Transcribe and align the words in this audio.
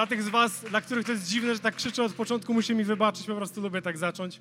Dla 0.00 0.06
tych 0.06 0.22
z 0.22 0.28
Was, 0.28 0.64
dla 0.64 0.80
których 0.80 1.06
to 1.06 1.12
jest 1.12 1.26
dziwne, 1.26 1.54
że 1.54 1.60
tak 1.60 1.76
krzyczę 1.76 2.04
od 2.04 2.12
początku, 2.12 2.54
musi 2.54 2.74
mi 2.74 2.84
wybaczyć, 2.84 3.26
po 3.26 3.34
prostu 3.34 3.60
lubię 3.60 3.82
tak 3.82 3.98
zacząć. 3.98 4.40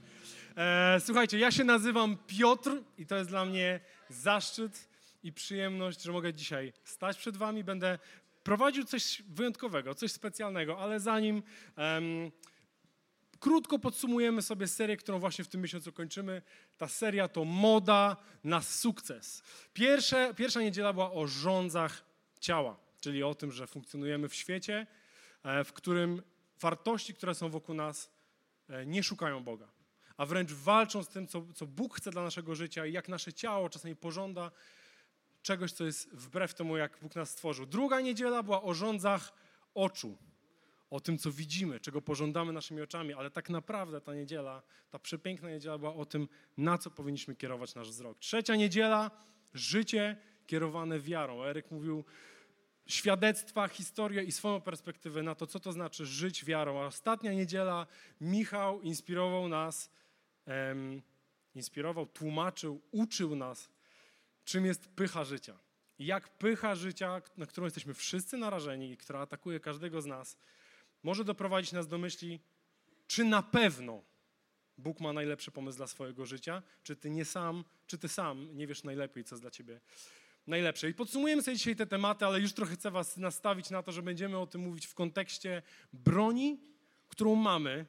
E, 0.58 0.98
słuchajcie, 1.06 1.40
ja 1.40 1.52
się 1.52 1.64
nazywam 1.64 2.18
Piotr 2.28 2.72
i 2.98 3.06
to 3.06 3.16
jest 3.16 3.30
dla 3.30 3.46
mnie 3.46 3.80
zaszczyt 4.10 4.90
i 5.24 5.34
przyjemność, 5.34 6.02
że 6.02 6.12
mogę 6.12 6.34
dzisiaj 6.34 6.74
stać 6.84 7.18
przed 7.18 7.38
Wami. 7.38 7.64
Będę 7.64 8.00
prowadził 8.44 8.84
coś 8.84 9.22
wyjątkowego, 9.30 9.96
coś 9.96 10.12
specjalnego, 10.12 10.80
ale 10.80 11.00
zanim 11.00 11.44
em, 11.76 12.32
krótko 13.40 13.80
podsumujemy 13.80 14.42
sobie 14.42 14.68
serię, 14.68 14.98
którą 14.98 15.20
właśnie 15.20 15.46
w 15.46 15.48
tym 15.48 15.62
miesiącu 15.62 15.94
kończymy. 15.94 16.42
Ta 16.78 16.88
seria 16.88 17.28
to 17.28 17.46
Moda 17.46 18.18
na 18.44 18.62
sukces. 18.62 19.44
Pierwsze, 19.74 20.34
pierwsza 20.34 20.62
niedziela 20.62 20.94
była 20.94 21.12
o 21.12 21.28
rządzach 21.28 22.06
ciała, 22.40 22.78
czyli 23.02 23.24
o 23.24 23.36
tym, 23.36 23.52
że 23.52 23.68
funkcjonujemy 23.68 24.30
w 24.30 24.36
świecie, 24.36 24.88
w 25.66 25.74
którym 25.74 26.22
wartości, 26.62 27.14
które 27.14 27.36
są 27.36 27.50
wokół 27.50 27.76
nas, 27.76 28.12
e, 28.70 28.86
nie 28.86 29.04
szukają 29.04 29.44
Boga, 29.44 29.68
a 30.18 30.26
wręcz 30.26 30.52
walczą 30.52 31.04
z 31.04 31.08
tym, 31.08 31.28
co, 31.28 31.46
co 31.56 31.68
Bóg 31.68 31.96
chce 31.96 32.12
dla 32.12 32.24
naszego 32.24 32.56
życia 32.56 32.86
i 32.86 32.94
jak 32.94 33.10
nasze 33.10 33.34
ciało 33.34 33.70
czasami 33.70 33.96
pożąda 33.96 34.52
czegoś, 35.42 35.72
co 35.72 35.86
jest 35.86 36.16
wbrew 36.16 36.54
temu, 36.54 36.78
jak 36.78 37.00
Bóg 37.02 37.16
nas 37.16 37.30
stworzył. 37.30 37.66
Druga 37.66 38.02
niedziela 38.02 38.44
była 38.44 38.64
o 38.64 38.74
rządzach 38.74 39.34
oczu 39.74 40.18
o 40.90 41.00
tym, 41.00 41.18
co 41.18 41.32
widzimy, 41.32 41.80
czego 41.80 42.02
pożądamy 42.02 42.54
naszymi 42.54 42.82
oczami, 42.82 43.14
ale 43.14 43.32
tak 43.32 43.50
naprawdę 43.50 44.02
ta 44.02 44.16
niedziela, 44.16 44.62
ta 44.90 45.00
przepiękna 45.00 45.50
niedziela 45.50 45.78
była 45.78 45.96
o 45.96 46.06
tym, 46.06 46.28
na 46.58 46.78
co 46.78 46.92
powinniśmy 46.92 47.36
kierować 47.36 47.76
nasz 47.76 47.90
wzrok. 47.90 48.20
Trzecia 48.20 48.56
niedziela, 48.56 49.12
życie 49.54 50.18
kierowane 50.48 51.00
wiarą. 51.00 51.44
Eryk 51.44 51.72
mówił 51.72 52.04
świadectwa, 52.90 53.68
historię 53.68 54.24
i 54.24 54.32
swoją 54.32 54.62
perspektywę 54.62 55.24
na 55.24 55.36
to, 55.36 55.48
co 55.48 55.60
to 55.60 55.72
znaczy 55.72 56.06
żyć 56.06 56.46
wiarą. 56.46 56.82
A 56.82 56.86
ostatnia 56.86 57.34
niedziela 57.34 57.88
Michał 58.22 58.82
inspirował 58.82 59.48
nas, 59.48 59.92
em, 60.46 61.02
inspirował, 61.56 62.06
tłumaczył, 62.06 62.82
uczył 62.92 63.36
nas, 63.36 63.70
czym 64.44 64.66
jest 64.66 64.88
pycha 64.88 65.24
życia. 65.24 65.60
Jak 66.00 66.38
pycha 66.38 66.76
życia, 66.76 67.22
na 67.38 67.46
którą 67.46 67.66
jesteśmy 67.66 67.94
wszyscy 67.94 68.38
narażeni 68.38 68.92
i 68.92 68.98
która 68.98 69.20
atakuje 69.20 69.60
każdego 69.60 70.02
z 70.02 70.06
nas, 70.06 70.38
może 71.04 71.24
doprowadzić 71.24 71.72
nas 71.72 71.88
do 71.88 71.98
myśli, 71.98 72.40
czy 73.08 73.24
na 73.24 73.44
pewno 73.44 74.04
Bóg 74.78 75.00
ma 75.00 75.14
najlepszy 75.14 75.52
pomysł 75.52 75.78
dla 75.78 75.88
swojego 75.88 76.26
życia, 76.26 76.64
czy 76.84 76.96
ty 76.96 77.10
nie 77.10 77.26
sam, 77.26 77.64
czy 77.88 77.98
ty 77.98 78.08
sam 78.08 78.58
nie 78.58 78.68
wiesz 78.68 78.84
najlepiej, 78.84 79.24
co 79.24 79.36
jest 79.36 79.44
dla 79.44 79.52
ciebie 79.52 79.80
najlepsze. 80.50 80.90
I 80.90 80.94
podsumujemy 80.94 81.42
sobie 81.44 81.58
dzisiaj 81.58 81.76
te 81.76 81.88
tematy, 81.88 82.26
ale 82.26 82.40
już 82.40 82.54
trochę 82.54 82.76
chcę 82.76 82.92
was 82.92 83.18
nastawić 83.18 83.70
na 83.70 83.84
to, 83.84 83.92
że 83.92 84.02
będziemy 84.02 84.38
o 84.38 84.48
tym 84.48 84.62
mówić 84.62 84.88
w 84.88 84.94
kontekście 84.94 85.62
broni, 85.94 86.60
którą 87.10 87.36
mamy 87.36 87.86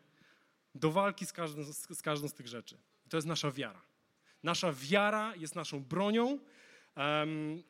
do 0.74 0.90
walki 0.90 1.26
z 1.26 1.32
każdą 1.32 1.64
z, 1.64 1.96
z, 1.96 2.02
każdą 2.02 2.28
z 2.28 2.34
tych 2.34 2.48
rzeczy. 2.48 2.78
To 3.08 3.16
jest 3.16 3.26
nasza 3.26 3.50
wiara. 3.50 3.82
Nasza 4.42 4.72
wiara 4.72 5.36
jest 5.36 5.54
naszą 5.54 5.84
bronią. 5.84 6.38
Um, 6.96 7.62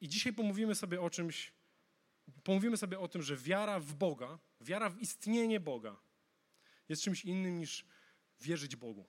I 0.00 0.08
dzisiaj 0.08 0.32
pomówimy 0.32 0.74
sobie 0.74 1.00
o 1.00 1.10
czymś, 1.10 1.52
pomówimy 2.44 2.76
sobie 2.76 2.98
o 2.98 3.08
tym, 3.08 3.22
że 3.22 3.36
wiara 3.36 3.80
w 3.80 3.94
Boga, 3.94 4.38
wiara 4.60 4.90
w 4.90 5.00
istnienie 5.00 5.60
Boga 5.60 5.96
jest 6.88 7.02
czymś 7.02 7.24
innym 7.24 7.58
niż 7.58 7.84
wierzyć 8.40 8.76
Bogu. 8.76 9.06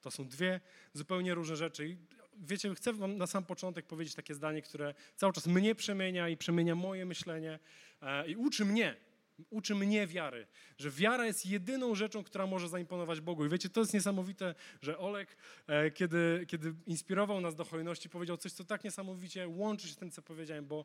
To 0.00 0.10
są 0.10 0.28
dwie 0.28 0.60
zupełnie 0.92 1.34
różne 1.34 1.56
rzeczy. 1.56 1.96
Wiecie, 2.40 2.74
chcę 2.74 2.92
wam 2.92 3.16
na 3.16 3.26
sam 3.26 3.44
początek 3.44 3.86
powiedzieć 3.86 4.14
takie 4.14 4.34
zdanie, 4.34 4.62
które 4.62 4.94
cały 5.16 5.32
czas 5.32 5.46
mnie 5.46 5.74
przemienia 5.74 6.28
i 6.28 6.36
przemienia 6.36 6.74
moje 6.74 7.06
myślenie 7.06 7.58
e, 8.02 8.28
i 8.28 8.36
uczy 8.36 8.64
mnie, 8.64 8.96
uczy 9.50 9.74
mnie 9.74 10.06
wiary, 10.06 10.46
że 10.78 10.90
wiara 10.90 11.26
jest 11.26 11.46
jedyną 11.46 11.94
rzeczą, 11.94 12.24
która 12.24 12.46
może 12.46 12.68
zaimponować 12.68 13.20
Bogu. 13.20 13.46
I 13.46 13.48
wiecie, 13.48 13.68
to 13.68 13.80
jest 13.80 13.94
niesamowite, 13.94 14.54
że 14.82 14.98
Olek, 14.98 15.36
e, 15.66 15.90
kiedy, 15.90 16.44
kiedy 16.48 16.74
inspirował 16.86 17.40
nas 17.40 17.54
do 17.54 17.64
hojności, 17.64 18.08
powiedział 18.08 18.36
coś, 18.36 18.52
co 18.52 18.64
tak 18.64 18.84
niesamowicie 18.84 19.48
łączy 19.48 19.88
się 19.88 19.94
z 19.94 19.96
tym, 19.96 20.10
co 20.10 20.22
powiedziałem, 20.22 20.66
bo 20.66 20.84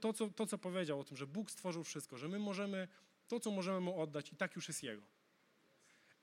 to 0.00 0.12
co, 0.12 0.28
to, 0.28 0.46
co 0.46 0.58
powiedział 0.58 1.00
o 1.00 1.04
tym, 1.04 1.16
że 1.16 1.26
Bóg 1.26 1.50
stworzył 1.50 1.84
wszystko, 1.84 2.18
że 2.18 2.28
my 2.28 2.38
możemy, 2.38 2.88
to, 3.28 3.40
co 3.40 3.50
możemy 3.50 3.80
Mu 3.80 4.00
oddać 4.00 4.32
i 4.32 4.36
tak 4.36 4.56
już 4.56 4.68
jest 4.68 4.82
Jego. 4.82 5.02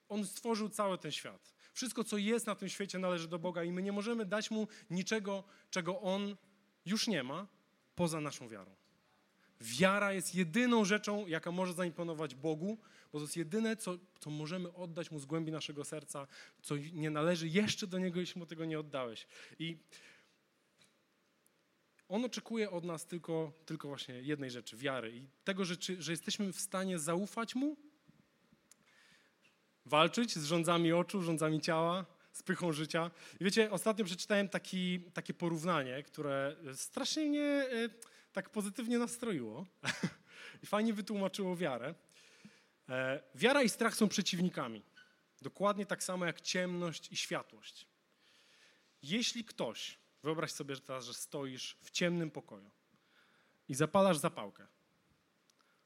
On 0.10 0.26
stworzył 0.26 0.70
cały 0.70 0.98
ten 0.98 1.12
świat. 1.12 1.57
Wszystko, 1.78 2.04
co 2.04 2.18
jest 2.18 2.48
na 2.48 2.56
tym 2.56 2.70
świecie, 2.70 3.00
należy 3.00 3.28
do 3.28 3.40
Boga 3.40 3.64
i 3.64 3.72
my 3.72 3.84
nie 3.84 3.92
możemy 3.92 4.26
dać 4.26 4.52
Mu 4.52 4.68
niczego, 4.90 5.44
czego 5.70 6.02
On 6.02 6.36
już 6.86 7.08
nie 7.08 7.24
ma, 7.24 7.48
poza 7.96 8.22
naszą 8.22 8.50
wiarą. 8.50 8.76
Wiara 9.62 10.14
jest 10.14 10.36
jedyną 10.36 10.86
rzeczą, 10.86 11.28
jaka 11.28 11.52
może 11.52 11.74
zaimponować 11.74 12.36
Bogu, 12.36 12.78
bo 13.12 13.20
to 13.20 13.24
jest 13.24 13.38
jedyne, 13.38 13.76
co, 13.76 13.98
co 14.20 14.30
możemy 14.30 14.74
oddać 14.74 15.12
Mu 15.12 15.20
z 15.20 15.26
głębi 15.26 15.52
naszego 15.52 15.86
serca, 15.86 16.28
co 16.62 16.76
nie 16.94 17.10
należy 17.10 17.48
jeszcze 17.48 17.88
do 17.88 18.00
Niego, 18.00 18.20
jeśli 18.20 18.40
Mu 18.40 18.46
tego 18.46 18.66
nie 18.66 18.80
oddałeś. 18.80 19.28
I 19.60 19.78
On 22.10 22.26
oczekuje 22.26 22.72
od 22.72 22.84
nas 22.84 23.06
tylko, 23.06 23.54
tylko 23.66 23.88
właśnie 23.88 24.16
jednej 24.22 24.52
rzeczy, 24.52 24.78
wiary 24.78 25.16
i 25.16 25.28
tego, 25.44 25.66
że, 25.66 25.76
że 26.00 26.12
jesteśmy 26.12 26.54
w 26.54 26.62
stanie 26.62 27.00
zaufać 27.00 27.56
Mu, 27.56 27.78
walczyć 29.88 30.36
z 30.36 30.46
rządzami 30.46 30.94
oczu, 30.94 31.22
rządzami 31.22 31.62
ciała, 31.62 32.06
z 32.32 32.44
pychą 32.44 32.72
życia. 32.72 33.12
I 33.40 33.44
wiecie, 33.44 33.72
ostatnio 33.72 34.06
przeczytałem 34.06 34.50
taki, 34.50 35.00
takie 35.00 35.34
porównanie, 35.34 36.04
które 36.04 36.56
strasznie 36.74 37.26
mnie 37.26 37.44
e, 37.44 37.90
tak 38.34 38.50
pozytywnie 38.50 39.00
nastroiło 39.00 39.66
i 40.64 40.66
fajnie 40.66 40.94
wytłumaczyło 40.94 41.56
wiarę. 41.56 41.96
E, 42.90 43.24
wiara 43.36 43.64
i 43.64 43.70
strach 43.70 43.96
są 43.96 44.10
przeciwnikami. 44.10 44.84
Dokładnie 45.42 45.86
tak 45.86 46.04
samo 46.04 46.26
jak 46.26 46.42
ciemność 46.42 47.12
i 47.12 47.18
światłość. 47.18 47.88
Jeśli 49.02 49.46
ktoś, 49.46 50.00
wyobraź 50.24 50.52
sobie 50.52 50.76
że 50.76 50.82
teraz, 50.82 51.06
że 51.06 51.14
stoisz 51.14 51.78
w 51.82 51.92
ciemnym 51.92 52.32
pokoju 52.32 52.72
i 53.70 53.76
zapalasz 53.76 54.18
zapałkę, 54.18 54.68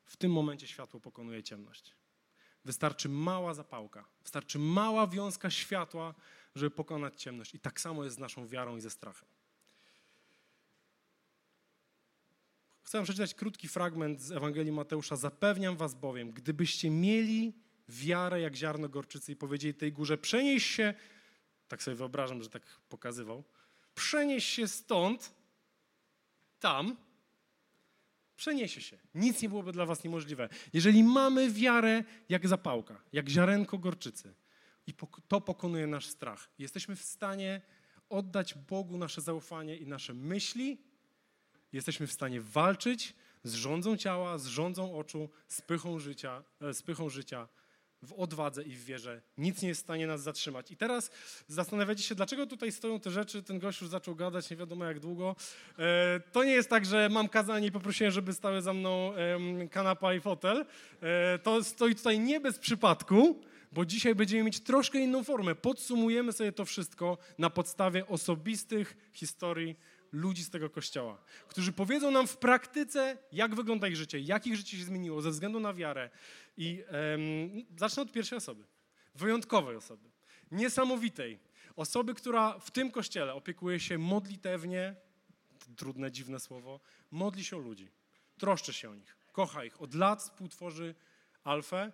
w 0.06 0.18
tym 0.18 0.32
momencie 0.32 0.68
światło 0.68 1.00
pokonuje 1.00 1.44
ciemność. 1.44 1.96
Wystarczy 2.66 3.10
mała 3.10 3.54
zapałka, 3.54 4.06
wystarczy 4.24 4.60
mała 4.60 5.08
wiązka 5.08 5.50
światła, 5.50 6.14
żeby 6.56 6.72
pokonać 6.72 7.22
ciemność. 7.22 7.56
I 7.56 7.60
tak 7.60 7.82
samo 7.82 8.04
jest 8.04 8.16
z 8.16 8.20
naszą 8.20 8.48
wiarą 8.48 8.78
i 8.78 8.82
ze 8.82 8.90
strachem. 8.90 9.28
Chcę 12.84 13.04
przeczytać 13.04 13.34
krótki 13.34 13.68
fragment 13.68 14.22
z 14.22 14.32
Ewangelii 14.32 14.72
Mateusza. 14.72 15.16
Zapewniam 15.16 15.78
was 15.78 15.94
bowiem, 15.94 16.32
gdybyście 16.32 16.90
mieli 16.90 17.54
wiarę 17.90 18.42
jak 18.42 18.56
ziarno 18.56 18.90
gorczycy 18.90 19.32
i 19.32 19.36
powiedzieli 19.36 19.74
tej 19.74 19.94
górze, 19.94 20.18
przenieś 20.18 20.66
się, 20.66 20.94
tak 21.68 21.84
sobie 21.84 21.96
wyobrażam, 21.96 22.44
że 22.44 22.50
tak 22.50 22.64
pokazywał, 22.90 23.44
przenieś 23.96 24.46
się 24.46 24.68
stąd, 24.68 25.34
tam, 26.60 26.98
przeniesie 28.42 28.82
się. 28.82 28.98
Nic 29.16 29.42
nie 29.42 29.50
byłoby 29.50 29.72
dla 29.72 29.86
was 29.86 30.04
niemożliwe. 30.04 30.50
Jeżeli 30.74 31.04
mamy 31.04 31.52
wiarę 31.52 32.04
jak 32.30 32.48
zapałka, 32.48 33.02
jak 33.14 33.30
ziarenko 33.30 33.78
gorczycy 33.78 34.34
i 34.88 34.94
to 35.28 35.42
pokonuje 35.42 35.88
nasz 35.88 36.06
strach, 36.06 36.50
jesteśmy 36.60 36.96
w 36.96 37.04
stanie 37.04 37.62
oddać 38.10 38.54
Bogu 38.54 38.98
nasze 38.98 39.22
zaufanie 39.22 39.78
i 39.78 39.88
nasze 39.88 40.14
myśli, 40.14 40.78
jesteśmy 41.74 42.08
w 42.08 42.12
stanie 42.12 42.42
walczyć 42.42 43.16
z 43.44 43.54
rządzą 43.54 43.98
ciała, 43.98 44.38
z 44.38 44.46
rządzą 44.46 44.98
oczu, 44.98 45.30
z 45.48 45.62
pychą 45.62 46.00
życia, 46.00 46.44
e, 46.62 46.74
z 46.74 46.82
pychą 46.82 47.10
życia 47.10 47.48
w 48.04 48.14
odwadze 48.14 48.64
i 48.64 48.76
w 48.76 48.86
wierze. 48.86 49.22
Nic 49.38 49.62
nie 49.62 49.70
jest 49.70 49.82
w 49.82 49.84
stanie 49.84 50.08
nas 50.08 50.22
zatrzymać. 50.22 50.72
I 50.72 50.78
teraz 50.78 51.12
zastanawiacie 51.48 52.04
się, 52.04 52.16
dlaczego 52.16 52.48
tutaj 52.48 52.72
stoją 52.72 53.00
te 53.00 53.12
rzeczy, 53.12 53.44
ten 53.44 53.60
gość 53.60 53.82
już 53.82 53.90
zaczął 53.90 54.16
gadać, 54.16 54.50
nie 54.50 54.58
wiadomo 54.58 54.86
jak 54.86 55.00
długo. 55.00 55.36
E, 55.80 56.20
to 56.32 56.44
nie 56.44 56.52
jest 56.52 56.70
tak, 56.70 56.86
że 56.86 57.10
mam 57.10 57.30
kazanie 57.30 57.68
i 57.68 57.72
poprosiłem, 57.72 58.12
żeby 58.12 58.34
stały 58.34 58.62
za 58.62 58.74
mną 58.74 59.14
kanapa 59.72 60.14
i 60.14 60.22
fotel. 60.22 60.66
E, 61.02 61.40
to 61.40 61.64
stoi 61.64 61.96
tutaj 61.96 62.20
nie 62.20 62.40
bez 62.40 62.60
przypadku, 62.60 63.42
bo 63.72 63.86
dzisiaj 63.86 64.16
będziemy 64.16 64.44
mieć 64.44 64.60
troszkę 64.60 65.00
inną 65.00 65.24
formę. 65.24 65.56
Podsumujemy 65.56 66.34
sobie 66.34 66.52
to 66.52 66.66
wszystko 66.66 67.18
na 67.38 67.50
podstawie 67.50 68.08
osobistych 68.08 68.98
historii 69.14 69.76
ludzi 70.12 70.44
z 70.44 70.50
tego 70.50 70.70
kościoła, 70.70 71.18
którzy 71.48 71.72
powiedzą 71.72 72.12
nam 72.12 72.28
w 72.28 72.38
praktyce, 72.38 73.18
jak 73.32 73.56
wygląda 73.56 73.88
ich 73.88 73.96
życie, 73.96 74.20
jak 74.20 74.48
ich 74.48 74.56
życie 74.56 74.78
się 74.78 74.84
zmieniło 74.84 75.22
ze 75.22 75.32
względu 75.32 75.60
na 75.60 75.74
wiarę. 75.74 76.10
I 76.58 76.84
um, 76.92 77.66
zacznę 77.78 78.04
od 78.04 78.12
pierwszej 78.12 78.38
osoby. 78.38 78.64
wyjątkowej 79.16 79.76
osoby, 79.76 80.10
niesamowitej, 80.52 81.40
osoby, 81.76 82.14
która 82.14 82.60
w 82.60 82.72
tym 82.72 82.92
kościele 82.92 83.34
opiekuje 83.34 83.80
się 83.80 83.98
modlitewnie, 83.98 84.96
trudne, 85.76 86.12
dziwne 86.12 86.40
słowo, 86.40 86.80
modli 87.12 87.44
się 87.44 87.58
o 87.58 87.60
ludzi, 87.60 87.88
troszczy 88.38 88.74
się 88.74 88.90
o 88.90 88.96
nich, 88.96 89.18
kocha 89.32 89.66
ich. 89.66 89.82
Od 89.82 89.96
lat 89.96 90.22
współtworzy 90.22 90.96
Alfę 91.44 91.92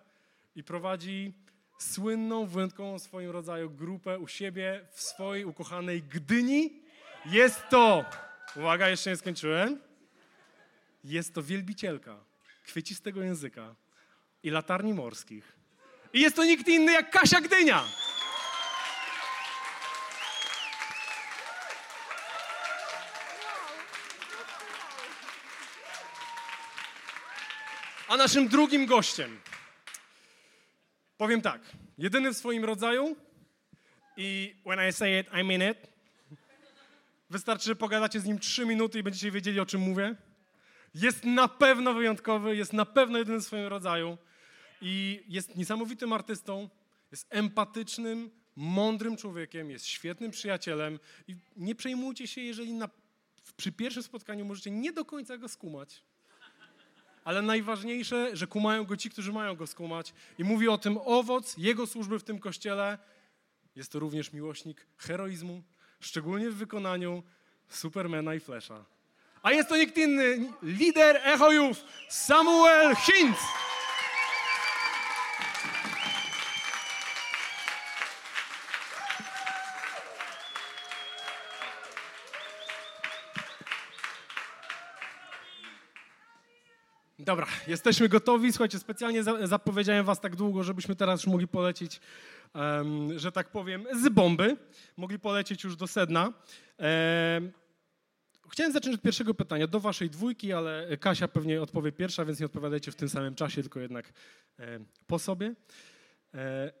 i 0.54 0.64
prowadzi 0.64 1.32
słynną, 1.78 2.46
wyjątkową 2.46 2.98
w 2.98 3.02
swoim 3.02 3.30
rodzaju 3.30 3.70
grupę 3.70 4.18
u 4.18 4.28
siebie 4.28 4.86
w 4.92 5.02
swojej 5.02 5.44
ukochanej 5.44 6.02
Gdyni. 6.02 6.87
Jest 7.30 7.68
to, 7.68 8.04
uwaga, 8.56 8.88
jeszcze 8.88 9.10
nie 9.10 9.16
skończyłem, 9.16 9.80
jest 11.04 11.34
to 11.34 11.42
wielbicielka 11.42 12.16
kwiecistego 12.64 13.22
języka 13.22 13.74
i 14.42 14.50
latarni 14.50 14.94
morskich. 14.94 15.52
I 16.12 16.20
jest 16.20 16.36
to 16.36 16.44
nikt 16.44 16.68
inny 16.68 16.92
jak 16.92 17.10
Kasia 17.10 17.40
Gdynia. 17.40 17.84
A 28.08 28.16
naszym 28.16 28.48
drugim 28.48 28.86
gościem, 28.86 29.40
powiem 31.18 31.42
tak, 31.42 31.60
jedyny 31.98 32.30
w 32.30 32.36
swoim 32.36 32.64
rodzaju 32.64 33.16
i 34.16 34.56
when 34.66 34.88
I 34.88 34.92
say 34.92 35.20
it, 35.20 35.26
I 35.40 35.44
mean 35.44 35.70
it. 35.70 35.97
Wystarczy, 37.30 37.64
że 37.64 37.76
pogadacie 37.76 38.20
z 38.20 38.24
nim 38.24 38.38
trzy 38.38 38.66
minuty 38.66 38.98
i 38.98 39.02
będziecie 39.02 39.30
wiedzieli, 39.30 39.60
o 39.60 39.66
czym 39.66 39.80
mówię. 39.80 40.16
Jest 40.94 41.24
na 41.24 41.48
pewno 41.48 41.94
wyjątkowy, 41.94 42.56
jest 42.56 42.72
na 42.72 42.84
pewno 42.84 43.18
jedyny 43.18 43.38
w 43.38 43.44
swoim 43.44 43.66
rodzaju 43.66 44.18
i 44.82 45.24
jest 45.28 45.56
niesamowitym 45.56 46.12
artystą, 46.12 46.68
jest 47.10 47.26
empatycznym, 47.30 48.30
mądrym 48.56 49.16
człowiekiem, 49.16 49.70
jest 49.70 49.86
świetnym 49.86 50.30
przyjacielem 50.30 50.98
i 51.28 51.36
nie 51.56 51.74
przejmujcie 51.74 52.26
się, 52.26 52.40
jeżeli 52.40 52.72
na, 52.72 52.88
przy 53.56 53.72
pierwszym 53.72 54.02
spotkaniu 54.02 54.44
możecie 54.44 54.70
nie 54.70 54.92
do 54.92 55.04
końca 55.04 55.38
go 55.38 55.48
skumać. 55.48 56.02
Ale 57.24 57.42
najważniejsze, 57.42 58.36
że 58.36 58.46
kumają 58.46 58.84
go 58.84 58.96
ci, 58.96 59.10
którzy 59.10 59.32
mają 59.32 59.56
go 59.56 59.66
skumać. 59.66 60.14
I 60.38 60.44
mówi 60.44 60.68
o 60.68 60.78
tym 60.78 60.98
owoc 61.04 61.56
jego 61.58 61.86
służby 61.86 62.18
w 62.18 62.24
tym 62.24 62.38
kościele. 62.38 62.98
Jest 63.76 63.92
to 63.92 63.98
również 63.98 64.32
miłośnik 64.32 64.86
heroizmu, 64.96 65.62
szczególnie 66.00 66.50
w 66.50 66.54
wykonaniu 66.54 67.22
Supermana 67.68 68.34
i 68.34 68.40
Flasha. 68.40 68.84
A 69.42 69.52
jest 69.52 69.68
to 69.68 69.76
nikt 69.76 69.96
inny, 69.96 70.52
lider 70.62 71.20
Echo 71.24 71.52
Youth, 71.52 71.80
Samuel 72.08 72.96
Hintz. 72.96 73.40
Dobra, 87.28 87.46
jesteśmy 87.66 88.08
gotowi. 88.08 88.52
Słuchajcie, 88.52 88.78
specjalnie 88.78 89.22
za, 89.22 89.46
zapowiedziałem 89.46 90.04
was 90.04 90.20
tak 90.20 90.36
długo, 90.36 90.64
żebyśmy 90.64 90.96
teraz 90.96 91.20
już 91.20 91.26
mogli 91.26 91.48
polecieć, 91.48 92.00
um, 92.00 92.06
że 93.16 93.32
tak 93.32 93.50
powiem, 93.50 93.86
z 94.02 94.08
bomby. 94.08 94.56
Mogli 94.96 95.18
polecieć 95.18 95.64
już 95.64 95.76
do 95.76 95.86
sedna. 95.86 96.32
Chciałem 98.50 98.72
zacząć 98.72 98.94
od 98.94 99.02
pierwszego 99.02 99.34
pytania 99.34 99.66
do 99.66 99.80
waszej 99.80 100.10
dwójki, 100.10 100.52
ale 100.52 100.96
Kasia 100.96 101.28
pewnie 101.28 101.62
odpowie 101.62 101.92
pierwsza, 101.92 102.24
więc 102.24 102.40
nie 102.40 102.46
odpowiadajcie 102.46 102.92
w 102.92 102.96
tym 102.96 103.08
samym 103.08 103.34
czasie, 103.34 103.62
tylko 103.62 103.80
jednak 103.80 104.12
po 105.06 105.18
sobie. 105.18 105.54
E, 106.34 106.72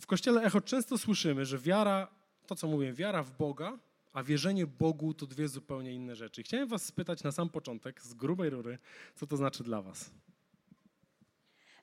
w 0.00 0.06
kościele 0.06 0.42
Echo 0.42 0.60
często 0.60 0.98
słyszymy, 0.98 1.46
że 1.46 1.58
wiara, 1.58 2.08
to 2.46 2.54
co 2.56 2.66
mówię, 2.66 2.92
wiara 2.92 3.22
w 3.22 3.36
Boga 3.36 3.78
a 4.12 4.22
wierzenie 4.22 4.66
Bogu 4.66 5.14
to 5.14 5.26
dwie 5.26 5.48
zupełnie 5.48 5.92
inne 5.92 6.16
rzeczy. 6.16 6.42
Chciałem 6.42 6.68
was 6.68 6.84
spytać 6.84 7.22
na 7.22 7.32
sam 7.32 7.48
początek, 7.48 8.02
z 8.02 8.14
grubej 8.14 8.50
rury, 8.50 8.78
co 9.14 9.26
to 9.26 9.36
znaczy 9.36 9.64
dla 9.64 9.82
was? 9.82 10.10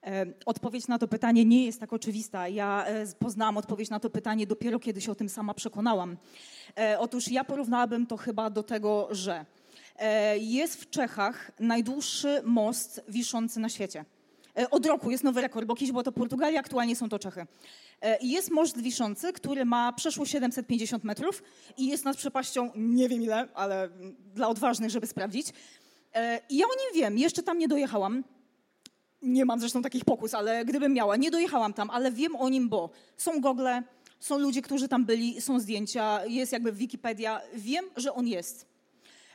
E, 0.04 0.26
odpowiedź 0.46 0.88
na 0.88 1.00
to 1.00 1.08
pytanie 1.08 1.46
nie 1.46 1.66
jest 1.66 1.80
tak 1.80 1.94
oczywista. 1.94 2.48
Ja 2.48 2.86
e, 2.86 3.06
poznałam 3.20 3.58
odpowiedź 3.58 3.90
na 3.90 4.00
to 4.00 4.10
pytanie 4.10 4.48
dopiero 4.48 4.80
kiedy 4.80 5.02
się 5.02 5.12
o 5.12 5.16
tym 5.16 5.30
sama 5.30 5.54
przekonałam. 5.54 6.18
E, 6.78 7.00
otóż 7.00 7.28
ja 7.28 7.44
porównałabym 7.44 8.08
to 8.08 8.18
chyba 8.18 8.50
do 8.50 8.64
tego, 8.64 9.08
że 9.12 9.46
jest 10.40 10.82
w 10.82 10.90
Czechach 10.90 11.52
najdłuższy 11.60 12.42
most 12.44 13.02
wiszący 13.08 13.60
na 13.60 13.70
świecie. 13.70 14.06
Od 14.72 14.86
roku 14.86 15.12
jest 15.12 15.24
nowy 15.24 15.42
rekord, 15.42 15.68
bo 15.68 15.76
kiedyś 15.76 15.92
było 15.92 16.04
to 16.04 16.12
Portugalia, 16.12 16.60
aktualnie 16.60 16.96
są 16.96 17.10
to 17.10 17.20
Czechy. 17.20 17.48
Jest 18.22 18.52
most 18.52 18.82
wiszący, 18.82 19.34
który 19.34 19.66
ma 19.66 19.94
przeszło 19.94 20.26
750 20.26 21.04
metrów 21.04 21.44
i 21.78 21.88
jest 21.88 22.06
nad 22.06 22.18
przepaścią 22.18 22.72
nie 22.76 23.10
wiem 23.10 23.22
ile, 23.22 23.48
ale 23.54 23.90
dla 24.34 24.48
odważnych, 24.48 24.90
żeby 24.90 25.08
sprawdzić. 25.08 25.48
I 26.50 26.58
ja 26.58 26.66
o 26.66 26.70
nim 26.70 27.02
wiem, 27.02 27.18
jeszcze 27.18 27.44
tam 27.44 27.60
nie 27.60 27.68
dojechałam. 27.68 28.24
Nie 29.22 29.46
mam 29.46 29.60
zresztą 29.60 29.82
takich 29.82 30.06
pokus, 30.06 30.34
ale 30.34 30.66
gdybym 30.66 30.94
miała, 30.94 31.16
nie 31.16 31.32
dojechałam 31.32 31.74
tam, 31.74 31.90
ale 31.90 32.12
wiem 32.12 32.36
o 32.36 32.50
nim, 32.50 32.70
bo 32.70 32.90
są 33.18 33.42
gogle, 33.42 33.84
są 34.20 34.38
ludzie, 34.38 34.62
którzy 34.62 34.88
tam 34.88 35.06
byli, 35.06 35.42
są 35.42 35.60
zdjęcia, 35.60 36.26
jest 36.26 36.52
jakby 36.52 36.72
Wikipedia. 36.72 37.42
Wiem, 37.54 37.86
że 37.96 38.14
on 38.14 38.28
jest. 38.28 38.66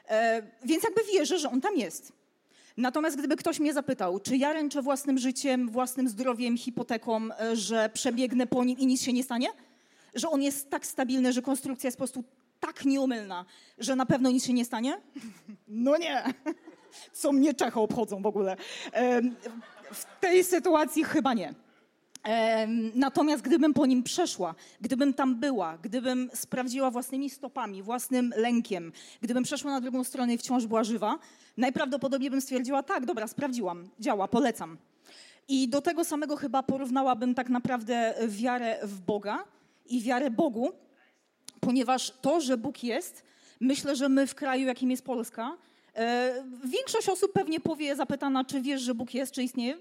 E, 0.09 0.43
więc 0.65 0.85
jakby 0.85 1.01
wierzę, 1.13 1.39
że 1.39 1.51
on 1.51 1.61
tam 1.61 1.77
jest. 1.77 2.13
Natomiast 2.77 3.17
gdyby 3.17 3.37
ktoś 3.37 3.61
mnie 3.61 3.73
zapytał, 3.73 4.21
czy 4.21 4.37
ja 4.37 4.53
ręczę 4.53 4.83
własnym 4.83 5.19
życiem, 5.19 5.69
własnym 5.69 6.09
zdrowiem, 6.09 6.57
hipoteką, 6.57 7.21
e, 7.41 7.57
że 7.57 7.91
przebiegnę 7.95 8.47
po 8.47 8.65
nim 8.65 8.79
i 8.79 8.87
nic 8.87 9.03
się 9.03 9.13
nie 9.13 9.23
stanie? 9.25 9.49
Że 10.15 10.29
on 10.29 10.43
jest 10.43 10.71
tak 10.71 10.87
stabilny, 10.87 11.33
że 11.33 11.43
konstrukcja 11.43 11.89
jest 11.89 11.97
po 11.97 12.01
prostu 12.01 12.25
tak 12.61 12.85
nieomylna, 12.85 13.45
że 13.79 13.97
na 13.97 14.07
pewno 14.07 14.31
nic 14.31 14.47
się 14.47 14.53
nie 14.53 14.65
stanie? 14.65 15.01
No 15.69 15.97
nie. 15.97 16.25
Co 17.13 17.33
mnie 17.33 17.55
Czechy 17.55 17.81
obchodzą 17.81 18.23
w 18.23 18.27
ogóle. 18.27 18.57
W 19.93 20.21
tej 20.21 20.45
sytuacji 20.45 21.05
chyba 21.05 21.35
nie. 21.35 21.55
Natomiast 22.95 23.43
gdybym 23.43 23.75
po 23.75 23.87
nim 23.87 24.03
przeszła, 24.03 24.55
gdybym 24.81 25.15
tam 25.15 25.35
była, 25.35 25.79
gdybym 25.83 26.31
sprawdziła 26.35 26.91
własnymi 26.91 27.31
stopami, 27.31 27.83
własnym 27.83 28.33
lękiem, 28.37 28.93
gdybym 29.23 29.45
przeszła 29.45 29.71
na 29.71 29.81
drugą 29.81 30.05
stronę 30.05 30.35
i 30.35 30.39
wciąż 30.39 30.67
była 30.67 30.85
żywa, 30.85 31.19
najprawdopodobniej 31.57 32.31
bym 32.31 32.41
stwierdziła, 32.41 32.83
tak, 32.83 33.07
dobra, 33.07 33.29
sprawdziłam, 33.29 33.89
działa, 34.01 34.29
polecam. 34.29 34.79
I 35.49 35.69
do 35.69 35.81
tego 35.83 36.05
samego 36.05 36.37
chyba 36.37 36.63
porównałabym 36.63 37.35
tak 37.35 37.49
naprawdę 37.49 38.15
wiarę 38.29 38.79
w 38.83 39.01
Boga 39.01 39.45
i 39.87 40.03
wiarę 40.03 40.31
Bogu, 40.31 40.73
ponieważ 41.61 42.13
to, 42.21 42.41
że 42.41 42.57
Bóg 42.57 42.85
jest, 42.85 43.23
myślę, 43.61 43.97
że 43.97 44.09
my 44.09 44.27
w 44.27 44.35
kraju, 44.35 44.67
jakim 44.67 44.91
jest 44.91 45.05
Polska, 45.05 45.57
większość 46.65 47.09
osób 47.09 47.33
pewnie 47.33 47.61
powie, 47.61 47.97
zapytana, 47.97 48.45
czy 48.45 48.61
wiesz, 48.61 48.81
że 48.83 48.95
Bóg 48.95 49.15
jest, 49.15 49.33
czy 49.33 49.43
istnieje? 49.43 49.79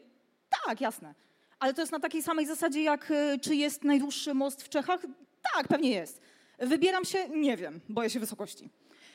Tak, 0.66 0.82
jasne. 0.82 1.14
Ale 1.60 1.74
to 1.74 1.82
jest 1.82 1.92
na 1.92 2.00
takiej 2.00 2.24
samej 2.24 2.46
zasadzie, 2.46 2.84
jak 2.84 3.12
e, 3.12 3.40
czy 3.40 3.56
jest 3.56 3.84
najdłuższy 3.84 4.34
most 4.34 4.64
w 4.64 4.70
Czechach? 4.70 5.06
Tak, 5.54 5.68
pewnie 5.68 5.90
jest. 5.90 6.22
Wybieram 6.60 7.06
się? 7.06 7.30
Nie 7.30 7.58
wiem, 7.58 7.80
boję 7.90 8.10
się 8.10 8.20
wysokości. 8.20 8.70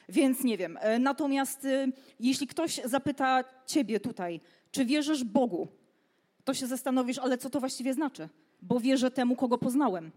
Więc 0.08 0.44
nie 0.44 0.58
wiem. 0.58 0.78
E, 0.80 0.98
natomiast 0.98 1.64
e, 1.64 1.86
jeśli 2.20 2.46
ktoś 2.46 2.80
zapyta 2.84 3.44
ciebie 3.66 4.00
tutaj, 4.00 4.40
czy 4.70 4.84
wierzysz 4.84 5.24
Bogu, 5.24 5.68
to 6.44 6.54
się 6.54 6.66
zastanowisz, 6.66 7.18
ale 7.18 7.38
co 7.38 7.50
to 7.50 7.60
właściwie 7.60 7.94
znaczy? 7.94 8.28
Bo 8.62 8.80
wierzę 8.80 9.10
temu, 9.10 9.36
kogo 9.36 9.58
poznałem. 9.58 10.10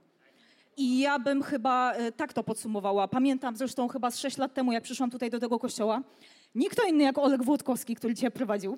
I 0.78 1.00
ja 1.00 1.20
bym 1.20 1.44
chyba 1.44 1.94
tak 2.18 2.34
to 2.34 2.44
podsumowała. 2.44 3.08
Pamiętam 3.08 3.56
zresztą 3.56 3.88
chyba 3.88 4.12
z 4.12 4.18
6 4.18 4.38
lat 4.38 4.54
temu, 4.54 4.72
jak 4.72 4.84
przyszłam 4.84 5.12
tutaj 5.12 5.30
do 5.30 5.40
tego 5.40 5.60
kościoła, 5.60 6.02
nikt 6.56 6.78
inny 6.90 7.04
jak 7.04 7.18
Oleg 7.18 7.44
Włodkowski, 7.44 7.96
który 7.96 8.16
cię 8.16 8.32
prowadził, 8.32 8.78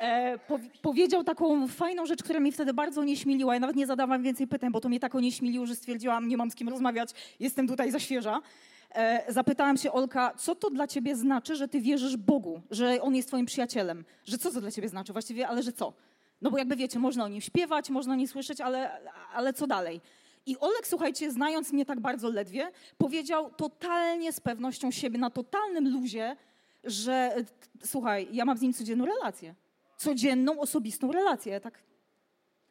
e, 0.00 0.38
po, 0.38 0.58
powiedział 0.82 1.24
taką 1.24 1.68
fajną 1.68 2.06
rzecz, 2.06 2.22
która 2.22 2.40
mnie 2.40 2.52
wtedy 2.52 2.74
bardzo 2.74 3.04
nieśmieliła. 3.04 3.54
Ja 3.54 3.60
nawet 3.60 3.76
nie 3.76 3.86
zadawałam 3.86 4.22
więcej 4.22 4.46
pytań, 4.46 4.72
bo 4.72 4.80
to 4.80 4.88
mnie 4.88 5.00
tak 5.00 5.14
onieśmieliło, 5.14 5.66
że 5.66 5.76
stwierdziłam, 5.76 6.28
nie 6.28 6.36
mam 6.36 6.50
z 6.50 6.54
kim 6.54 6.68
rozmawiać, 6.68 7.10
jestem 7.40 7.68
tutaj 7.68 7.90
za 7.90 7.98
świeża. 7.98 8.40
E, 8.94 9.32
zapytałam 9.32 9.76
się 9.76 9.92
Olka, 9.92 10.32
co 10.36 10.54
to 10.54 10.70
dla 10.70 10.86
ciebie 10.86 11.16
znaczy, 11.16 11.56
że 11.56 11.68
ty 11.68 11.80
wierzysz 11.80 12.16
Bogu, 12.16 12.60
że 12.70 13.02
On 13.02 13.16
jest 13.16 13.28
twoim 13.28 13.46
przyjacielem? 13.46 14.04
Że 14.24 14.38
co 14.38 14.50
to 14.50 14.60
dla 14.60 14.70
ciebie 14.70 14.88
znaczy 14.88 15.12
właściwie, 15.12 15.48
ale 15.48 15.62
że 15.62 15.72
co? 15.72 15.92
No 16.42 16.50
bo 16.50 16.58
jakby 16.58 16.76
wiecie, 16.76 16.98
można 16.98 17.24
o 17.24 17.28
nim 17.28 17.40
śpiewać, 17.40 17.90
można 17.90 18.12
o 18.12 18.16
nim 18.16 18.26
słyszeć, 18.26 18.60
ale, 18.60 19.00
ale 19.34 19.52
co 19.52 19.66
dalej? 19.66 20.00
I 20.46 20.58
Olek, 20.58 20.86
słuchajcie, 20.86 21.30
znając 21.30 21.72
mnie 21.72 21.84
tak 21.84 22.00
bardzo 22.00 22.30
ledwie, 22.30 22.70
powiedział 22.98 23.50
totalnie 23.50 24.32
z 24.32 24.40
pewnością 24.40 24.90
siebie, 24.90 25.18
na 25.18 25.30
totalnym 25.30 25.92
luzie, 25.92 26.36
że 26.86 27.34
słuchaj, 27.84 28.28
ja 28.32 28.44
mam 28.44 28.58
z 28.58 28.60
nim 28.60 28.72
codzienną 28.72 29.06
relację 29.06 29.54
codzienną, 29.96 30.60
osobistą 30.60 31.12
relację. 31.12 31.52
Ja 31.52 31.60
tak, 31.60 31.82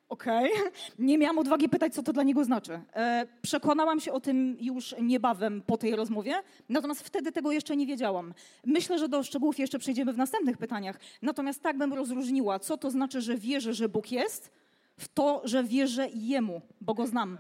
okej. 0.10 0.54
Okay. 0.54 0.72
Nie 1.00 1.18
miałam 1.18 1.38
odwagi 1.38 1.70
pytać, 1.70 1.94
co 1.94 2.04
to 2.04 2.14
dla 2.14 2.24
niego 2.24 2.44
znaczy. 2.44 2.82
E, 2.94 3.28
przekonałam 3.42 4.00
się 4.00 4.14
o 4.14 4.20
tym 4.20 4.58
już 4.60 4.96
niebawem 5.02 5.62
po 5.62 5.78
tej 5.78 5.96
rozmowie, 5.96 6.34
natomiast 6.70 7.02
wtedy 7.02 7.32
tego 7.32 7.52
jeszcze 7.52 7.76
nie 7.76 7.88
wiedziałam. 7.88 8.34
Myślę, 8.66 9.00
że 9.00 9.10
do 9.10 9.24
szczegółów 9.24 9.60
jeszcze 9.60 9.80
przejdziemy 9.80 10.14
w 10.14 10.18
następnych 10.18 10.58
pytaniach. 10.58 11.00
Natomiast 11.22 11.62
tak 11.62 11.78
bym 11.78 11.94
rozróżniła, 11.94 12.60
co 12.60 12.78
to 12.78 12.92
znaczy, 12.92 13.22
że 13.22 13.38
wierzę, 13.38 13.74
że 13.74 13.90
Bóg 13.90 14.12
jest, 14.12 14.52
w 14.98 15.08
to, 15.08 15.42
że 15.44 15.64
wierzę 15.64 16.08
Jemu, 16.14 16.62
bo 16.82 16.94
Go 16.94 17.08
znam. 17.08 17.38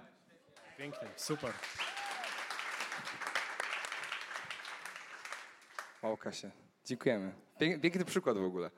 Pięknie, 0.77 1.08
super. 1.15 1.53
O, 6.01 6.17
Kasia, 6.17 6.51
dziękujemy. 6.86 7.32
Pięk, 7.60 7.82
piękny 7.82 8.06
przykład 8.06 8.38
w 8.38 8.44
ogóle. 8.44 8.72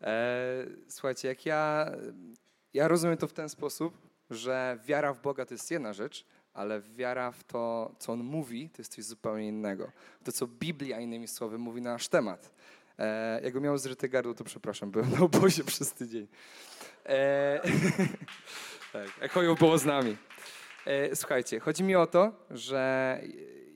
E, 0.00 0.66
słuchajcie, 0.88 1.28
jak 1.28 1.46
ja, 1.46 1.92
ja 2.74 2.88
rozumiem 2.88 3.16
to 3.16 3.28
w 3.28 3.32
ten 3.32 3.48
sposób, 3.48 3.94
że 4.30 4.78
wiara 4.84 5.12
w 5.12 5.22
Boga 5.22 5.46
to 5.46 5.54
jest 5.54 5.70
jedna 5.70 5.92
rzecz, 5.92 6.26
ale 6.54 6.80
wiara 6.80 7.30
w 7.30 7.44
to, 7.44 7.94
co 7.98 8.12
On 8.12 8.24
mówi, 8.24 8.70
to 8.70 8.76
jest 8.78 8.94
coś 8.94 9.04
zupełnie 9.04 9.48
innego. 9.48 9.92
To, 10.24 10.32
co 10.32 10.46
Biblia, 10.46 11.00
innymi 11.00 11.28
słowy, 11.28 11.58
mówi 11.58 11.82
na 11.82 11.92
nasz 11.92 12.08
temat. 12.08 12.50
E, 12.98 13.40
jak 13.44 13.52
go 13.52 13.60
miał 13.60 13.78
zryte 13.78 14.08
gardło, 14.08 14.34
to 14.34 14.44
przepraszam, 14.44 14.90
byłem 14.90 15.10
na 15.10 15.20
obozie 15.20 15.64
przez 15.72 15.92
tydzień. 15.92 16.28
E, 17.06 17.60
tak, 18.92 19.08
Echoją 19.20 19.54
było 19.54 19.78
z 19.78 19.84
nami. 19.84 20.16
E, 20.86 21.16
słuchajcie, 21.16 21.60
chodzi 21.60 21.84
mi 21.84 21.96
o 21.96 22.06
to, 22.06 22.32
że 22.50 23.20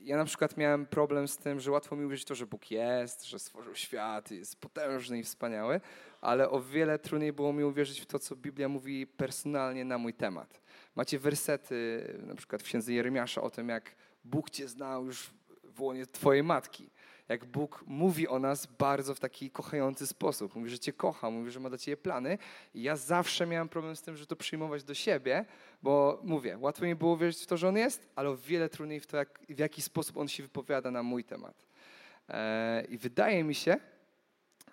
ja 0.07 0.17
na 0.17 0.25
przykład 0.25 0.57
miałem 0.57 0.85
problem 0.85 1.27
z 1.27 1.37
tym, 1.37 1.59
że 1.59 1.71
łatwo 1.71 1.95
mi 1.95 2.05
uwierzyć 2.05 2.25
to, 2.25 2.35
że 2.35 2.47
Bóg 2.47 2.71
jest, 2.71 3.25
że 3.25 3.39
stworzył 3.39 3.75
świat, 3.75 4.31
jest 4.31 4.61
potężny 4.61 5.19
i 5.19 5.23
wspaniały, 5.23 5.81
ale 6.21 6.49
o 6.49 6.61
wiele 6.61 6.99
trudniej 6.99 7.33
było 7.33 7.53
mi 7.53 7.63
uwierzyć 7.63 8.01
w 8.01 8.05
to, 8.05 8.19
co 8.19 8.35
Biblia 8.35 8.69
mówi 8.69 9.07
personalnie 9.07 9.85
na 9.85 9.97
mój 9.97 10.13
temat. 10.13 10.61
Macie 10.95 11.19
wersety, 11.19 12.03
na 12.27 12.35
przykład 12.35 12.61
w 12.61 12.65
księdze 12.65 12.93
Jeremiasza 12.93 13.41
o 13.41 13.49
tym, 13.49 13.69
jak 13.69 13.95
Bóg 14.23 14.49
cię 14.49 14.67
znał 14.67 15.05
już 15.05 15.29
w 15.63 15.81
łonie 15.81 16.05
twojej 16.05 16.43
matki. 16.43 16.89
Jak 17.29 17.45
Bóg 17.45 17.83
mówi 17.87 18.27
o 18.27 18.39
nas 18.39 18.65
bardzo 18.65 19.15
w 19.15 19.19
taki 19.19 19.51
kochający 19.51 20.07
sposób. 20.07 20.55
Mówi, 20.55 20.69
że 20.69 20.79
cię 20.79 20.93
kocha, 20.93 21.29
mówi, 21.29 21.51
że 21.51 21.59
ma 21.59 21.69
dla 21.69 21.77
ciebie 21.77 21.97
plany. 21.97 22.37
I 22.73 22.83
ja 22.83 22.95
zawsze 22.95 23.47
miałem 23.47 23.69
problem 23.69 23.95
z 23.95 24.01
tym, 24.01 24.17
że 24.17 24.25
to 24.25 24.35
przyjmować 24.35 24.83
do 24.83 24.93
siebie, 24.93 25.45
bo 25.83 26.19
mówię, 26.23 26.57
łatwo 26.57 26.85
mi 26.85 26.95
było 26.95 27.17
wierzyć 27.17 27.43
w 27.43 27.47
to, 27.47 27.57
że 27.57 27.67
On 27.67 27.77
jest, 27.77 28.09
ale 28.15 28.29
o 28.29 28.37
wiele 28.37 28.69
trudniej 28.69 28.99
w 28.99 29.07
to, 29.07 29.17
jak, 29.17 29.39
w 29.49 29.59
jaki 29.59 29.81
sposób 29.81 30.17
On 30.17 30.27
się 30.27 30.43
wypowiada 30.43 30.91
na 30.91 31.03
mój 31.03 31.23
temat. 31.23 31.65
E, 32.29 32.83
I 32.89 32.97
wydaje 32.97 33.43
mi 33.43 33.55
się, 33.55 33.77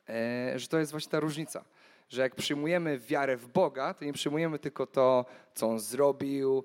e, 0.09 0.59
że 0.59 0.69
to 0.69 0.79
jest 0.79 0.91
właśnie 0.91 1.11
ta 1.11 1.21
różnica 1.21 1.65
że 2.09 2.23
jak 2.23 2.35
przyjmujemy 2.35 2.99
wiarę 2.99 3.37
w 3.37 3.49
Boga, 3.49 3.95
to 3.95 4.05
nie 4.05 4.13
przyjmujemy 4.13 4.59
tylko 4.59 4.87
to, 4.87 5.25
co 5.55 5.69
On 5.69 5.81
zrobił 5.81 6.65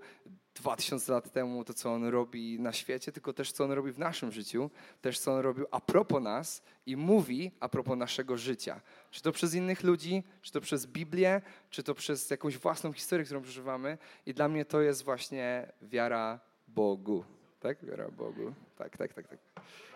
dwa 0.60 0.76
tysiące 0.76 1.12
lat 1.12 1.32
temu, 1.32 1.64
to 1.64 1.74
co 1.74 1.94
On 1.94 2.06
robi 2.06 2.60
na 2.60 2.74
świecie, 2.74 3.12
tylko 3.12 3.34
też 3.34 3.52
co 3.52 3.64
On 3.64 3.72
robi 3.72 3.92
w 3.92 4.00
naszym 4.00 4.32
życiu, 4.32 4.70
też 5.02 5.20
co 5.20 5.34
On 5.34 5.40
robił 5.40 5.66
a 5.72 5.80
propos 5.80 6.24
nas 6.24 6.62
i 6.86 6.98
mówi 6.98 7.52
a 7.60 7.70
propos 7.70 7.98
naszego 7.98 8.38
życia. 8.38 8.82
Czy 9.12 9.22
to 9.22 9.32
przez 9.32 9.54
innych 9.54 9.84
ludzi, 9.84 10.24
czy 10.42 10.52
to 10.52 10.62
przez 10.62 10.88
Biblię, 10.88 11.42
czy 11.70 11.84
to 11.84 11.96
przez 11.96 12.30
jakąś 12.30 12.58
własną 12.58 12.94
historię, 12.94 13.26
którą 13.26 13.42
przeżywamy. 13.42 13.98
I 14.26 14.34
dla 14.34 14.48
mnie 14.48 14.66
to 14.66 14.82
jest 14.82 15.04
właśnie 15.04 15.72
wiara 15.82 16.40
Bogu. 16.68 17.24
Tak? 17.60 17.86
Wiara 17.86 18.10
Bogu. 18.10 18.54
Tak, 18.78 18.98
tak, 18.98 19.14
tak, 19.14 19.28
tak. 19.28 19.40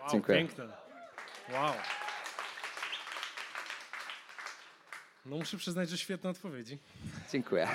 Wow, 0.00 0.10
Dziękuję. 0.10 0.38
Piękne. 0.38 0.64
Wow. 1.52 1.74
No 5.26 5.36
muszę 5.36 5.56
przyznać, 5.56 5.88
że 5.88 5.98
świetne 5.98 6.30
odpowiedzi. 6.30 6.78
Dziękuję. 7.32 7.68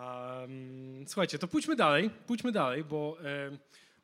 Um, 0.00 1.04
słuchajcie, 1.06 1.38
to 1.38 1.48
pójdźmy 1.48 1.76
dalej, 1.76 2.10
pójdźmy 2.26 2.52
dalej, 2.52 2.84
bo 2.84 3.16
e, 3.24 3.58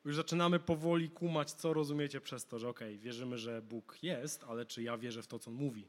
już 0.05 0.17
zaczynamy 0.17 0.59
powoli 0.59 1.11
kumać, 1.11 1.53
co 1.53 1.73
rozumiecie 1.73 2.21
przez 2.21 2.47
to, 2.47 2.59
że 2.59 2.69
okej, 2.69 2.89
okay, 2.89 2.99
wierzymy, 2.99 3.39
że 3.39 3.63
Bóg 3.63 3.99
jest, 4.03 4.45
ale 4.45 4.67
czy 4.67 4.83
ja 4.83 4.99
wierzę 4.99 5.23
w 5.23 5.27
to, 5.27 5.39
co 5.39 5.51
On 5.51 5.57
mówi? 5.57 5.89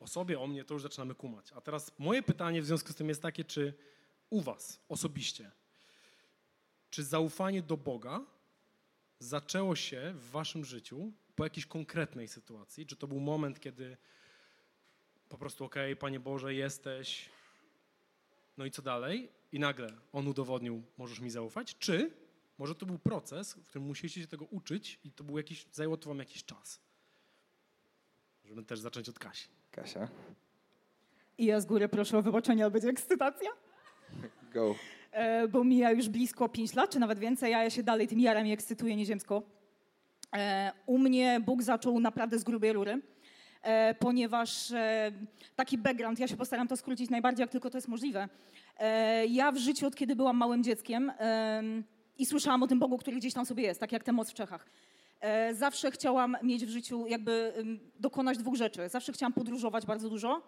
O 0.00 0.06
sobie, 0.06 0.40
o 0.40 0.46
mnie, 0.46 0.64
to 0.64 0.74
już 0.74 0.82
zaczynamy 0.82 1.14
kumać. 1.14 1.52
A 1.52 1.60
teraz 1.60 1.92
moje 1.98 2.22
pytanie 2.22 2.62
w 2.62 2.66
związku 2.66 2.92
z 2.92 2.94
tym 2.94 3.08
jest 3.08 3.22
takie, 3.22 3.44
czy 3.44 3.74
u 4.30 4.40
was 4.40 4.80
osobiście, 4.88 5.50
czy 6.90 7.04
zaufanie 7.04 7.62
do 7.62 7.76
Boga 7.76 8.20
zaczęło 9.18 9.76
się 9.76 10.12
w 10.16 10.30
waszym 10.30 10.64
życiu 10.64 11.12
po 11.36 11.44
jakiejś 11.44 11.66
konkretnej 11.66 12.28
sytuacji? 12.28 12.86
Czy 12.86 12.96
to 12.96 13.06
był 13.06 13.20
moment, 13.20 13.60
kiedy 13.60 13.96
po 15.28 15.38
prostu, 15.38 15.64
okej, 15.64 15.92
okay, 15.92 16.00
Panie 16.00 16.20
Boże, 16.20 16.54
jesteś, 16.54 17.28
no 18.56 18.64
i 18.64 18.70
co 18.70 18.82
dalej? 18.82 19.28
I 19.52 19.58
nagle 19.58 19.88
on 20.12 20.28
udowodnił, 20.28 20.82
możesz 20.98 21.20
mi 21.20 21.30
zaufać? 21.30 21.76
Czy 21.78 22.10
może 22.58 22.74
to 22.74 22.86
był 22.86 22.98
proces, 22.98 23.54
w 23.54 23.66
którym 23.66 23.86
musieliście 23.86 24.20
się 24.20 24.26
tego 24.26 24.44
uczyć 24.44 25.00
i 25.04 25.12
to 25.12 25.24
był 25.24 25.36
jakiś, 25.36 25.66
zajęło 25.72 25.96
to 25.96 26.08
wam 26.08 26.18
jakiś 26.18 26.44
czas? 26.44 26.80
Żeby 28.44 28.62
też 28.62 28.80
zacząć 28.80 29.08
od 29.08 29.18
Kasi. 29.18 29.48
Kasia. 29.70 30.08
I 31.38 31.44
ja 31.44 31.60
z 31.60 31.66
góry 31.66 31.88
proszę 31.88 32.18
o 32.18 32.22
wybaczenie, 32.22 32.62
ale 32.62 32.70
będzie 32.70 32.88
ekscytacja. 32.88 33.50
Go. 34.54 34.74
E, 35.10 35.48
bo 35.48 35.64
mija 35.64 35.90
już 35.90 36.08
blisko 36.08 36.48
5 36.48 36.74
lat, 36.74 36.90
czy 36.90 36.98
nawet 36.98 37.18
więcej, 37.18 37.54
a 37.54 37.62
ja 37.62 37.70
się 37.70 37.82
dalej 37.82 38.08
tym 38.08 38.20
jarem 38.20 38.46
i 38.46 38.52
ekscytuję 38.52 38.96
nieziemsko. 38.96 39.42
E, 40.36 40.72
u 40.86 40.98
mnie 40.98 41.40
Bóg 41.46 41.62
zaczął 41.62 42.00
naprawdę 42.00 42.38
z 42.38 42.44
grubej 42.44 42.72
rury. 42.72 43.02
E, 43.62 43.94
ponieważ 43.94 44.70
e, 44.70 45.12
taki 45.56 45.78
background, 45.78 46.18
ja 46.18 46.28
się 46.28 46.36
postaram 46.36 46.68
to 46.68 46.76
skrócić 46.76 47.10
najbardziej, 47.10 47.42
jak 47.42 47.50
tylko 47.50 47.70
to 47.70 47.78
jest 47.78 47.88
możliwe. 47.88 48.28
E, 48.78 49.26
ja 49.26 49.52
w 49.52 49.56
życiu, 49.56 49.86
od 49.86 49.96
kiedy 49.96 50.16
byłam 50.16 50.36
małym 50.36 50.64
dzieckiem 50.64 51.12
i 52.18 52.26
słyszałam 52.26 52.62
o 52.62 52.66
tym 52.66 52.78
Bogu, 52.78 52.98
który 52.98 53.16
gdzieś 53.16 53.34
tam 53.34 53.46
sobie 53.46 53.62
jest, 53.62 53.80
tak 53.80 53.92
jak 53.92 54.04
ten 54.04 54.14
moc 54.14 54.30
w 54.30 54.34
Czechach. 54.34 54.66
Zawsze 55.52 55.90
chciałam 55.90 56.36
mieć 56.42 56.66
w 56.66 56.68
życiu, 56.68 57.06
jakby 57.06 57.52
dokonać 58.00 58.38
dwóch 58.38 58.54
rzeczy. 58.54 58.88
Zawsze 58.88 59.12
chciałam 59.12 59.32
podróżować 59.32 59.86
bardzo 59.86 60.10
dużo 60.10 60.42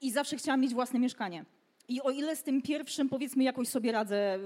i 0.00 0.12
zawsze 0.12 0.36
chciałam 0.36 0.60
mieć 0.60 0.74
własne 0.74 0.98
mieszkanie. 0.98 1.44
I 1.88 2.02
o 2.02 2.10
ile 2.10 2.36
z 2.36 2.42
tym 2.42 2.62
pierwszym, 2.62 3.08
powiedzmy, 3.08 3.44
jakoś 3.44 3.68
sobie 3.68 3.92
radzę 3.92 4.38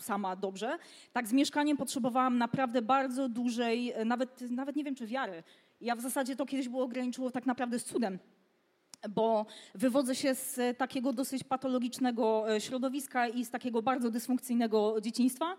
sama 0.00 0.36
dobrze, 0.36 0.78
tak 1.12 1.28
z 1.28 1.32
mieszkaniem 1.32 1.76
potrzebowałam 1.76 2.38
naprawdę 2.38 2.82
bardzo 2.82 3.28
dużej, 3.28 3.94
nawet, 4.04 4.50
nawet 4.50 4.76
nie 4.76 4.84
wiem 4.84 4.94
czy 4.94 5.06
wiary, 5.06 5.42
ja 5.80 5.96
w 5.96 6.00
zasadzie 6.00 6.36
to 6.36 6.46
kiedyś 6.46 6.68
było 6.68 6.84
ograniczyło 6.84 7.30
tak 7.30 7.46
naprawdę 7.46 7.78
z 7.78 7.84
cudem, 7.84 8.18
bo 9.10 9.46
wywodzę 9.74 10.14
się 10.14 10.34
z 10.34 10.78
takiego 10.78 11.12
dosyć 11.12 11.44
patologicznego 11.44 12.54
e, 12.54 12.60
środowiska 12.60 13.28
i 13.28 13.44
z 13.44 13.50
takiego 13.50 13.82
bardzo 13.82 14.10
dysfunkcyjnego 14.10 15.00
dzieciństwa. 15.00 15.56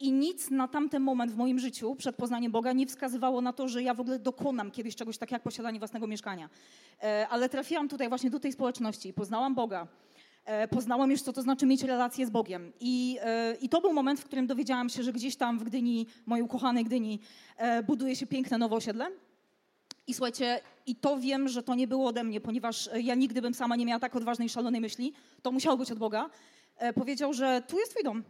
I 0.00 0.12
nic 0.12 0.50
na 0.50 0.68
tamten 0.68 1.02
moment 1.02 1.32
w 1.32 1.36
moim 1.36 1.58
życiu, 1.58 1.94
przed 1.94 2.16
poznaniem 2.16 2.52
Boga, 2.52 2.72
nie 2.72 2.86
wskazywało 2.86 3.40
na 3.40 3.52
to, 3.52 3.68
że 3.68 3.82
ja 3.82 3.94
w 3.94 4.00
ogóle 4.00 4.18
dokonam 4.18 4.70
kiedyś 4.70 4.96
czegoś 4.96 5.18
takiego 5.18 5.34
jak 5.34 5.42
posiadanie 5.42 5.78
własnego 5.78 6.06
mieszkania. 6.06 6.48
E, 7.02 7.28
ale 7.28 7.48
trafiłam 7.48 7.88
tutaj 7.88 8.08
właśnie 8.08 8.30
do 8.30 8.40
tej 8.40 8.52
społeczności, 8.52 9.12
poznałam 9.12 9.54
Boga. 9.54 9.86
E, 10.44 10.68
poznałam 10.68 11.10
już, 11.10 11.22
co 11.22 11.32
to 11.32 11.42
znaczy 11.42 11.66
mieć 11.66 11.82
relację 11.82 12.26
z 12.26 12.30
Bogiem. 12.30 12.72
I, 12.80 13.18
I 13.60 13.68
to 13.68 13.80
był 13.80 13.92
moment, 13.92 14.20
w 14.20 14.24
którym 14.24 14.46
dowiedziałam 14.46 14.88
się, 14.88 15.02
że 15.02 15.12
gdzieś 15.12 15.36
tam 15.36 15.58
w 15.58 15.64
Gdyni, 15.64 16.06
mojej 16.26 16.42
ukochanej 16.42 16.84
Gdyni, 16.84 17.20
buduje 17.86 18.16
się 18.16 18.26
piękne 18.26 18.58
nowe 18.58 18.76
osiedle 18.76 19.10
i 20.08 20.14
słuchajcie, 20.14 20.60
i 20.86 20.96
to 20.96 21.18
wiem, 21.18 21.48
że 21.48 21.62
to 21.62 21.74
nie 21.74 21.88
było 21.88 22.06
ode 22.06 22.24
mnie, 22.24 22.40
ponieważ 22.40 22.90
ja 23.02 23.14
nigdy 23.14 23.42
bym 23.42 23.54
sama 23.54 23.76
nie 23.76 23.86
miała 23.86 24.00
tak 24.00 24.16
odważnej, 24.16 24.48
szalonej 24.48 24.80
myśli. 24.80 25.12
To 25.42 25.52
musiało 25.52 25.76
być 25.76 25.92
od 25.92 25.98
Boga. 25.98 26.30
E, 26.76 26.92
powiedział, 26.92 27.32
że 27.32 27.62
tu 27.68 27.78
jest 27.78 27.90
twój 27.90 28.04
dom. 28.04 28.24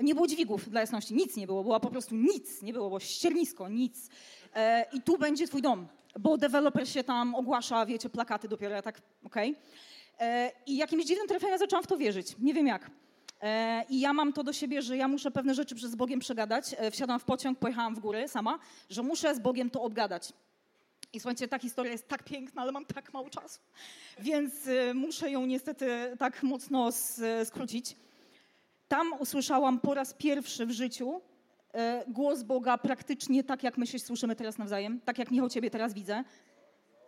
Nie 0.00 0.14
było 0.14 0.26
dźwigów, 0.26 0.70
dla 0.70 0.80
jasności, 0.80 1.14
nic 1.14 1.36
nie 1.36 1.46
było. 1.46 1.62
Była 1.62 1.80
po 1.80 1.90
prostu 1.90 2.14
nic, 2.14 2.62
nie 2.62 2.72
było, 2.72 2.88
było 2.88 3.00
ściernisko, 3.00 3.68
nic. 3.68 4.08
E, 4.54 4.86
I 4.92 5.02
tu 5.02 5.18
będzie 5.18 5.46
twój 5.46 5.62
dom, 5.62 5.86
bo 6.18 6.38
deweloper 6.38 6.88
się 6.88 7.04
tam 7.04 7.34
ogłasza, 7.34 7.86
wiecie, 7.86 8.10
plakaty 8.10 8.48
dopiero, 8.48 8.74
ja 8.74 8.82
tak, 8.82 9.02
okej. 9.24 9.50
Okay. 9.50 10.26
E, 10.28 10.52
I 10.66 10.76
jakimś 10.76 11.04
dziwnym 11.04 11.28
trafem 11.28 11.50
ja 11.50 11.58
zaczęłam 11.58 11.84
w 11.84 11.86
to 11.86 11.96
wierzyć. 11.96 12.36
Nie 12.38 12.54
wiem 12.54 12.66
jak. 12.66 12.90
I 13.88 14.00
ja 14.00 14.12
mam 14.12 14.32
to 14.32 14.44
do 14.44 14.52
siebie, 14.52 14.82
że 14.82 14.96
ja 14.96 15.08
muszę 15.08 15.30
pewne 15.30 15.54
rzeczy 15.54 15.74
przez 15.74 15.94
Bogiem 15.94 16.20
przegadać. 16.20 16.76
Wsiadłam 16.90 17.20
w 17.20 17.24
pociąg, 17.24 17.58
pojechałam 17.58 17.94
w 17.94 17.98
góry 17.98 18.28
sama, 18.28 18.58
że 18.90 19.02
muszę 19.02 19.34
z 19.34 19.38
Bogiem 19.38 19.70
to 19.70 19.82
obgadać. 19.82 20.32
I 21.14 21.20
słuchajcie, 21.20 21.48
ta 21.48 21.58
historia 21.58 21.92
jest 21.92 22.08
tak 22.08 22.22
piękna, 22.22 22.62
ale 22.62 22.72
mam 22.72 22.84
tak 22.84 23.12
mało 23.12 23.30
czasu, 23.30 23.60
więc 24.18 24.66
y, 24.66 24.94
muszę 24.94 25.30
ją 25.30 25.46
niestety 25.46 25.86
tak 26.18 26.42
mocno 26.42 26.90
skrócić. 27.44 27.96
Tam 28.88 29.12
usłyszałam 29.18 29.80
po 29.80 29.94
raz 29.94 30.14
pierwszy 30.14 30.66
w 30.66 30.70
życiu 30.70 31.20
y, 31.20 32.12
głos 32.12 32.42
Boga 32.42 32.78
praktycznie 32.78 33.44
tak, 33.44 33.62
jak 33.62 33.78
my 33.78 33.86
się 33.86 33.98
słyszymy 33.98 34.36
teraz 34.36 34.58
nawzajem, 34.58 35.00
tak 35.00 35.18
jak 35.18 35.30
Michał 35.30 35.48
Ciebie 35.48 35.70
teraz 35.70 35.94
widzę. 35.94 36.24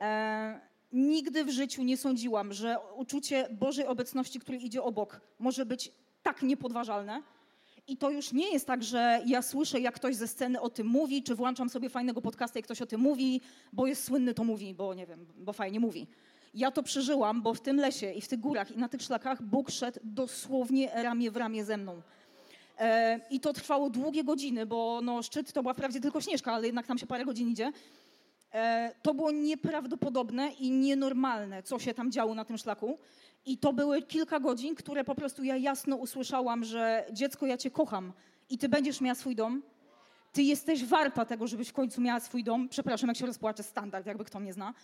E, 0.01 0.61
nigdy 0.93 1.45
w 1.45 1.51
życiu 1.51 1.83
nie 1.83 1.97
sądziłam, 1.97 2.53
że 2.53 2.77
uczucie 2.97 3.49
Bożej 3.51 3.87
obecności, 3.87 4.41
który 4.41 4.59
idzie 4.59 4.83
obok, 4.83 5.21
może 5.39 5.67
być 5.67 5.93
tak 6.23 6.43
niepodważalne. 6.43 7.23
I 7.89 7.97
to 7.97 8.11
już 8.11 8.33
nie 8.33 8.53
jest 8.53 8.67
tak, 8.67 8.83
że 8.83 9.21
ja 9.27 9.43
słyszę, 9.43 9.81
jak 9.81 9.95
ktoś 9.95 10.17
ze 10.17 10.29
sceny 10.29 10.61
o 10.61 10.71
tym 10.71 10.87
mówi, 10.87 11.23
czy 11.23 11.35
włączam 11.35 11.71
sobie 11.71 11.89
fajnego 11.89 12.23
podcasta 12.23 12.59
i 12.59 12.63
ktoś 12.63 12.83
o 12.83 12.87
tym 12.87 13.01
mówi, 13.01 13.41
bo 13.73 13.87
jest 13.87 14.05
słynny, 14.05 14.35
to 14.35 14.45
mówi, 14.45 14.75
bo 14.75 14.95
nie 14.95 15.07
wiem, 15.07 15.27
bo 15.37 15.53
fajnie 15.53 15.81
mówi. 15.81 16.07
Ja 16.55 16.71
to 16.71 16.83
przeżyłam, 16.83 17.43
bo 17.43 17.55
w 17.55 17.61
tym 17.61 17.77
lesie 17.77 18.13
i 18.13 18.21
w 18.21 18.29
tych 18.29 18.41
górach 18.41 18.71
i 18.71 18.79
na 18.79 18.89
tych 18.89 19.03
szlakach 19.03 19.43
Bóg 19.43 19.71
szedł 19.71 20.01
dosłownie 20.05 20.91
ramię 20.95 21.31
w 21.31 21.37
ramię 21.37 21.65
ze 21.65 21.77
mną. 21.77 22.03
E, 22.79 23.21
I 23.31 23.41
to 23.41 23.53
trwało 23.53 23.91
długie 23.91 24.25
godziny, 24.25 24.67
bo 24.67 25.01
no, 25.03 25.23
szczyt 25.23 25.53
to 25.53 25.63
była 25.63 25.75
wprawdzie 25.75 26.01
tylko 26.01 26.21
śnieżka, 26.21 26.53
ale 26.53 26.67
jednak 26.67 26.87
tam 26.87 26.99
się 26.99 27.07
parę 27.07 27.25
godzin 27.25 27.49
idzie. 27.49 27.73
E, 28.57 28.93
to 29.03 29.15
było 29.15 29.31
nieprawdopodobne 29.31 30.49
i 30.49 30.71
nienormalne, 30.71 31.63
co 31.63 31.79
się 31.79 31.95
tam 31.95 32.13
działo 32.13 32.35
na 32.35 32.45
tym 32.45 32.59
szlaku. 32.59 32.99
I 33.47 33.59
to 33.59 33.73
były 33.73 34.03
kilka 34.03 34.41
godzin, 34.41 34.75
które 34.75 35.05
po 35.05 35.15
prostu 35.15 35.45
ja 35.45 35.57
jasno 35.57 35.97
usłyszałam, 35.97 36.65
że 36.65 37.05
dziecko, 37.13 37.47
ja 37.47 37.57
cię 37.57 37.71
kocham 37.71 38.13
i 38.51 38.59
ty 38.59 38.69
będziesz 38.69 39.01
miała 39.01 39.15
swój 39.15 39.37
dom. 39.37 39.63
Ty 40.33 40.43
jesteś 40.43 40.85
warta 40.85 41.25
tego, 41.25 41.47
żebyś 41.47 41.69
w 41.69 41.73
końcu 41.73 42.01
miała 42.01 42.21
swój 42.21 42.45
dom. 42.45 42.69
Przepraszam, 42.69 43.09
jak 43.09 43.17
się 43.17 43.27
rozpłaczę, 43.27 43.63
standard, 43.63 44.07
jakby 44.07 44.25
kto 44.25 44.41
mnie 44.41 44.53
zna. 44.53 44.75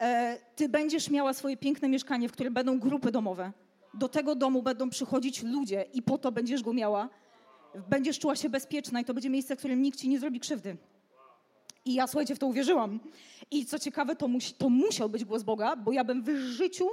E, 0.00 0.38
ty 0.56 0.68
będziesz 0.68 1.10
miała 1.10 1.32
swoje 1.32 1.56
piękne 1.56 1.88
mieszkanie, 1.88 2.28
w 2.28 2.32
którym 2.32 2.54
będą 2.54 2.78
grupy 2.78 3.12
domowe. 3.12 3.52
Do 3.94 4.08
tego 4.08 4.34
domu 4.34 4.62
będą 4.62 4.90
przychodzić 4.90 5.42
ludzie 5.42 5.84
i 5.92 6.02
po 6.02 6.18
to 6.18 6.32
będziesz 6.32 6.62
go 6.62 6.72
miała. 6.72 7.08
Będziesz 7.88 8.18
czuła 8.18 8.36
się 8.36 8.48
bezpieczna 8.48 9.00
i 9.00 9.04
to 9.04 9.14
będzie 9.14 9.30
miejsce, 9.30 9.56
w 9.56 9.58
którym 9.58 9.82
nikt 9.82 9.98
ci 9.98 10.08
nie 10.08 10.18
zrobi 10.18 10.40
krzywdy. 10.40 10.76
I 11.84 11.94
ja, 11.94 12.06
słuchajcie, 12.06 12.34
w 12.34 12.38
to 12.38 12.46
uwierzyłam. 12.46 13.00
I 13.50 13.66
co 13.66 13.78
ciekawe, 13.78 14.16
to, 14.16 14.28
musi, 14.28 14.54
to 14.54 14.68
musiał 14.68 15.08
być 15.08 15.24
głos 15.24 15.42
Boga, 15.42 15.76
bo 15.76 15.92
ja 15.92 16.04
bym 16.04 16.22
w 16.22 16.28
życiu 16.36 16.88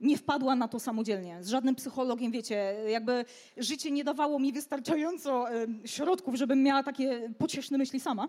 nie 0.00 0.16
wpadła 0.16 0.56
na 0.56 0.68
to 0.68 0.80
samodzielnie. 0.80 1.42
Z 1.42 1.48
żadnym 1.48 1.74
psychologiem, 1.74 2.32
wiecie, 2.32 2.74
jakby 2.88 3.24
życie 3.56 3.90
nie 3.90 4.04
dawało 4.04 4.38
mi 4.38 4.52
wystarczająco 4.52 5.46
środków, 5.84 6.34
żebym 6.34 6.62
miała 6.62 6.82
takie 6.82 7.30
pocieszne 7.38 7.78
myśli 7.78 8.00
sama. 8.00 8.28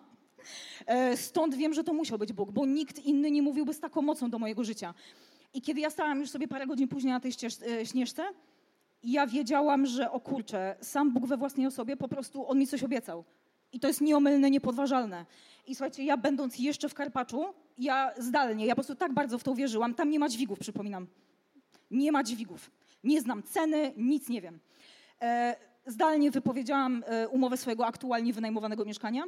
E, 0.85 1.17
stąd 1.17 1.55
wiem, 1.55 1.73
że 1.73 1.83
to 1.83 1.93
musiał 1.93 2.17
być 2.17 2.33
Bóg, 2.33 2.51
bo 2.51 2.65
nikt 2.65 3.05
inny 3.05 3.31
nie 3.31 3.41
mówiłby 3.41 3.73
z 3.73 3.79
taką 3.79 4.01
mocą 4.01 4.29
do 4.29 4.39
mojego 4.39 4.63
życia. 4.63 4.93
I 5.53 5.61
kiedy 5.61 5.81
ja 5.81 5.89
stałam 5.89 6.19
już 6.19 6.29
sobie 6.29 6.47
parę 6.47 6.67
godzin 6.67 6.87
później 6.87 7.13
na 7.13 7.19
tej 7.19 7.31
e, 7.67 7.85
śnieżce, 7.85 8.23
ja 9.03 9.27
wiedziałam, 9.27 9.85
że 9.85 10.11
o 10.11 10.19
kurczę, 10.19 10.75
sam 10.81 11.11
Bóg 11.13 11.27
we 11.27 11.37
własnej 11.37 11.67
osobie 11.67 11.97
po 11.97 12.07
prostu, 12.07 12.47
On 12.47 12.59
mi 12.59 12.67
coś 12.67 12.83
obiecał. 12.83 13.23
I 13.73 13.79
to 13.79 13.87
jest 13.87 14.01
nieomylne, 14.01 14.49
niepodważalne. 14.49 15.25
I 15.67 15.75
słuchajcie, 15.75 16.03
ja 16.03 16.17
będąc 16.17 16.59
jeszcze 16.59 16.89
w 16.89 16.93
Karpaczu, 16.93 17.45
ja 17.77 18.11
zdalnie, 18.17 18.65
ja 18.65 18.71
po 18.71 18.75
prostu 18.75 18.95
tak 18.95 19.13
bardzo 19.13 19.37
w 19.37 19.43
to 19.43 19.51
uwierzyłam, 19.51 19.93
tam 19.93 20.09
nie 20.09 20.19
ma 20.19 20.29
dźwigów, 20.29 20.59
przypominam. 20.59 21.07
Nie 21.91 22.11
ma 22.11 22.23
dźwigów. 22.23 22.71
Nie 23.03 23.21
znam 23.21 23.43
ceny, 23.43 23.93
nic 23.97 24.29
nie 24.29 24.41
wiem. 24.41 24.59
E, 25.21 25.55
zdalnie 25.85 26.31
wypowiedziałam 26.31 27.03
e, 27.07 27.29
umowę 27.29 27.57
swojego 27.57 27.85
aktualnie 27.85 28.33
wynajmowanego 28.33 28.85
mieszkania. 28.85 29.23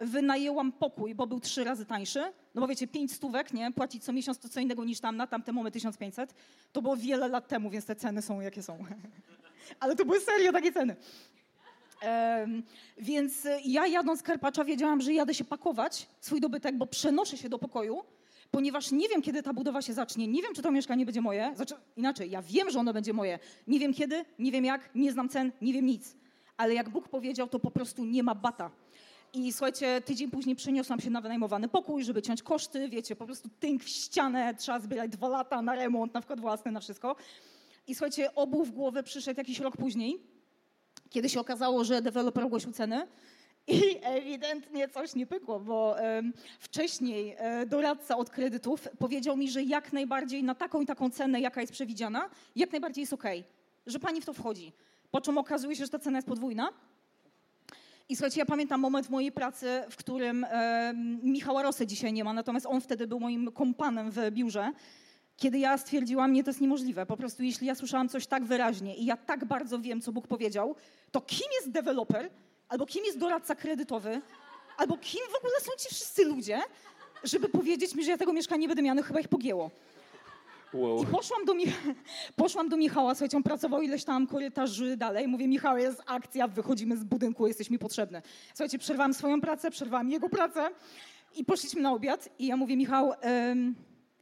Wynajęłam 0.00 0.72
pokój, 0.72 1.14
bo 1.14 1.26
był 1.26 1.40
trzy 1.40 1.64
razy 1.64 1.86
tańszy. 1.86 2.32
No 2.54 2.60
bo 2.60 2.66
wiecie, 2.66 2.86
pięć 2.86 3.12
stówek, 3.12 3.52
nie? 3.52 3.72
Płacić 3.72 4.04
co 4.04 4.12
miesiąc 4.12 4.38
to 4.38 4.48
co 4.48 4.60
innego 4.60 4.84
niż 4.84 5.00
tam, 5.00 5.16
na 5.16 5.26
tamte 5.26 5.52
mamy 5.52 5.70
1500. 5.70 6.34
To 6.72 6.82
było 6.82 6.96
wiele 6.96 7.28
lat 7.28 7.48
temu, 7.48 7.70
więc 7.70 7.84
te 7.84 7.96
ceny 7.96 8.22
są 8.22 8.40
jakie 8.40 8.62
są. 8.62 8.78
Ale 9.80 9.96
to 9.96 10.04
były 10.04 10.20
serio 10.20 10.52
takie 10.52 10.72
ceny. 10.72 10.96
Więc 12.98 13.46
ja 13.64 13.86
jadąc 13.86 14.20
z 14.20 14.22
Karpacza 14.22 14.64
wiedziałam, 14.64 15.00
że 15.00 15.12
jadę 15.12 15.34
się 15.34 15.44
pakować, 15.44 16.08
swój 16.20 16.40
dobytek, 16.40 16.76
bo 16.76 16.86
przenoszę 16.86 17.36
się 17.36 17.48
do 17.48 17.58
pokoju, 17.58 18.02
ponieważ 18.50 18.92
nie 18.92 19.08
wiem, 19.08 19.22
kiedy 19.22 19.42
ta 19.42 19.52
budowa 19.52 19.82
się 19.82 19.92
zacznie, 19.92 20.26
nie 20.26 20.42
wiem, 20.42 20.54
czy 20.54 20.62
to 20.62 20.70
mieszkanie 20.70 21.04
będzie 21.04 21.20
moje. 21.20 21.52
Znaczy, 21.56 21.74
inaczej, 21.96 22.30
ja 22.30 22.42
wiem, 22.42 22.70
że 22.70 22.80
ono 22.80 22.92
będzie 22.92 23.12
moje. 23.12 23.38
Nie 23.66 23.78
wiem 23.78 23.94
kiedy, 23.94 24.24
nie 24.38 24.52
wiem 24.52 24.64
jak, 24.64 24.94
nie 24.94 25.12
znam 25.12 25.28
cen, 25.28 25.52
nie 25.62 25.72
wiem 25.72 25.86
nic. 25.86 26.16
Ale 26.56 26.74
jak 26.74 26.88
Bóg 26.88 27.08
powiedział, 27.08 27.48
to 27.48 27.58
po 27.58 27.70
prostu 27.70 28.04
nie 28.04 28.22
ma 28.22 28.34
bata. 28.34 28.70
I 29.32 29.52
słuchajcie, 29.52 30.00
tydzień 30.00 30.30
później 30.30 30.56
przeniosłam 30.56 31.00
się 31.00 31.10
na 31.10 31.20
wynajmowany 31.20 31.68
pokój, 31.68 32.04
żeby 32.04 32.22
ciąć 32.22 32.42
koszty, 32.42 32.88
wiecie, 32.88 33.16
po 33.16 33.26
prostu 33.26 33.48
tynk 33.60 33.84
w 33.84 33.88
ścianę, 33.88 34.54
trzeba 34.54 34.80
zbierać 34.80 35.10
dwa 35.10 35.28
lata 35.28 35.62
na 35.62 35.74
remont, 35.74 36.14
na 36.14 36.20
wkład 36.20 36.40
własny, 36.40 36.72
na 36.72 36.80
wszystko. 36.80 37.16
I 37.86 37.94
słuchajcie, 37.94 38.34
obu 38.34 38.64
w 38.64 38.70
głowę 38.70 39.02
przyszedł 39.02 39.40
jakiś 39.40 39.60
rok 39.60 39.76
później, 39.76 40.20
kiedy 41.14 41.28
się 41.28 41.40
okazało, 41.40 41.84
że 41.84 42.02
deweloper 42.02 42.44
ogłosił 42.44 42.72
ceny 42.72 43.06
i 43.66 43.82
ewidentnie 44.02 44.88
coś 44.88 45.14
nie 45.14 45.26
pykło, 45.26 45.60
bo 45.60 45.96
wcześniej 46.60 47.34
e, 47.38 47.66
doradca 47.66 48.16
od 48.16 48.30
kredytów 48.30 48.88
powiedział 48.98 49.36
mi, 49.36 49.50
że 49.50 49.62
jak 49.62 49.92
najbardziej 49.92 50.42
na 50.42 50.54
taką 50.54 50.80
i 50.80 50.86
taką 50.86 51.10
cenę, 51.10 51.40
jaka 51.40 51.60
jest 51.60 51.72
przewidziana, 51.72 52.30
jak 52.56 52.72
najbardziej 52.72 53.02
jest 53.02 53.12
ok, 53.12 53.24
że 53.86 53.98
pani 53.98 54.20
w 54.20 54.24
to 54.24 54.32
wchodzi. 54.32 54.72
Po 55.10 55.20
czym 55.20 55.38
okazuje 55.38 55.76
się, 55.76 55.84
że 55.84 55.90
ta 55.90 55.98
cena 55.98 56.18
jest 56.18 56.28
podwójna. 56.28 56.68
I 58.08 58.16
słuchajcie, 58.16 58.40
ja 58.40 58.46
pamiętam 58.46 58.80
moment 58.80 59.06
w 59.06 59.10
mojej 59.10 59.32
pracy, 59.32 59.82
w 59.90 59.96
którym 59.96 60.46
Michała 61.22 61.62
Rosy 61.62 61.86
dzisiaj 61.86 62.12
nie 62.12 62.24
ma, 62.24 62.32
natomiast 62.32 62.66
on 62.66 62.80
wtedy 62.80 63.06
był 63.06 63.20
moim 63.20 63.52
kompanem 63.52 64.10
w 64.10 64.30
biurze, 64.30 64.72
kiedy 65.36 65.58
ja 65.58 65.78
stwierdziłam, 65.78 66.32
nie, 66.32 66.44
to 66.44 66.50
jest 66.50 66.60
niemożliwe. 66.60 67.06
Po 67.06 67.16
prostu 67.16 67.42
jeśli 67.42 67.66
ja 67.66 67.74
słyszałam 67.74 68.08
coś 68.08 68.26
tak 68.26 68.44
wyraźnie 68.44 68.96
i 68.96 69.04
ja 69.04 69.16
tak 69.16 69.44
bardzo 69.44 69.78
wiem, 69.78 70.00
co 70.00 70.12
Bóg 70.12 70.26
powiedział, 70.26 70.76
to 71.10 71.20
kim 71.20 71.46
jest 71.56 71.70
deweloper, 71.70 72.30
albo 72.68 72.86
kim 72.86 73.04
jest 73.04 73.18
doradca 73.18 73.54
kredytowy, 73.54 74.20
albo 74.76 74.98
kim 74.98 75.20
w 75.32 75.36
ogóle 75.36 75.54
są 75.60 75.72
ci 75.78 75.94
wszyscy 75.94 76.24
ludzie, 76.24 76.60
żeby 77.24 77.48
powiedzieć 77.48 77.94
mi, 77.94 78.04
że 78.04 78.10
ja 78.10 78.18
tego 78.18 78.32
mieszkania 78.32 78.60
nie 78.60 78.68
będę 78.68 78.82
miała, 78.82 78.94
no 78.94 79.02
chyba 79.02 79.20
ich 79.20 79.28
pogięło. 79.28 79.70
Wow. 80.74 81.02
I 81.02 81.06
poszłam 81.06 81.44
do, 81.44 81.54
poszłam 82.36 82.68
do 82.68 82.76
Michała, 82.76 83.14
słuchajcie, 83.14 83.36
on 83.36 83.42
pracował 83.42 83.82
ileś 83.82 84.04
tam 84.04 84.26
korytarzy 84.26 84.96
dalej. 84.96 85.28
Mówię, 85.28 85.48
Michał, 85.48 85.78
jest 85.78 86.02
akcja, 86.06 86.48
wychodzimy 86.48 86.96
z 86.96 87.04
budynku, 87.04 87.46
jesteś 87.46 87.70
mi 87.70 87.78
potrzebny. 87.78 88.22
Słuchajcie, 88.48 88.78
przerwałam 88.78 89.14
swoją 89.14 89.40
pracę, 89.40 89.70
przerwałam 89.70 90.10
jego 90.10 90.28
pracę 90.28 90.70
i 91.36 91.44
poszliśmy 91.44 91.82
na 91.82 91.92
obiad 91.92 92.28
i 92.38 92.46
ja 92.46 92.56
mówię, 92.56 92.76
Michał, 92.76 93.12
ym, 93.50 93.74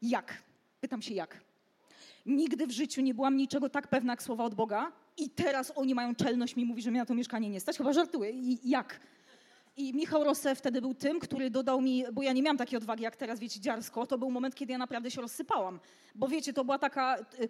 jak? 0.02 0.42
Pytam 0.82 1.02
się, 1.02 1.14
jak? 1.14 1.40
Nigdy 2.26 2.66
w 2.66 2.70
życiu 2.70 3.00
nie 3.00 3.14
byłam 3.14 3.36
niczego 3.36 3.68
tak 3.68 3.88
pewna 3.88 4.12
jak 4.12 4.22
słowa 4.22 4.44
od 4.44 4.54
Boga 4.54 4.92
i 5.16 5.30
teraz 5.30 5.72
oni 5.76 5.94
mają 5.94 6.14
czelność 6.14 6.56
mi 6.56 6.64
mówi, 6.64 6.82
że 6.82 6.90
mnie 6.90 7.00
na 7.00 7.06
to 7.06 7.14
mieszkanie 7.14 7.50
nie 7.50 7.60
stać. 7.60 7.78
Chyba 7.78 7.92
żartuję. 7.92 8.30
I 8.30 8.70
jak? 8.70 9.00
I 9.76 9.94
Michał 9.94 10.24
Rosę 10.24 10.54
wtedy 10.54 10.80
był 10.80 10.94
tym, 10.94 11.20
który 11.20 11.50
dodał 11.50 11.80
mi, 11.80 12.04
bo 12.12 12.22
ja 12.22 12.32
nie 12.32 12.42
miałam 12.42 12.56
takiej 12.56 12.76
odwagi 12.76 13.02
jak 13.02 13.16
teraz, 13.16 13.40
wiecie, 13.40 13.60
dziarsko, 13.60 14.06
to 14.06 14.18
był 14.18 14.30
moment, 14.30 14.54
kiedy 14.54 14.72
ja 14.72 14.78
naprawdę 14.78 15.10
się 15.10 15.20
rozsypałam. 15.20 15.80
Bo 16.14 16.28
wiecie, 16.28 16.52
to 16.52 16.64
była 16.64 16.78
taka... 16.78 17.18
Y, 17.18 17.48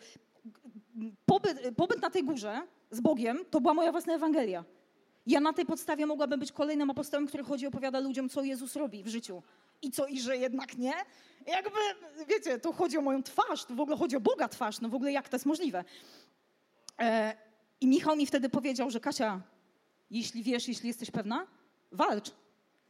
pobyt, 1.26 1.76
pobyt 1.76 2.02
na 2.02 2.10
tej 2.10 2.24
górze 2.24 2.60
z 2.90 3.00
Bogiem 3.00 3.38
to 3.50 3.60
była 3.60 3.74
moja 3.74 3.92
własna 3.92 4.14
Ewangelia. 4.14 4.64
Ja 5.26 5.40
na 5.40 5.52
tej 5.52 5.66
podstawie 5.66 6.06
mogłabym 6.06 6.40
być 6.40 6.52
kolejnym 6.52 6.90
apostołem, 6.90 7.26
który 7.26 7.44
chodzi 7.44 7.64
i 7.64 7.68
opowiada 7.68 8.00
ludziom, 8.00 8.28
co 8.28 8.42
Jezus 8.42 8.76
robi 8.76 9.02
w 9.02 9.08
życiu. 9.08 9.42
I 9.82 9.90
co, 9.90 10.06
i 10.06 10.20
że 10.20 10.36
jednak 10.36 10.78
nie? 10.78 10.94
Jakby, 11.46 11.78
wiecie, 12.28 12.58
to 12.58 12.72
chodzi 12.72 12.98
o 12.98 13.00
moją 13.00 13.22
twarz, 13.22 13.64
to 13.64 13.74
w 13.74 13.80
ogóle 13.80 13.96
chodzi 13.96 14.16
o 14.16 14.20
Boga 14.20 14.48
twarz, 14.48 14.80
no 14.80 14.88
w 14.88 14.94
ogóle 14.94 15.12
jak 15.12 15.28
to 15.28 15.36
jest 15.36 15.46
możliwe. 15.46 15.84
E, 16.98 17.36
I 17.80 17.86
Michał 17.86 18.16
mi 18.16 18.26
wtedy 18.26 18.48
powiedział, 18.48 18.90
że 18.90 19.00
Kasia, 19.00 19.40
jeśli 20.10 20.42
wiesz, 20.42 20.68
jeśli 20.68 20.88
jesteś 20.88 21.10
pewna, 21.10 21.46
walcz. 21.92 22.28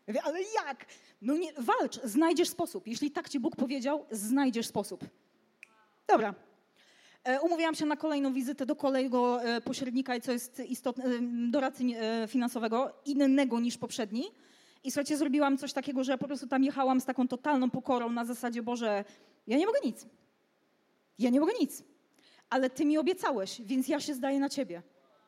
Ja 0.07 0.13
mówię, 0.13 0.23
ale 0.23 0.43
jak? 0.43 0.87
No 1.23 1.37
nie, 1.37 1.53
walcz, 1.53 2.01
znajdziesz 2.05 2.49
sposób. 2.49 2.87
Jeśli 2.87 3.11
tak 3.11 3.29
ci 3.29 3.41
Bóg 3.41 3.57
powiedział, 3.57 4.07
znajdziesz 4.11 4.67
sposób. 4.67 5.05
Dobra. 6.07 6.35
E, 7.25 7.41
umówiłam 7.41 7.75
się 7.75 7.87
na 7.87 7.97
kolejną 7.97 8.33
wizytę 8.33 8.67
do 8.67 8.77
kolejnego 8.77 9.43
e, 9.43 9.61
pośrednika, 9.61 10.21
co 10.21 10.33
jest 10.33 10.61
istotne, 10.61 11.05
e, 11.05 11.09
doradcy 11.51 11.85
finansowego, 12.29 12.93
innego 13.05 13.61
niż 13.61 13.79
poprzedni. 13.79 14.25
I 14.85 14.91
słuchajcie, 14.91 15.17
zrobiłam 15.17 15.59
coś 15.59 15.73
takiego, 15.73 16.05
że 16.05 16.13
ja 16.13 16.19
po 16.19 16.27
prostu 16.27 16.47
tam 16.47 16.65
jechałam 16.65 17.01
z 17.01 17.05
taką 17.05 17.29
totalną 17.29 17.71
pokorą 17.71 18.11
na 18.11 18.25
zasadzie, 18.25 18.63
Boże, 18.63 19.05
ja 19.47 19.59
nie 19.59 19.67
mogę 19.67 19.79
nic. 19.85 20.07
Ja 21.19 21.31
nie 21.31 21.41
mogę 21.41 21.53
nic. 21.61 21.83
Ale 22.51 22.71
Ty 22.71 22.85
mi 22.85 22.99
obiecałeś, 22.99 23.61
więc 23.61 23.89
ja 23.89 24.01
się 24.01 24.15
zdaję 24.15 24.41
na 24.41 24.49
Ciebie. 24.49 24.83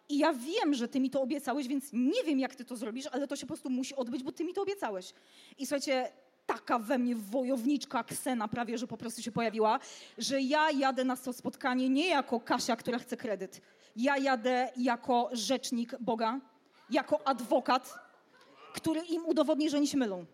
I 0.08 0.18
ja 0.18 0.32
wiem, 0.32 0.74
że 0.74 0.88
ty 0.88 1.00
mi 1.00 1.10
to 1.10 1.22
obiecałeś, 1.22 1.68
więc 1.68 1.90
nie 1.92 2.24
wiem, 2.24 2.38
jak 2.38 2.54
ty 2.54 2.64
to 2.64 2.76
zrobisz, 2.76 3.06
ale 3.06 3.28
to 3.28 3.36
się 3.36 3.46
po 3.46 3.46
prostu 3.46 3.70
musi 3.70 3.96
odbyć, 3.96 4.22
bo 4.22 4.32
ty 4.32 4.44
mi 4.44 4.54
to 4.54 4.62
obiecałeś. 4.62 5.14
I 5.58 5.66
słuchajcie, 5.66 6.12
taka 6.46 6.78
we 6.78 6.98
mnie 6.98 7.16
wojowniczka 7.16 8.04
Ksena 8.04 8.48
prawie, 8.48 8.78
że 8.78 8.86
po 8.86 8.96
prostu 8.96 9.22
się 9.22 9.32
pojawiła, 9.32 9.78
że 10.18 10.40
ja 10.40 10.70
jadę 10.70 11.04
na 11.04 11.16
to 11.16 11.32
spotkanie 11.32 11.88
nie 11.88 12.08
jako 12.08 12.40
Kasia, 12.40 12.76
która 12.76 12.98
chce 12.98 13.16
kredyt. 13.16 13.60
Ja 13.96 14.18
jadę 14.18 14.72
jako 14.76 15.30
rzecznik 15.32 15.96
Boga, 16.00 16.40
jako 16.90 17.28
adwokat, 17.28 17.94
który 18.74 19.00
im 19.00 19.26
udowodni, 19.26 19.70
że 19.70 19.76
oni 19.76 19.88
się 19.88 19.98
mylą. 19.98 20.24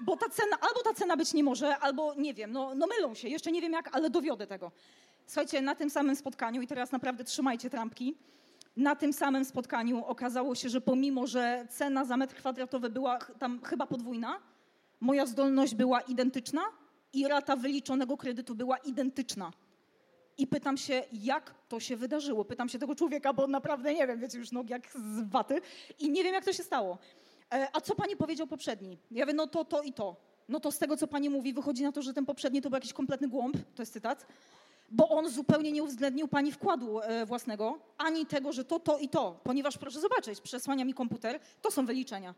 Bo 0.00 0.16
ta 0.16 0.28
cena, 0.28 0.56
albo 0.60 0.82
ta 0.82 0.94
cena 0.94 1.16
być 1.16 1.34
nie 1.34 1.44
może, 1.44 1.78
albo 1.78 2.14
nie 2.14 2.34
wiem, 2.34 2.52
no, 2.52 2.74
no 2.74 2.86
mylą 2.86 3.14
się. 3.14 3.28
Jeszcze 3.28 3.52
nie 3.52 3.60
wiem 3.60 3.72
jak, 3.72 3.96
ale 3.96 4.10
dowiodę 4.10 4.46
tego. 4.46 4.72
Słuchajcie, 5.26 5.62
na 5.62 5.74
tym 5.74 5.90
samym 5.90 6.16
spotkaniu, 6.16 6.62
i 6.62 6.66
teraz 6.66 6.92
naprawdę 6.92 7.24
trzymajcie 7.24 7.70
trampki, 7.70 8.14
na 8.76 8.96
tym 8.96 9.12
samym 9.12 9.44
spotkaniu 9.44 10.04
okazało 10.04 10.54
się, 10.54 10.68
że 10.68 10.80
pomimo, 10.80 11.26
że 11.26 11.66
cena 11.70 12.04
za 12.04 12.16
metr 12.16 12.34
kwadratowy 12.34 12.90
była 12.90 13.18
tam 13.38 13.60
chyba 13.62 13.86
podwójna, 13.86 14.40
moja 15.00 15.26
zdolność 15.26 15.74
była 15.74 16.00
identyczna 16.00 16.62
i 17.12 17.28
rata 17.28 17.56
wyliczonego 17.56 18.16
kredytu 18.16 18.54
była 18.54 18.76
identyczna. 18.76 19.52
I 20.38 20.46
pytam 20.46 20.76
się, 20.76 21.02
jak 21.12 21.54
to 21.68 21.80
się 21.80 21.96
wydarzyło. 21.96 22.44
Pytam 22.44 22.68
się 22.68 22.78
tego 22.78 22.94
człowieka, 22.94 23.32
bo 23.32 23.46
naprawdę 23.46 23.94
nie 23.94 24.06
wiem, 24.06 24.20
wiecie, 24.20 24.38
już 24.38 24.52
nogi 24.52 24.70
jak 24.70 24.92
z 24.92 25.30
waty 25.30 25.60
i 25.98 26.10
nie 26.10 26.24
wiem, 26.24 26.34
jak 26.34 26.44
to 26.44 26.52
się 26.52 26.62
stało. 26.62 26.98
E, 27.52 27.68
a 27.72 27.80
co 27.80 27.94
pani 27.94 28.16
powiedział 28.16 28.46
poprzedni? 28.46 28.98
Ja 29.10 29.26
wiem, 29.26 29.36
no 29.36 29.46
to, 29.46 29.64
to 29.64 29.82
i 29.82 29.92
to. 29.92 30.16
No 30.48 30.60
to 30.60 30.72
z 30.72 30.78
tego, 30.78 30.96
co 30.96 31.06
pani 31.06 31.30
mówi, 31.30 31.52
wychodzi 31.52 31.82
na 31.82 31.92
to, 31.92 32.02
że 32.02 32.14
ten 32.14 32.26
poprzedni 32.26 32.62
to 32.62 32.70
był 32.70 32.76
jakiś 32.76 32.92
kompletny 32.92 33.28
głąb, 33.28 33.56
to 33.74 33.82
jest 33.82 33.92
cytat 33.92 34.26
bo 34.92 35.08
on 35.08 35.28
zupełnie 35.28 35.72
nie 35.72 35.82
uwzględnił 35.82 36.28
pani 36.28 36.52
wkładu 36.52 37.00
e, 37.00 37.26
własnego, 37.26 37.78
ani 37.98 38.26
tego, 38.26 38.52
że 38.52 38.64
to, 38.64 38.80
to 38.80 38.98
i 38.98 39.08
to. 39.08 39.40
Ponieważ 39.44 39.78
proszę 39.78 40.00
zobaczyć, 40.00 40.40
przesłania 40.40 40.84
mi 40.84 40.94
komputer, 40.94 41.40
to 41.62 41.70
są 41.70 41.86
wyliczenia. 41.86 42.34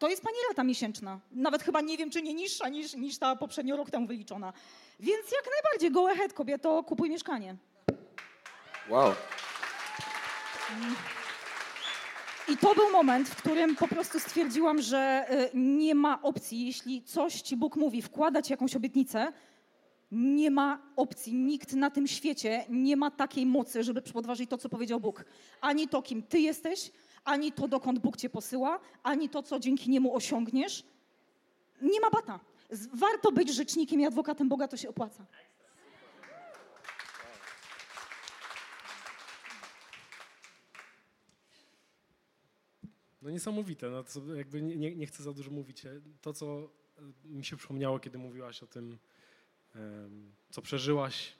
To 0.00 0.08
jest 0.08 0.22
pani 0.22 0.36
rata 0.48 0.64
miesięczna. 0.64 1.20
Nawet 1.32 1.62
chyba 1.62 1.80
nie 1.80 1.96
wiem, 1.96 2.10
czy 2.10 2.22
nie 2.22 2.34
niższa 2.34 2.68
niż, 2.68 2.94
niż 2.94 3.18
ta 3.18 3.36
poprzednio 3.36 3.76
rok 3.76 3.90
temu 3.90 4.06
wyliczona. 4.06 4.52
Więc 5.00 5.32
jak 5.32 5.44
najbardziej, 5.54 5.90
go 5.90 6.10
ahead, 6.10 6.32
kobieto, 6.32 6.82
kupuj 6.82 7.10
mieszkanie. 7.10 7.56
Wow. 8.88 9.12
I 12.48 12.56
to 12.56 12.74
był 12.74 12.90
moment, 12.90 13.28
w 13.28 13.36
którym 13.36 13.76
po 13.76 13.88
prostu 13.88 14.20
stwierdziłam, 14.20 14.82
że 14.82 15.26
y, 15.30 15.50
nie 15.54 15.94
ma 15.94 16.22
opcji, 16.22 16.66
jeśli 16.66 17.02
coś 17.02 17.40
ci 17.40 17.56
Bóg 17.56 17.76
mówi, 17.76 18.02
wkładać 18.02 18.50
jakąś 18.50 18.76
obietnicę, 18.76 19.32
nie 20.12 20.50
ma 20.50 20.82
opcji. 20.96 21.34
Nikt 21.34 21.72
na 21.72 21.90
tym 21.90 22.06
świecie 22.06 22.64
nie 22.68 22.96
ma 22.96 23.10
takiej 23.10 23.46
mocy, 23.46 23.82
żeby 23.84 24.02
podważyć 24.02 24.50
to, 24.50 24.58
co 24.58 24.68
powiedział 24.68 25.00
Bóg. 25.00 25.24
Ani 25.60 25.88
to, 25.88 26.02
kim 26.02 26.22
ty 26.22 26.40
jesteś, 26.40 26.92
ani 27.24 27.52
to, 27.52 27.68
dokąd 27.68 27.98
Bóg 27.98 28.16
cię 28.16 28.30
posyła, 28.30 28.80
ani 29.02 29.28
to, 29.28 29.42
co 29.42 29.60
dzięki 29.60 29.90
niemu 29.90 30.14
osiągniesz. 30.16 30.84
Nie 31.82 32.00
ma 32.00 32.10
bata. 32.10 32.40
Warto 32.94 33.32
być 33.32 33.54
rzecznikiem 33.54 34.00
i 34.00 34.06
adwokatem 34.06 34.48
Boga, 34.48 34.68
to 34.68 34.76
się 34.76 34.88
opłaca. 34.88 35.26
No 43.22 43.30
niesamowite, 43.30 43.90
no 43.90 44.04
to 44.04 44.34
jakby 44.34 44.62
nie, 44.62 44.96
nie, 44.96 45.06
chcę 45.06 45.22
za 45.22 45.32
dużo 45.32 45.50
mówić. 45.50 45.82
To, 46.20 46.32
co 46.32 46.70
e, 47.26 47.28
mi 47.28 47.44
się 47.44 47.56
przypomniało, 47.56 47.98
kiedy 47.98 48.18
mówiłaś 48.18 48.62
o 48.62 48.66
tym, 48.66 48.98
co 50.50 50.62
przeżyłaś 50.62 51.32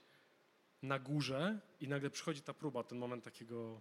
na 0.83 0.99
górze 0.99 1.61
i 1.81 1.89
nagle 1.89 2.11
przychodzi 2.11 2.43
ta 2.43 2.55
próba, 2.55 2.85
ten 2.85 2.99
moment 2.99 3.25
takiego, 3.25 3.81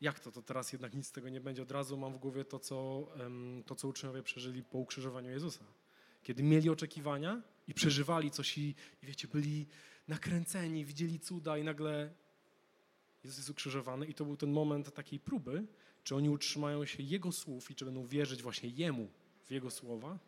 jak 0.00 0.20
to, 0.20 0.32
to 0.32 0.42
teraz 0.42 0.72
jednak 0.72 0.94
nic 0.94 1.06
z 1.06 1.12
tego 1.12 1.28
nie 1.28 1.40
będzie. 1.40 1.62
Od 1.62 1.70
razu 1.70 1.96
mam 1.96 2.12
w 2.12 2.18
głowie 2.18 2.44
to, 2.44 2.58
co, 2.58 3.08
to, 3.66 3.74
co 3.74 3.88
uczniowie 3.88 4.22
przeżyli 4.22 4.62
po 4.62 4.78
ukrzyżowaniu 4.78 5.30
Jezusa. 5.30 5.64
Kiedy 6.22 6.42
mieli 6.42 6.70
oczekiwania 6.70 7.42
i 7.68 7.74
przeżywali 7.74 8.30
coś 8.30 8.58
i, 8.58 8.74
i 9.02 9.06
wiecie, 9.06 9.28
byli 9.28 9.66
nakręceni, 10.08 10.84
widzieli 10.84 11.20
cuda 11.20 11.58
i 11.58 11.64
nagle 11.64 12.14
Jezus 13.24 13.38
jest 13.38 13.50
ukrzyżowany 13.50 14.06
i 14.06 14.14
to 14.14 14.24
był 14.24 14.36
ten 14.36 14.52
moment 14.52 14.94
takiej 14.94 15.20
próby, 15.20 15.66
czy 16.04 16.16
oni 16.16 16.30
utrzymają 16.30 16.86
się 16.86 17.02
Jego 17.02 17.32
słów 17.32 17.70
i 17.70 17.74
czy 17.74 17.84
będą 17.84 18.06
wierzyć 18.06 18.42
właśnie 18.42 18.68
Jemu 18.68 19.08
w 19.44 19.50
Jego 19.50 19.70
słowa, 19.70 20.18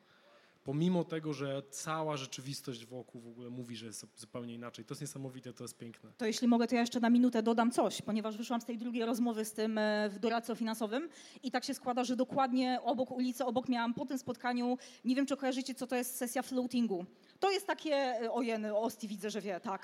pomimo 0.64 1.04
tego, 1.04 1.32
że 1.32 1.62
cała 1.70 2.16
rzeczywistość 2.16 2.86
wokół 2.86 3.20
w 3.20 3.28
ogóle 3.28 3.50
mówi, 3.50 3.76
że 3.76 3.86
jest 3.86 4.06
zupełnie 4.16 4.54
inaczej. 4.54 4.84
To 4.84 4.94
jest 4.94 5.00
niesamowite, 5.00 5.52
to 5.52 5.64
jest 5.64 5.78
piękne. 5.78 6.12
To 6.16 6.26
jeśli 6.26 6.48
mogę, 6.48 6.66
to 6.66 6.74
ja 6.74 6.80
jeszcze 6.80 7.00
na 7.00 7.10
minutę 7.10 7.42
dodam 7.42 7.70
coś, 7.70 8.02
ponieważ 8.02 8.36
wyszłam 8.36 8.60
z 8.60 8.64
tej 8.64 8.78
drugiej 8.78 9.04
rozmowy 9.04 9.44
z 9.44 9.52
tym 9.52 9.78
e, 9.78 10.08
w 10.08 10.18
doradco 10.18 10.54
finansowym 10.54 11.08
i 11.42 11.50
tak 11.50 11.64
się 11.64 11.74
składa, 11.74 12.04
że 12.04 12.16
dokładnie 12.16 12.78
obok 12.82 13.10
ulicy, 13.10 13.44
obok 13.44 13.68
miałam 13.68 13.94
po 13.94 14.06
tym 14.06 14.18
spotkaniu, 14.18 14.78
nie 15.04 15.14
wiem 15.14 15.26
czy 15.26 15.36
kojarzycie, 15.36 15.74
co 15.74 15.86
to 15.86 15.96
jest 15.96 16.16
sesja 16.16 16.42
floatingu. 16.42 17.04
To 17.40 17.50
jest 17.50 17.66
takie, 17.66 17.94
e, 17.94 18.32
ojeny, 18.32 18.76
Osti 18.76 19.08
widzę, 19.08 19.30
że 19.30 19.40
wie, 19.40 19.60
tak. 19.60 19.82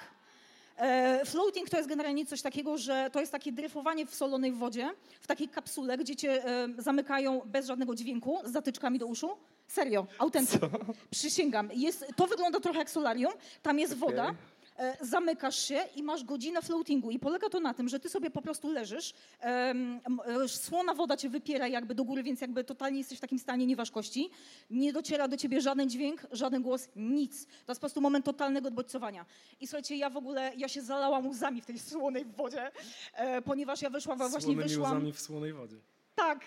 E, 0.77 1.25
Floating 1.25 1.71
to 1.71 1.77
jest 1.77 1.89
generalnie 1.89 2.27
coś 2.27 2.43
takiego, 2.43 2.79
że 2.79 3.11
to 3.13 3.21
jest 3.21 3.33
takie 3.33 3.53
dryfowanie 3.53 4.07
w 4.07 4.15
solonej 4.15 4.53
wodzie, 4.53 4.91
w 5.21 5.27
takiej 5.27 5.49
kapsule, 5.49 5.99
gdzie 5.99 6.17
cię 6.17 6.43
zamykają 6.79 7.41
bez 7.47 7.67
żadnego 7.67 7.95
dźwięku, 7.95 8.39
z 8.45 8.53
zatyczkami 8.53 8.99
do 8.99 9.07
uszu. 9.07 9.37
Serio, 9.69 10.07
autentycznie. 10.19 10.69
Przysięgam. 11.11 11.71
Jest, 11.75 12.05
to 12.17 12.27
wygląda 12.27 12.61
trochę 12.61 12.79
jak 12.79 12.91
solarium, 12.91 13.33
tam 13.63 13.79
jest 13.79 13.95
woda, 13.95 14.35
e, 14.79 14.97
zamykasz 15.01 15.59
się 15.59 15.81
i 15.97 16.03
masz 16.03 16.25
godzinę 16.25 16.63
floatingu 16.63 17.11
i 17.11 17.19
polega 17.19 17.49
to 17.49 17.61
na 17.61 17.75
tym, 17.75 17.89
że 17.89 18.01
ty 18.01 18.09
sobie 18.09 18.31
po 18.31 18.43
prostu 18.43 18.73
leżysz, 18.73 19.15
e, 19.43 19.75
słona 20.49 20.95
woda 20.95 21.17
cię 21.17 21.29
wypiera 21.29 21.69
jakby 21.69 21.95
do 21.95 22.05
góry, 22.05 22.23
więc 22.23 22.41
jakby 22.41 22.65
totalnie 22.65 22.99
jesteś 22.99 23.19
w 23.19 23.21
takim 23.21 23.39
stanie 23.39 23.67
nieważkości. 23.67 24.31
Nie 24.71 24.93
dociera 24.93 25.29
do 25.29 25.37
ciebie 25.37 25.61
żaden 25.61 25.91
dźwięk, 25.91 26.27
żaden 26.33 26.63
głos, 26.63 26.89
nic. 26.97 27.45
To 27.45 27.73
jest 27.73 27.81
po 27.81 27.81
prostu 27.81 28.01
moment 28.01 28.25
totalnego 28.25 28.69
odbodźcowania. 28.69 29.27
I 29.61 29.67
słuchajcie, 29.67 29.97
ja 29.97 30.11
w 30.11 30.17
ogóle, 30.17 30.53
ja 30.57 30.69
się 30.69 30.83
zalałam 30.83 31.27
łzami 31.29 31.61
w 31.61 31.67
tej 31.67 31.79
słonej 31.91 32.25
wodzie, 32.25 32.71
e, 33.15 33.43
ponieważ 33.43 33.83
ja 33.83 33.91
wyszłam, 33.91 34.19
właśnie 34.19 34.57
wyszłam... 34.57 34.93
łzami 34.93 35.13
w 35.13 35.21
słonej 35.21 35.53
wodzie. 35.53 35.77
Tak, 36.15 36.41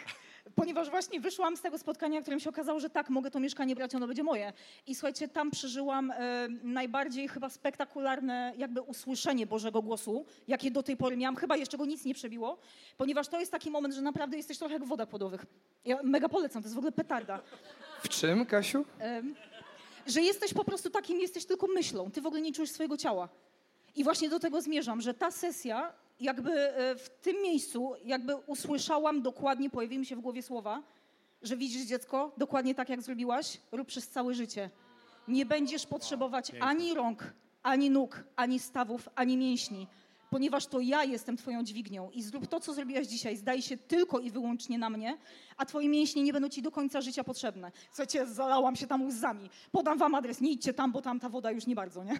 ponieważ 0.56 0.90
właśnie 0.90 1.20
wyszłam 1.20 1.58
z 1.58 1.62
tego 1.62 1.78
spotkania, 1.78 2.20
w 2.20 2.22
którym 2.22 2.40
się 2.40 2.50
okazało, 2.50 2.80
że 2.80 2.90
tak, 2.90 3.10
mogę 3.10 3.32
to 3.32 3.40
mieszkanie 3.40 3.76
brać, 3.76 3.96
ono 3.96 4.08
będzie 4.08 4.24
moje. 4.24 4.54
I 4.88 4.96
słuchajcie, 4.96 5.28
tam 5.28 5.52
przeżyłam 5.52 6.12
e, 6.12 6.48
najbardziej 6.64 7.28
chyba 7.28 7.50
spektakularne 7.50 8.54
jakby 8.58 8.82
usłyszenie 8.82 9.48
Bożego 9.48 9.82
głosu, 9.82 10.26
jakie 10.48 10.72
do 10.72 10.84
tej 10.84 10.98
pory 10.98 11.18
miałam. 11.18 11.36
Chyba 11.36 11.58
jeszcze 11.58 11.78
go 11.78 11.86
nic 11.86 12.06
nie 12.06 12.14
przebiło, 12.14 12.58
ponieważ 12.98 13.28
to 13.28 13.40
jest 13.40 13.52
taki 13.52 13.72
moment, 13.72 13.94
że 13.94 14.02
naprawdę 14.02 14.38
jesteś 14.38 14.58
trochę 14.58 14.74
jak 14.74 14.84
w 14.84 14.88
wodach 14.88 15.08
płodowych. 15.10 15.46
Ja 15.86 16.04
mega 16.04 16.30
polecam, 16.30 16.62
to 16.62 16.66
jest 16.66 16.76
w 16.76 16.78
ogóle 16.78 16.92
petarda. 16.92 17.42
W 18.04 18.10
czym, 18.10 18.46
Kasiu? 18.46 18.86
Em, 19.00 19.36
że 20.08 20.22
jesteś 20.22 20.54
po 20.54 20.64
prostu 20.64 20.90
takim, 20.90 21.20
jesteś 21.20 21.46
tylko 21.46 21.68
myślą. 21.68 22.12
Ty 22.12 22.22
w 22.22 22.26
ogóle 22.26 22.42
nie 22.42 22.54
czujesz 22.54 22.72
swojego 22.72 22.98
ciała. 22.98 23.30
I 23.96 24.04
właśnie 24.04 24.30
do 24.30 24.40
tego 24.40 24.62
zmierzam, 24.62 25.02
że 25.02 25.14
ta 25.14 25.32
sesja, 25.32 25.94
jakby 26.22 26.52
e, 26.52 26.96
w 26.96 27.10
tym 27.10 27.42
miejscu, 27.42 27.94
jakby 28.06 28.36
usłyszałam 28.36 29.22
dokładnie, 29.22 29.70
pojawiły 29.70 30.00
mi 30.00 30.06
się 30.06 30.16
w 30.16 30.22
głowie 30.22 30.44
słowa, 30.44 30.84
że 31.42 31.58
widzisz 31.58 31.82
dziecko, 31.86 32.32
dokładnie 32.38 32.76
tak 32.76 32.90
jak 32.90 33.02
zrobiłaś, 33.02 33.58
rób 33.72 33.88
przez 33.88 34.10
całe 34.10 34.34
życie. 34.34 34.70
Nie 35.28 35.46
będziesz 35.46 35.86
potrzebować 35.88 36.52
ani 36.60 36.94
rąk, 36.94 37.34
ani 37.64 37.90
nóg, 37.90 38.24
ani 38.36 38.60
stawów, 38.60 39.10
ani 39.16 39.38
mięśni, 39.38 39.88
ponieważ 40.30 40.68
to 40.68 40.80
ja 40.80 41.04
jestem 41.04 41.38
twoją 41.38 41.64
dźwignią 41.64 42.12
i 42.12 42.22
zrób 42.24 42.48
to, 42.48 42.60
co 42.60 42.74
zrobiłaś 42.74 43.08
dzisiaj. 43.08 43.38
Zdaj 43.38 43.62
się 43.62 43.78
tylko 43.78 44.20
i 44.20 44.32
wyłącznie 44.32 44.78
na 44.78 44.90
mnie, 44.90 45.18
a 45.58 45.66
twoje 45.66 45.90
mięśnie 45.90 46.24
nie 46.24 46.34
będą 46.34 46.50
ci 46.50 46.62
do 46.62 46.72
końca 46.72 47.02
życia 47.02 47.24
potrzebne. 47.24 47.72
Słuchajcie, 47.88 48.26
zalałam 48.26 48.76
się 48.76 48.88
tam 48.88 49.06
łzami. 49.06 49.50
Podam 49.72 49.98
wam 49.98 50.16
adres, 50.16 50.42
nie 50.42 50.52
idźcie 50.52 50.74
tam, 50.74 50.92
bo 50.92 51.02
tam 51.02 51.20
ta 51.20 51.30
woda 51.30 51.52
już 51.52 51.68
nie 51.68 51.76
bardzo, 51.76 52.04
nie? 52.04 52.20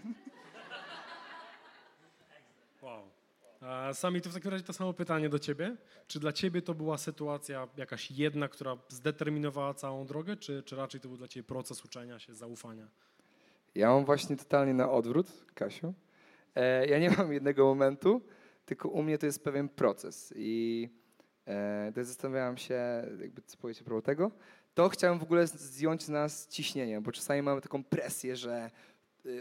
Wow. 2.82 3.04
Sami, 3.94 4.22
to 4.22 4.30
w 4.30 4.34
takim 4.34 4.52
razie 4.52 4.64
to 4.64 4.74
samo 4.74 4.94
pytanie 4.94 5.30
do 5.30 5.40
ciebie. 5.40 5.76
Czy 6.08 6.20
dla 6.20 6.32
ciebie 6.32 6.62
to 6.62 6.74
była 6.74 6.98
sytuacja 6.98 7.68
jakaś 7.78 8.12
jedna, 8.12 8.48
która 8.48 8.78
zdeterminowała 8.90 9.74
całą 9.74 10.06
drogę, 10.06 10.38
czy, 10.38 10.64
czy 10.64 10.76
raczej 10.76 11.02
to 11.02 11.08
był 11.08 11.18
dla 11.18 11.28
ciebie 11.28 11.44
proces 11.44 11.86
uczenia 11.86 12.20
się, 12.20 12.36
zaufania? 12.36 12.88
Ja 13.76 13.90
mam 13.90 14.06
właśnie 14.06 14.38
totalnie 14.38 14.74
na 14.74 14.92
odwrót, 14.92 15.28
Kasiu. 15.54 15.94
E, 16.56 16.88
ja 16.88 17.00
nie 17.00 17.10
mam 17.18 17.34
jednego 17.34 17.66
momentu, 17.66 18.22
tylko 18.66 18.90
u 18.90 19.04
mnie 19.04 19.18
to 19.18 19.26
jest 19.26 19.44
pewien 19.44 19.70
proces. 19.70 20.34
I 20.36 20.90
e, 21.46 21.92
też 21.96 22.08
zastanawiałem 22.08 22.58
się, 22.58 23.08
jakby 23.20 23.42
co 23.42 23.58
powiecie 23.58 23.82
a 23.82 23.86
propos 23.86 24.06
tego. 24.06 24.32
To 24.74 24.90
chciałem 24.90 25.20
w 25.20 25.24
ogóle 25.24 25.48
zdjąć 25.48 26.04
z 26.04 26.10
nas 26.10 26.48
ciśnienie, 26.48 27.02
bo 27.02 27.12
czasami 27.12 27.42
mamy 27.42 27.62
taką 27.62 27.84
presję, 27.84 28.36
że 28.36 28.72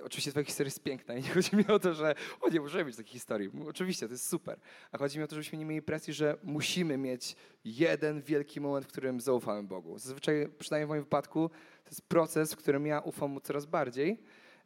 oczywiście 0.04 0.30
twoja 0.30 0.44
historia 0.44 0.66
jest 0.66 0.82
piękna 0.82 1.14
i 1.14 1.22
nie 1.22 1.28
chodzi 1.28 1.56
mi 1.56 1.66
o 1.66 1.78
to, 1.78 1.94
że 1.94 2.14
o 2.40 2.48
nie 2.48 2.60
możemy 2.60 2.84
mieć 2.84 2.96
takiej 2.96 3.12
historii. 3.12 3.50
Oczywiście, 3.68 4.06
to 4.06 4.12
jest 4.14 4.28
super. 4.28 4.58
A 4.92 4.98
chodzi 4.98 5.18
mi 5.18 5.24
o 5.24 5.26
to, 5.28 5.34
żebyśmy 5.34 5.58
nie 5.58 5.64
mieli 5.64 5.82
presji, 5.82 6.12
że 6.14 6.36
musimy 6.42 6.98
mieć 6.98 7.36
jeden 7.64 8.22
wielki 8.22 8.60
moment, 8.60 8.86
w 8.86 8.88
którym 8.88 9.20
zaufamy 9.20 9.62
Bogu. 9.62 9.98
Zazwyczaj, 9.98 10.48
przynajmniej 10.58 10.86
w 10.86 10.88
moim 10.88 11.02
wypadku, 11.02 11.48
to 11.84 11.90
jest 11.90 12.02
proces, 12.02 12.54
w 12.54 12.56
którym 12.56 12.86
ja 12.86 13.00
ufam 13.00 13.30
mu 13.30 13.40
coraz 13.40 13.66
bardziej. 13.66 14.22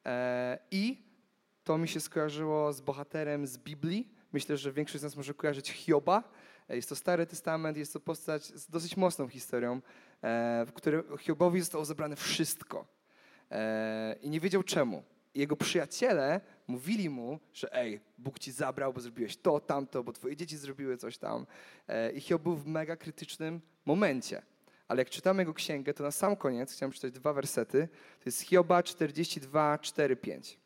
E, 0.06 0.58
I 0.70 1.02
to 1.64 1.78
mi 1.78 1.88
się 1.88 2.00
skojarzyło 2.00 2.72
z 2.72 2.80
bohaterem 2.80 3.46
z 3.46 3.58
Biblii. 3.58 4.08
Myślę, 4.32 4.56
że 4.56 4.72
większość 4.72 5.00
z 5.00 5.02
nas 5.04 5.16
może 5.16 5.34
kojarzyć 5.34 5.70
Hioba. 5.70 6.22
E, 6.68 6.76
Jest 6.76 6.88
to 6.88 6.96
Stary 6.96 7.26
Testament, 7.26 7.76
jest 7.76 7.92
to 7.92 8.00
postać 8.00 8.44
z 8.44 8.70
dosyć 8.70 8.96
mocną 8.96 9.28
historią, 9.28 9.80
e, 10.22 10.64
w 10.66 10.72
której 10.72 11.02
Hiobowi 11.18 11.60
zostało 11.60 11.84
zabrane 11.84 12.16
wszystko. 12.16 12.86
E, 13.50 14.16
I 14.22 14.30
nie 14.30 14.40
wiedział 14.40 14.62
czemu. 14.62 15.02
Jego 15.34 15.56
przyjaciele 15.56 16.40
mówili 16.66 17.10
mu, 17.10 17.38
że 17.52 17.74
ej, 17.74 18.00
Bóg 18.18 18.38
ci 18.38 18.52
zabrał, 18.52 18.92
bo 18.92 19.00
zrobiłeś 19.00 19.36
to, 19.36 19.60
tamto, 19.60 20.04
bo 20.04 20.12
twoje 20.12 20.36
dzieci 20.36 20.56
zrobiły 20.56 20.96
coś 20.96 21.18
tam. 21.18 21.46
E, 21.88 22.12
I 22.12 22.20
Hiob 22.20 22.42
był 22.42 22.56
w 22.56 22.66
mega 22.66 22.96
krytycznym 22.96 23.60
momencie. 23.84 24.42
Ale 24.88 25.00
jak 25.00 25.10
czytamy 25.10 25.42
jego 25.42 25.54
księgę, 25.54 25.94
to 25.94 26.04
na 26.04 26.10
sam 26.10 26.36
koniec 26.36 26.72
chciałem 26.72 26.90
przeczytać 26.90 27.20
dwa 27.20 27.32
wersety. 27.32 27.88
To 28.20 28.22
jest 28.26 28.40
Hioba 28.40 28.82
42, 28.82 29.78
4, 29.78 30.16
5. 30.16 30.58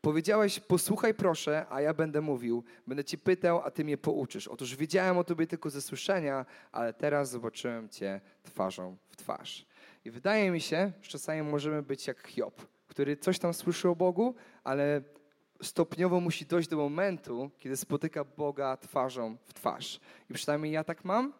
Powiedziałeś, 0.00 0.60
posłuchaj 0.60 1.14
proszę, 1.14 1.66
a 1.70 1.80
ja 1.80 1.94
będę 1.94 2.20
mówił. 2.20 2.64
Będę 2.86 3.04
ci 3.04 3.18
pytał, 3.18 3.62
a 3.64 3.70
ty 3.70 3.84
mnie 3.84 3.98
pouczysz. 3.98 4.48
Otóż 4.48 4.76
wiedziałem 4.76 5.18
o 5.18 5.24
tobie 5.24 5.46
tylko 5.46 5.70
ze 5.70 5.82
słyszenia, 5.82 6.46
ale 6.72 6.92
teraz 6.92 7.30
zobaczyłem 7.30 7.88
cię 7.88 8.20
twarzą 8.42 8.96
w 9.08 9.16
twarz. 9.16 9.66
I 10.04 10.10
wydaje 10.10 10.50
mi 10.50 10.60
się, 10.60 10.92
że 11.02 11.10
czasami 11.10 11.42
możemy 11.42 11.82
być 11.82 12.06
jak 12.06 12.28
Hiob, 12.28 12.66
który 12.86 13.16
coś 13.16 13.38
tam 13.38 13.54
słyszy 13.54 13.88
o 13.88 13.96
Bogu, 13.96 14.34
ale 14.64 15.02
stopniowo 15.62 16.20
musi 16.20 16.46
dojść 16.46 16.68
do 16.68 16.76
momentu, 16.76 17.50
kiedy 17.58 17.76
spotyka 17.76 18.24
Boga 18.24 18.76
twarzą 18.76 19.36
w 19.44 19.54
twarz. 19.54 20.00
I 20.30 20.34
przynajmniej 20.34 20.72
ja 20.72 20.84
tak 20.84 21.04
mam 21.04 21.32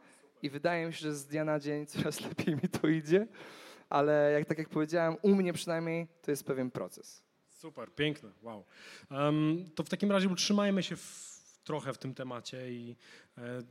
i 0.42 0.50
wydaje 0.50 0.86
mi 0.86 0.92
się, 0.92 0.98
że 0.98 1.14
z 1.14 1.26
dnia 1.26 1.44
na 1.44 1.60
dzień 1.60 1.86
coraz 1.86 2.20
lepiej 2.28 2.54
mi 2.54 2.68
to 2.80 2.88
idzie, 2.88 3.26
ale 3.90 4.32
jak, 4.32 4.44
tak 4.48 4.58
jak 4.58 4.68
powiedziałem, 4.68 5.16
u 5.22 5.34
mnie 5.34 5.52
przynajmniej 5.52 6.08
to 6.22 6.30
jest 6.30 6.44
pewien 6.44 6.70
proces. 6.70 7.22
Super, 7.48 7.94
piękne, 7.94 8.32
wow. 8.42 8.64
Em, 9.10 9.64
to 9.74 9.82
w 9.84 9.88
takim 9.88 10.12
razie 10.12 10.28
utrzymajmy 10.28 10.82
się 10.82 10.96
w 10.96 11.32
trochę 11.64 11.92
w 11.92 11.98
tym 11.98 12.14
temacie 12.14 12.72
i 12.72 12.96
e, 13.38 13.62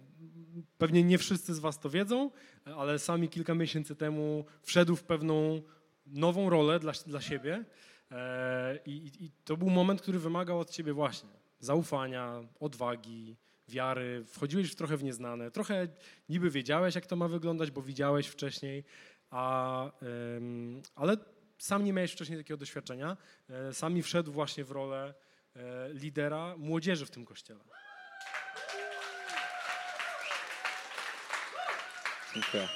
pewnie 0.77 1.03
nie 1.03 1.17
wszyscy 1.17 1.53
z 1.53 1.59
Was 1.59 1.79
to 1.79 1.89
wiedzą, 1.89 2.31
ale 2.65 2.99
sami 2.99 3.29
kilka 3.29 3.55
miesięcy 3.55 3.95
temu 3.95 4.45
wszedł 4.61 4.95
w 4.95 5.03
pewną 5.03 5.61
nową 6.05 6.49
rolę 6.49 6.79
dla, 6.79 6.93
dla 7.05 7.21
siebie 7.21 7.65
e, 8.11 8.79
i, 8.85 9.11
i 9.25 9.31
to 9.45 9.57
był 9.57 9.69
moment, 9.69 10.01
który 10.01 10.19
wymagał 10.19 10.59
od 10.59 10.69
Ciebie 10.69 10.93
właśnie 10.93 11.29
zaufania, 11.59 12.43
odwagi, 12.59 13.37
wiary. 13.67 14.23
Wchodziłeś 14.25 14.71
w 14.71 14.75
trochę 14.75 14.97
w 14.97 15.03
nieznane, 15.03 15.51
trochę 15.51 15.87
niby 16.29 16.49
wiedziałeś, 16.49 16.95
jak 16.95 17.05
to 17.05 17.15
ma 17.15 17.27
wyglądać, 17.27 17.71
bo 17.71 17.81
widziałeś 17.81 18.27
wcześniej, 18.27 18.83
a, 19.29 19.91
ale 20.95 21.17
sam 21.57 21.83
nie 21.83 21.93
miałeś 21.93 22.11
wcześniej 22.11 22.39
takiego 22.39 22.57
doświadczenia. 22.57 23.17
E, 23.49 23.73
sam 23.73 23.93
mi 23.93 24.01
wszedł 24.01 24.31
właśnie 24.31 24.63
w 24.63 24.71
rolę 24.71 25.13
lidera 25.93 26.57
młodzieży 26.57 27.05
w 27.05 27.11
tym 27.11 27.25
kościele. 27.25 27.59
Dziękuję. 32.33 32.67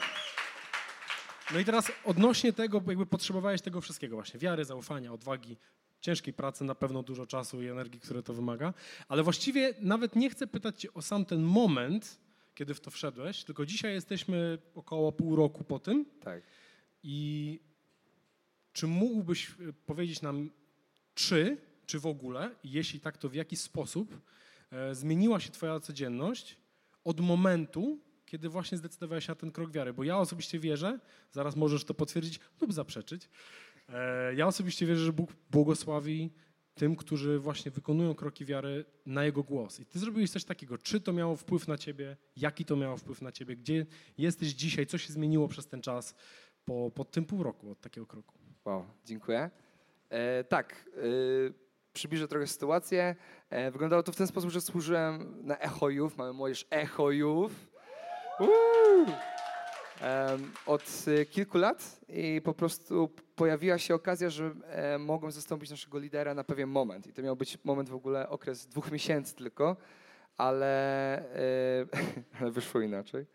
No 1.54 1.60
i 1.60 1.66
teraz 1.66 1.92
odnośnie 2.06 2.54
tego, 2.54 2.82
jakby 2.88 3.06
potrzebowałeś 3.06 3.62
tego 3.62 3.82
wszystkiego 3.82 4.16
właśnie, 4.16 4.40
wiary, 4.40 4.66
zaufania, 4.66 5.14
odwagi, 5.14 5.58
ciężkiej 6.02 6.34
pracy, 6.34 6.64
na 6.64 6.76
pewno 6.76 7.04
dużo 7.04 7.28
czasu 7.28 7.62
i 7.62 7.68
energii, 7.68 8.00
które 8.00 8.24
to 8.24 8.34
wymaga, 8.34 8.74
ale 9.08 9.24
właściwie 9.24 9.74
nawet 9.80 10.16
nie 10.16 10.30
chcę 10.30 10.48
pytać 10.48 10.82
cię 10.82 10.94
o 10.94 11.02
sam 11.02 11.26
ten 11.26 11.42
moment, 11.42 12.20
kiedy 12.56 12.74
w 12.74 12.80
to 12.80 12.92
wszedłeś, 12.92 13.44
tylko 13.44 13.66
dzisiaj 13.66 13.94
jesteśmy 13.94 14.58
około 14.76 15.12
pół 15.12 15.36
roku 15.36 15.64
po 15.64 15.80
tym. 15.80 16.06
Tak. 16.22 16.44
I 17.04 17.60
czy 18.74 18.88
mógłbyś 18.88 19.50
e, 19.50 19.74
powiedzieć 19.86 20.22
nam, 20.22 20.52
czy, 21.14 21.58
czy 21.86 22.00
w 22.00 22.06
ogóle, 22.06 22.56
jeśli 22.64 23.00
tak, 23.00 23.18
to 23.18 23.30
w 23.30 23.34
jaki 23.34 23.56
sposób 23.56 24.22
e, 24.72 24.96
zmieniła 24.96 25.40
się 25.40 25.50
Twoja 25.50 25.80
codzienność 25.80 26.58
od 27.04 27.20
momentu, 27.20 28.00
kiedy 28.36 28.50
właśnie 28.50 28.78
zdecydowałeś 28.78 29.26
się 29.26 29.32
na 29.32 29.36
ten 29.36 29.52
krok 29.52 29.72
wiary? 29.72 29.94
Bo 29.94 30.04
ja 30.04 30.18
osobiście 30.18 30.60
wierzę, 30.60 31.00
zaraz 31.32 31.56
możesz 31.56 31.84
to 31.84 31.94
potwierdzić 31.94 32.40
lub 32.62 32.74
zaprzeczyć, 32.74 33.30
e, 33.90 34.36
ja 34.36 34.48
osobiście 34.48 34.86
wierzę, 34.86 35.06
że 35.06 35.14
Bóg 35.14 35.32
błogosławi 35.52 36.32
tym, 36.74 36.96
którzy 36.96 37.40
właśnie 37.40 37.72
wykonują 37.72 38.16
kroki 38.16 38.46
wiary 38.46 38.86
na 39.06 39.26
Jego 39.26 39.44
głos. 39.44 39.80
I 39.80 39.86
Ty 39.86 40.00
zrobiłeś 40.00 40.32
coś 40.32 40.44
takiego. 40.44 40.78
Czy 40.78 41.02
to 41.02 41.14
miało 41.14 41.36
wpływ 41.36 41.68
na 41.68 41.78
Ciebie? 41.78 42.18
Jaki 42.38 42.66
to 42.66 42.76
miało 42.76 42.98
wpływ 42.98 43.22
na 43.22 43.32
Ciebie? 43.32 43.56
Gdzie 43.56 43.86
jesteś 44.18 44.50
dzisiaj? 44.50 44.86
Co 44.86 44.98
się 44.98 45.14
zmieniło 45.14 45.48
przez 45.48 45.68
ten 45.68 45.82
czas 45.82 46.16
po, 46.66 46.92
po 46.96 47.06
tym 47.06 47.26
pół 47.26 47.44
roku 47.44 47.72
od 47.72 47.82
takiego 47.82 48.08
kroku? 48.08 48.36
Wow, 48.66 48.86
dziękuję. 49.06 49.50
E, 50.10 50.44
tak, 50.44 50.90
e, 50.98 51.02
przybliżę 51.94 52.28
trochę 52.28 52.48
sytuację. 52.48 53.16
E, 53.50 53.72
wyglądało 53.72 54.04
to 54.04 54.12
w 54.12 54.16
ten 54.16 54.28
sposób, 54.28 54.50
że 54.50 54.62
służyłem 54.62 55.42
na 55.44 55.58
Echojów, 55.58 56.18
mamy 56.18 56.34
młodzież 56.34 56.68
Echojów. 56.70 57.75
Od 60.66 61.06
kilku 61.32 61.58
lat 61.58 62.00
i 62.10 62.42
po 62.44 62.54
prostu 62.54 63.10
pojawiła 63.36 63.78
się 63.78 63.96
okazja, 63.96 64.30
że 64.30 64.52
e, 64.66 64.98
mogłem 64.98 65.32
zastąpić 65.32 65.70
naszego 65.70 66.00
lidera 66.00 66.34
na 66.34 66.44
pewien 66.44 66.70
moment. 66.70 67.08
I 67.08 67.14
to 67.14 67.22
miał 67.22 67.36
być 67.36 67.58
moment 67.64 67.90
w 67.90 67.96
ogóle, 67.96 68.30
okres 68.30 68.68
dwóch 68.68 68.92
miesięcy 68.92 69.36
tylko, 69.36 69.76
ale, 70.38 71.18
e, 71.20 71.86
ale 72.42 72.52
wyszło 72.52 72.82
inaczej. 72.82 73.26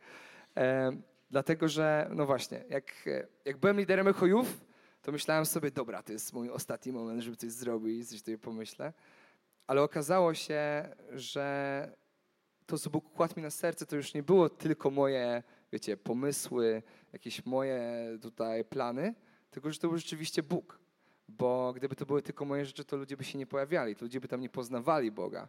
Dlatego, 1.30 1.68
że, 1.68 2.10
no 2.14 2.26
właśnie, 2.26 2.64
jak, 2.68 3.08
jak 3.44 3.56
byłem 3.56 3.78
liderem 3.78 4.08
Echojów, 4.08 4.60
to 5.02 5.12
myślałem 5.12 5.46
sobie, 5.46 5.70
dobra, 5.70 6.02
to 6.02 6.12
jest 6.12 6.32
mój 6.32 6.50
ostatni 6.50 6.92
moment, 6.92 7.22
żeby 7.22 7.36
coś 7.36 7.50
zrobić, 7.50 8.10
coś 8.10 8.18
tutaj 8.18 8.38
pomyślę. 8.38 8.92
Ale 9.66 9.82
okazało 9.82 10.34
się, 10.34 10.88
że 11.12 11.99
to, 12.70 12.78
co 12.78 12.90
Bóg 12.90 13.12
kładł 13.12 13.35
mi 13.37 13.42
na 13.42 13.50
serce, 13.50 13.87
to 13.87 13.96
już 13.96 14.14
nie 14.14 14.22
było 14.22 14.48
tylko 14.48 14.90
moje, 14.90 15.42
wiecie, 15.72 15.96
pomysły, 15.96 16.83
jakieś 17.12 17.46
moje 17.46 17.83
tutaj 18.22 18.64
plany, 18.64 19.14
tylko 19.50 19.72
że 19.72 19.78
to 19.78 19.88
był 19.88 19.98
rzeczywiście 19.98 20.42
Bóg. 20.42 20.78
Bo 21.28 21.72
gdyby 21.72 21.96
to 21.96 22.06
były 22.06 22.22
tylko 22.22 22.44
moje 22.44 22.64
rzeczy, 22.64 22.85
to 22.85 22.96
ludzie 22.96 23.16
by 23.16 23.24
się 23.24 23.38
nie 23.38 23.46
pojawiali, 23.46 23.96
to 23.96 24.04
ludzie 24.04 24.20
by 24.20 24.28
tam 24.28 24.40
nie 24.40 24.48
poznawali 24.48 25.11
Boga. 25.11 25.48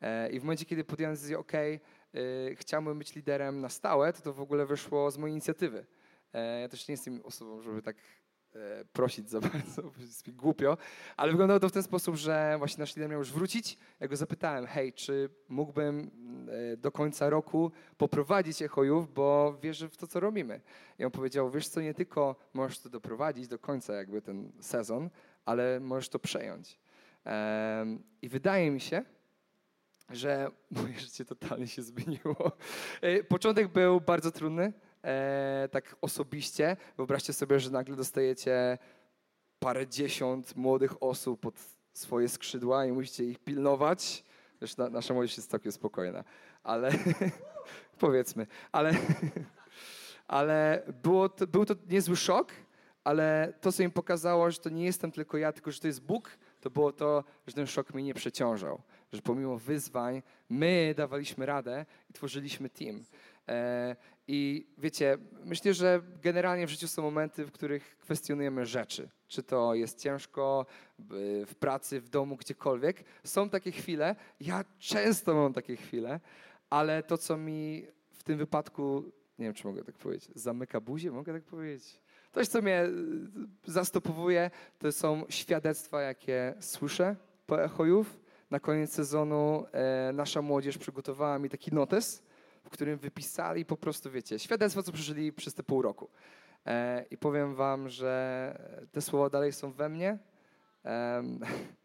E, 0.00 0.30
I 0.30 0.40
w 0.40 0.42
momencie, 0.42 0.64
kiedy 0.64 0.84
podjąłem 0.84 1.14
decyzję, 1.14 1.38
ok, 1.38 1.52
chciałbym 2.54 2.98
być 2.98 3.14
liderem 3.14 3.60
na 3.60 3.68
stałe, 3.68 4.12
to 4.12 4.22
to 4.22 4.32
w 4.32 4.40
ogóle 4.40 4.66
wyszło 4.66 5.10
z 5.10 5.18
mojej 5.18 5.32
inicjatywy. 5.32 5.86
E, 6.32 6.60
ja 6.60 6.68
też 6.68 6.88
nie 6.88 6.92
jestem 6.92 7.20
osobą, 7.24 7.62
żeby 7.62 7.82
tak 7.82 7.96
E, 8.54 8.84
prosić 8.84 9.30
za 9.30 9.40
bardzo, 9.50 9.82
bo 9.82 9.92
jest 10.00 10.26
mi 10.26 10.32
głupio, 10.32 10.76
ale 11.16 11.30
wyglądało 11.30 11.60
to 11.60 11.68
w 11.68 11.72
ten 11.72 11.82
sposób, 11.82 12.16
że 12.16 12.54
właśnie 12.58 12.82
nasz 12.82 12.96
lider 12.96 13.10
miał 13.10 13.18
już 13.18 13.32
wrócić. 13.32 13.78
Ja 14.00 14.08
go 14.08 14.16
zapytałem, 14.16 14.66
hej, 14.66 14.92
czy 14.92 15.30
mógłbym 15.48 16.10
do 16.76 16.92
końca 16.92 17.30
roku 17.30 17.72
poprowadzić 17.98 18.62
Echojów, 18.62 19.14
bo 19.14 19.58
wierzę 19.62 19.88
w 19.88 19.96
to, 19.96 20.06
co 20.06 20.20
robimy. 20.20 20.60
I 20.98 21.04
on 21.04 21.10
powiedział, 21.10 21.50
wiesz 21.50 21.68
co, 21.68 21.80
nie 21.80 21.94
tylko 21.94 22.36
możesz 22.54 22.78
to 22.78 22.88
doprowadzić 22.88 23.48
do 23.48 23.58
końca 23.58 23.94
jakby 23.94 24.22
ten 24.22 24.52
sezon, 24.60 25.10
ale 25.44 25.80
możesz 25.80 26.08
to 26.08 26.18
przejąć. 26.18 26.78
I 28.22 28.28
wydaje 28.28 28.70
mi 28.70 28.80
się, 28.80 29.04
że 30.10 30.50
moje 30.82 31.00
życie 31.00 31.24
totalnie 31.24 31.66
się 31.66 31.82
zmieniło. 31.82 32.52
E, 33.00 33.24
początek 33.24 33.68
był 33.68 34.00
bardzo 34.00 34.30
trudny, 34.30 34.72
e, 35.04 35.68
tak 35.72 35.96
osobiście. 36.00 36.76
Wyobraźcie 36.96 37.32
sobie, 37.32 37.60
że 37.60 37.70
nagle 37.70 37.96
dostajecie 37.96 38.78
parę 39.58 39.86
dziesiąt 39.86 40.56
młodych 40.56 41.02
osób 41.02 41.40
pod 41.40 41.54
swoje 41.92 42.28
skrzydła 42.28 42.86
i 42.86 42.92
musicie 42.92 43.24
ich 43.24 43.38
pilnować. 43.38 44.24
Zresztą 44.58 44.90
nasza 44.90 45.14
młodzież 45.14 45.36
jest 45.36 45.50
całkiem 45.50 45.72
spokojna, 45.72 46.24
ale 46.62 46.90
powiedzmy, 47.98 48.46
ale, 48.72 48.92
ale 50.26 50.82
było 51.02 51.28
to, 51.28 51.46
był 51.46 51.64
to 51.64 51.74
niezły 51.90 52.16
szok, 52.16 52.52
ale 53.04 53.52
to, 53.60 53.72
co 53.72 53.82
im 53.82 53.90
pokazało, 53.90 54.50
że 54.50 54.58
to 54.58 54.70
nie 54.70 54.84
jestem 54.84 55.12
tylko 55.12 55.38
ja, 55.38 55.52
tylko 55.52 55.70
że 55.70 55.80
to 55.80 55.86
jest 55.86 56.02
Bóg, 56.02 56.38
to 56.60 56.70
było 56.70 56.92
to, 56.92 57.24
że 57.46 57.54
ten 57.54 57.66
szok 57.66 57.94
mnie 57.94 58.02
nie 58.02 58.14
przeciążał. 58.14 58.82
Że 59.12 59.22
pomimo 59.22 59.58
wyzwań, 59.58 60.22
my 60.48 60.94
dawaliśmy 60.96 61.46
radę 61.46 61.86
i 62.10 62.12
tworzyliśmy 62.12 62.70
team. 62.70 63.04
E, 63.48 63.96
I 64.28 64.66
wiecie, 64.78 65.18
myślę, 65.44 65.74
że 65.74 66.02
generalnie 66.22 66.66
w 66.66 66.70
życiu 66.70 66.88
są 66.88 67.02
momenty, 67.02 67.44
w 67.44 67.52
których 67.52 67.96
kwestionujemy 67.98 68.66
rzeczy. 68.66 69.08
Czy 69.28 69.42
to 69.42 69.74
jest 69.74 69.98
ciężko 69.98 70.66
w 71.46 71.54
pracy, 71.60 72.00
w 72.00 72.08
domu, 72.08 72.36
gdziekolwiek. 72.36 73.04
Są 73.24 73.50
takie 73.50 73.72
chwile, 73.72 74.16
ja 74.40 74.64
często 74.78 75.34
mam 75.34 75.52
takie 75.52 75.76
chwile, 75.76 76.20
ale 76.70 77.02
to, 77.02 77.18
co 77.18 77.36
mi 77.36 77.86
w 78.10 78.22
tym 78.22 78.38
wypadku, 78.38 79.04
nie 79.38 79.44
wiem, 79.44 79.54
czy 79.54 79.66
mogę 79.66 79.84
tak 79.84 79.94
powiedzieć, 79.94 80.30
zamyka 80.34 80.80
buzię, 80.80 81.10
mogę 81.10 81.32
tak 81.32 81.42
powiedzieć. 81.42 82.00
Coś, 82.32 82.48
co 82.48 82.62
mnie 82.62 82.84
zastopowuje, 83.64 84.50
to 84.78 84.92
są 84.92 85.24
świadectwa, 85.28 86.02
jakie 86.02 86.54
słyszę 86.60 87.16
po 87.46 87.62
echojów. 87.64 88.20
Na 88.50 88.60
koniec 88.60 88.92
sezonu 88.92 89.64
e, 89.72 90.12
nasza 90.12 90.42
młodzież 90.42 90.78
przygotowała 90.78 91.38
mi 91.38 91.48
taki 91.48 91.74
notes, 91.74 92.22
w 92.64 92.70
którym 92.70 92.98
wypisali 92.98 93.64
po 93.64 93.76
prostu, 93.76 94.10
wiecie, 94.10 94.38
świadectwo, 94.38 94.82
co 94.82 94.92
przeżyli 94.92 95.32
przez 95.32 95.54
te 95.54 95.62
pół 95.62 95.82
roku. 95.82 96.08
E, 96.66 97.04
I 97.10 97.18
powiem 97.18 97.54
wam, 97.54 97.88
że 97.88 98.54
te 98.92 99.00
słowa 99.00 99.30
dalej 99.30 99.52
są 99.52 99.72
we 99.72 99.88
mnie. 99.88 100.18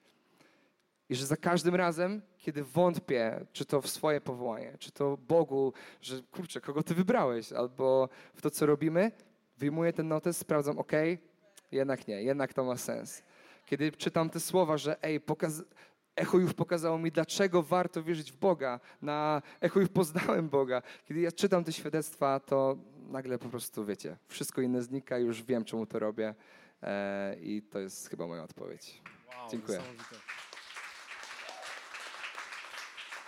I 1.10 1.16
że 1.16 1.26
za 1.26 1.38
każdym 1.38 1.76
razem, 1.76 2.22
kiedy 2.38 2.64
wątpię, 2.64 3.46
czy 3.54 3.66
to 3.66 3.82
w 3.82 3.90
swoje 3.90 4.22
powołanie, 4.22 4.76
czy 4.80 4.92
to 4.92 5.18
Bogu, 5.18 5.74
że 6.02 6.22
kurczę, 6.32 6.62
kogo 6.62 6.84
ty 6.84 6.96
wybrałeś, 6.96 7.52
albo 7.52 8.10
w 8.34 8.42
to, 8.42 8.50
co 8.50 8.66
robimy, 8.66 9.12
wyjmuję 9.58 9.94
ten 9.94 10.08
notes, 10.08 10.38
sprawdzam, 10.38 10.80
ok, 10.80 10.92
jednak 11.72 12.08
nie, 12.08 12.24
jednak 12.24 12.54
to 12.54 12.64
ma 12.64 12.78
sens. 12.78 13.24
Kiedy 13.66 13.92
czytam 13.92 14.30
te 14.30 14.40
słowa, 14.40 14.78
że 14.78 15.04
ej, 15.04 15.20
pokaz 15.20 15.64
Echo 16.16 16.38
już 16.38 16.54
pokazało 16.54 16.98
mi, 16.98 17.12
dlaczego 17.12 17.64
warto 17.64 18.04
wierzyć 18.04 18.32
w 18.32 18.38
Boga. 18.38 18.80
Na 19.02 19.42
Echo 19.62 19.80
już 19.80 19.90
poznałem 19.90 20.50
Boga. 20.50 20.82
Kiedy 21.06 21.22
ja 21.22 21.32
czytam 21.32 21.64
te 21.64 21.74
świadectwa, 21.74 22.40
to 22.40 22.78
nagle 23.14 23.40
po 23.40 23.50
prostu, 23.50 23.86
wiecie, 23.86 24.18
wszystko 24.28 24.62
inne 24.62 24.82
znika, 24.82 25.18
już 25.18 25.44
wiem, 25.44 25.66
czemu 25.66 25.86
to 25.86 26.00
robię. 26.00 26.36
E, 26.84 27.36
I 27.42 27.62
to 27.62 27.80
jest 27.80 28.10
chyba 28.10 28.28
moja 28.28 28.44
odpowiedź. 28.44 29.02
Wow, 29.28 29.50
Dziękuję. 29.52 29.82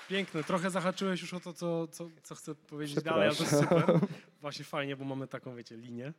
Piękne. 0.09 0.43
Trochę 0.43 0.69
zahaczyłeś 0.69 1.21
już 1.21 1.33
o 1.33 1.39
to, 1.39 1.53
co, 1.53 1.87
co, 1.87 2.09
co 2.23 2.35
chcę 2.35 2.55
powiedzieć 2.55 3.03
dalej, 3.03 3.27
ale 3.27 3.35
to 3.35 3.43
jest 3.43 3.59
super. 3.59 3.99
Właśnie 4.41 4.65
fajnie, 4.65 4.95
bo 4.95 5.05
mamy 5.05 5.27
taką, 5.27 5.55
wiecie, 5.55 5.77
linię. 5.77 6.13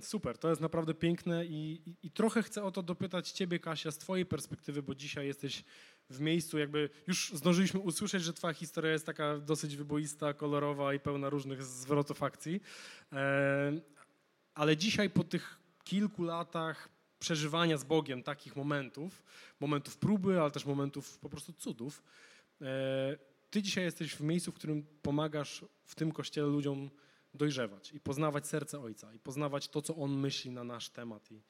Super, 0.00 0.38
to 0.38 0.48
jest 0.48 0.60
naprawdę 0.60 0.94
piękne 0.94 1.46
i, 1.46 1.82
i, 1.86 2.06
i, 2.06 2.10
trochę 2.10 2.42
chcę 2.42 2.64
o 2.64 2.70
to 2.70 2.82
dopytać 2.82 3.30
Ciebie, 3.30 3.58
Kasia, 3.58 3.90
z 3.90 3.98
Twojej 3.98 4.26
perspektywy, 4.26 4.82
bo 4.82 4.94
dzisiaj 4.94 5.26
jesteś 5.26 5.64
w 6.10 6.20
miejscu, 6.20 6.58
jakby 6.58 6.90
już 7.06 7.32
zdążyliśmy 7.34 7.80
usłyszeć, 7.80 8.22
że 8.22 8.32
Twoja 8.32 8.54
historia 8.54 8.92
jest 8.92 9.06
taka 9.06 9.38
dosyć 9.38 9.76
wyboista, 9.76 10.34
kolorowa 10.34 10.94
i 10.94 11.00
pełna 11.00 11.30
różnych 11.30 11.62
zwrotów 11.62 12.22
akcji. 12.22 12.60
Ale 14.54 14.76
dzisiaj 14.76 15.10
po 15.10 15.24
tych 15.24 15.58
kilku 15.84 16.24
latach 16.24 16.88
przeżywania 17.18 17.78
z 17.78 17.84
Bogiem 17.84 18.22
takich 18.22 18.56
momentów, 18.56 19.22
momentów 19.60 19.96
próby, 19.96 20.40
ale 20.40 20.50
też 20.50 20.64
momentów 20.64 21.18
po 21.18 21.28
prostu 21.28 21.52
cudów, 21.52 22.02
e, 22.62 22.66
ty 23.50 23.62
dzisiaj 23.62 23.84
jesteś 23.84 24.14
w 24.14 24.20
miejscu, 24.20 24.52
w 24.52 24.54
którym 24.54 24.86
pomagasz 25.02 25.64
w 25.84 25.94
tym 25.94 26.12
kościele 26.12 26.46
ludziom 26.46 26.90
dojrzewać 27.36 27.92
i 27.92 28.00
poznawać 28.00 28.46
serce 28.46 28.80
Ojca 28.80 29.14
i 29.14 29.18
poznawać 29.18 29.68
to, 29.68 29.82
co 29.82 29.96
On 29.96 30.18
myśli 30.18 30.50
na 30.50 30.64
nasz 30.64 30.88
temat. 30.88 31.32
I, 31.32 31.42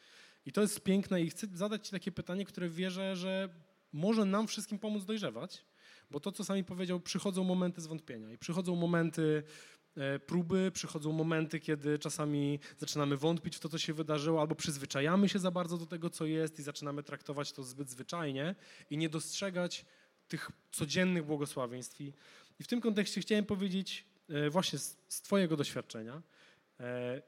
i 0.46 0.52
to 0.52 0.60
jest 0.60 0.80
piękne 0.80 1.22
i 1.22 1.30
chcę 1.30 1.46
zadać 1.52 1.86
Ci 1.86 1.90
takie 1.90 2.12
pytanie, 2.12 2.44
które 2.44 2.68
wierzę, 2.68 3.16
że 3.16 3.48
może 3.92 4.24
nam 4.24 4.46
wszystkim 4.46 4.78
pomóc 4.78 5.04
dojrzewać, 5.04 5.64
bo 6.10 6.20
to, 6.20 6.32
co 6.32 6.44
sami 6.44 6.64
powiedział, 6.64 7.00
przychodzą 7.00 7.44
momenty 7.44 7.80
zwątpienia 7.80 8.32
i 8.32 8.38
przychodzą 8.38 8.76
momenty 8.76 9.42
e, 9.96 10.18
próby, 10.18 10.70
przychodzą 10.74 11.12
momenty, 11.12 11.60
kiedy 11.60 11.98
czasami 11.98 12.60
zaczynamy 12.78 13.16
wątpić 13.16 13.56
w 13.56 13.60
to, 13.60 13.68
co 13.68 13.78
się 13.78 13.94
wydarzyło, 13.94 14.40
albo 14.40 14.54
przyzwyczajamy 14.54 15.28
się 15.28 15.38
za 15.38 15.50
bardzo 15.50 15.78
do 15.78 15.86
tego, 15.86 16.10
co 16.10 16.26
jest 16.26 16.58
i 16.58 16.62
zaczynamy 16.62 17.02
traktować 17.02 17.52
to 17.52 17.62
zbyt 17.62 17.90
zwyczajnie 17.90 18.54
i 18.90 18.96
nie 18.96 19.08
dostrzegać 19.08 19.84
tych 20.28 20.50
codziennych 20.70 21.24
błogosławieństw. 21.24 22.00
I, 22.00 22.12
w 22.62 22.66
tym 22.66 22.80
kontekście 22.80 23.20
chciałem 23.20 23.44
powiedzieć 23.44 24.04
właśnie 24.50 24.78
z, 24.78 24.96
z 25.08 25.22
Twojego 25.22 25.56
doświadczenia, 25.56 26.22
e, 26.80 27.22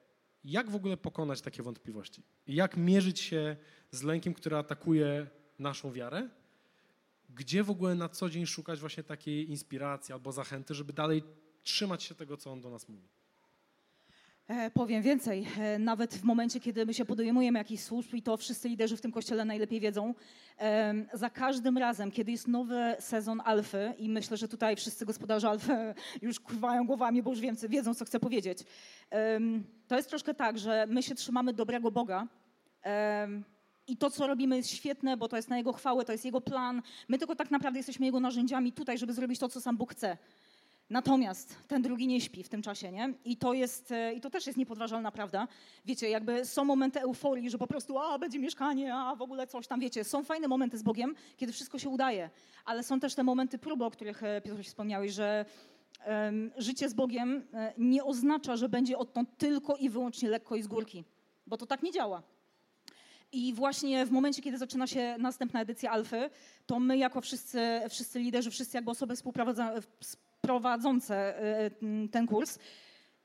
jak 0.44 0.70
w 0.70 0.74
ogóle 0.74 0.96
pokonać 0.96 1.40
takie 1.40 1.62
wątpliwości? 1.62 2.22
Jak 2.46 2.76
mierzyć 2.76 3.20
się 3.20 3.56
z 3.90 4.02
lękiem, 4.02 4.34
który 4.34 4.56
atakuje 4.56 5.26
naszą 5.58 5.92
wiarę? 5.92 6.28
Gdzie 7.30 7.62
w 7.62 7.70
ogóle 7.70 7.94
na 7.94 8.08
co 8.08 8.30
dzień 8.30 8.46
szukać 8.46 8.80
właśnie 8.80 9.02
takiej 9.02 9.50
inspiracji 9.50 10.12
albo 10.12 10.32
zachęty, 10.32 10.74
żeby 10.74 10.92
dalej 10.92 11.22
trzymać 11.62 12.02
się 12.02 12.14
tego, 12.14 12.36
co 12.36 12.52
on 12.52 12.60
do 12.60 12.70
nas 12.70 12.88
mówi? 12.88 13.08
E, 14.48 14.70
powiem 14.70 15.02
więcej, 15.02 15.46
e, 15.58 15.78
nawet 15.78 16.14
w 16.14 16.24
momencie, 16.24 16.60
kiedy 16.60 16.86
my 16.86 16.94
się 16.94 17.04
podejmujemy 17.04 17.58
jakichś 17.58 17.82
służb 17.82 18.14
i 18.14 18.22
to 18.22 18.36
wszyscy 18.36 18.68
liderzy 18.68 18.96
w 18.96 19.00
tym 19.00 19.12
kościele 19.12 19.44
najlepiej 19.44 19.80
wiedzą, 19.80 20.14
za 21.12 21.30
każdym 21.30 21.78
razem, 21.78 22.10
kiedy 22.10 22.30
jest 22.30 22.48
nowy 22.48 22.96
sezon 22.98 23.40
Alfy 23.44 23.94
i 23.98 24.08
myślę, 24.08 24.36
że 24.36 24.48
tutaj 24.48 24.76
wszyscy 24.76 25.06
gospodarze 25.06 25.48
Alfy 25.48 25.94
już 26.22 26.40
kurwają 26.40 26.86
głowami, 26.86 27.22
bo 27.22 27.30
już 27.30 27.40
wiem, 27.40 27.56
wiedzą, 27.68 27.94
co 27.94 28.04
chcę 28.04 28.20
powiedzieć. 28.20 28.58
To 29.88 29.96
jest 29.96 30.08
troszkę 30.08 30.34
tak, 30.34 30.58
że 30.58 30.86
my 30.88 31.02
się 31.02 31.14
trzymamy 31.14 31.52
dobrego 31.52 31.90
Boga, 31.90 32.26
i 33.88 33.96
to, 33.96 34.10
co 34.10 34.26
robimy, 34.26 34.56
jest 34.56 34.70
świetne, 34.70 35.16
bo 35.16 35.28
to 35.28 35.36
jest 35.36 35.48
na 35.48 35.58
Jego 35.58 35.72
chwałę, 35.72 36.04
to 36.04 36.12
jest 36.12 36.24
Jego 36.24 36.40
plan. 36.40 36.82
My 37.08 37.18
tylko 37.18 37.36
tak 37.36 37.50
naprawdę 37.50 37.78
jesteśmy 37.78 38.06
Jego 38.06 38.20
narzędziami 38.20 38.72
tutaj, 38.72 38.98
żeby 38.98 39.12
zrobić 39.12 39.38
to, 39.38 39.48
co 39.48 39.60
sam 39.60 39.76
Bóg 39.76 39.92
chce. 39.92 40.16
Natomiast 40.90 41.56
ten 41.66 41.82
drugi 41.82 42.06
nie 42.06 42.20
śpi 42.20 42.42
w 42.42 42.48
tym 42.48 42.62
czasie, 42.62 42.92
nie? 42.92 43.14
I 43.24 43.36
to, 43.36 43.52
jest, 43.52 43.92
e, 43.92 44.12
I 44.12 44.20
to 44.20 44.30
też 44.30 44.46
jest 44.46 44.58
niepodważalna 44.58 45.12
prawda. 45.12 45.48
Wiecie, 45.84 46.10
jakby 46.10 46.44
są 46.44 46.64
momenty 46.64 47.00
euforii, 47.00 47.50
że 47.50 47.58
po 47.58 47.66
prostu 47.66 47.98
a, 47.98 48.18
będzie 48.18 48.38
mieszkanie, 48.38 48.94
a 48.94 49.16
w 49.16 49.22
ogóle 49.22 49.46
coś 49.46 49.66
tam, 49.66 49.80
wiecie. 49.80 50.04
Są 50.04 50.24
fajne 50.24 50.48
momenty 50.48 50.78
z 50.78 50.82
Bogiem, 50.82 51.14
kiedy 51.36 51.52
wszystko 51.52 51.78
się 51.78 51.88
udaje, 51.88 52.30
ale 52.64 52.82
są 52.82 53.00
też 53.00 53.14
te 53.14 53.22
momenty 53.22 53.58
próby, 53.58 53.84
o 53.84 53.90
których 53.90 54.22
e, 54.22 54.40
Piotr 54.40 54.64
wspomniałeś, 54.64 55.12
że 55.12 55.44
um, 56.06 56.50
życie 56.56 56.88
z 56.88 56.94
Bogiem 56.94 57.42
e, 57.54 57.72
nie 57.78 58.04
oznacza, 58.04 58.56
że 58.56 58.68
będzie 58.68 58.98
odtąd 58.98 59.38
tylko 59.38 59.76
i 59.76 59.90
wyłącznie 59.90 60.28
lekko 60.28 60.56
i 60.56 60.62
z 60.62 60.66
górki, 60.66 61.04
bo 61.46 61.56
to 61.56 61.66
tak 61.66 61.82
nie 61.82 61.92
działa. 61.92 62.22
I 63.32 63.54
właśnie 63.54 64.06
w 64.06 64.10
momencie, 64.10 64.42
kiedy 64.42 64.58
zaczyna 64.58 64.86
się 64.86 65.16
następna 65.18 65.60
edycja 65.60 65.90
Alfy, 65.90 66.30
to 66.66 66.80
my 66.80 66.98
jako 66.98 67.20
wszyscy, 67.20 67.80
wszyscy 67.88 68.18
liderzy, 68.18 68.50
wszyscy 68.50 68.76
jakby 68.76 68.90
osoby 68.90 69.16
współprowadzące 69.16 69.82
y, 70.46 72.08
ten 72.08 72.26
kurs, 72.26 72.58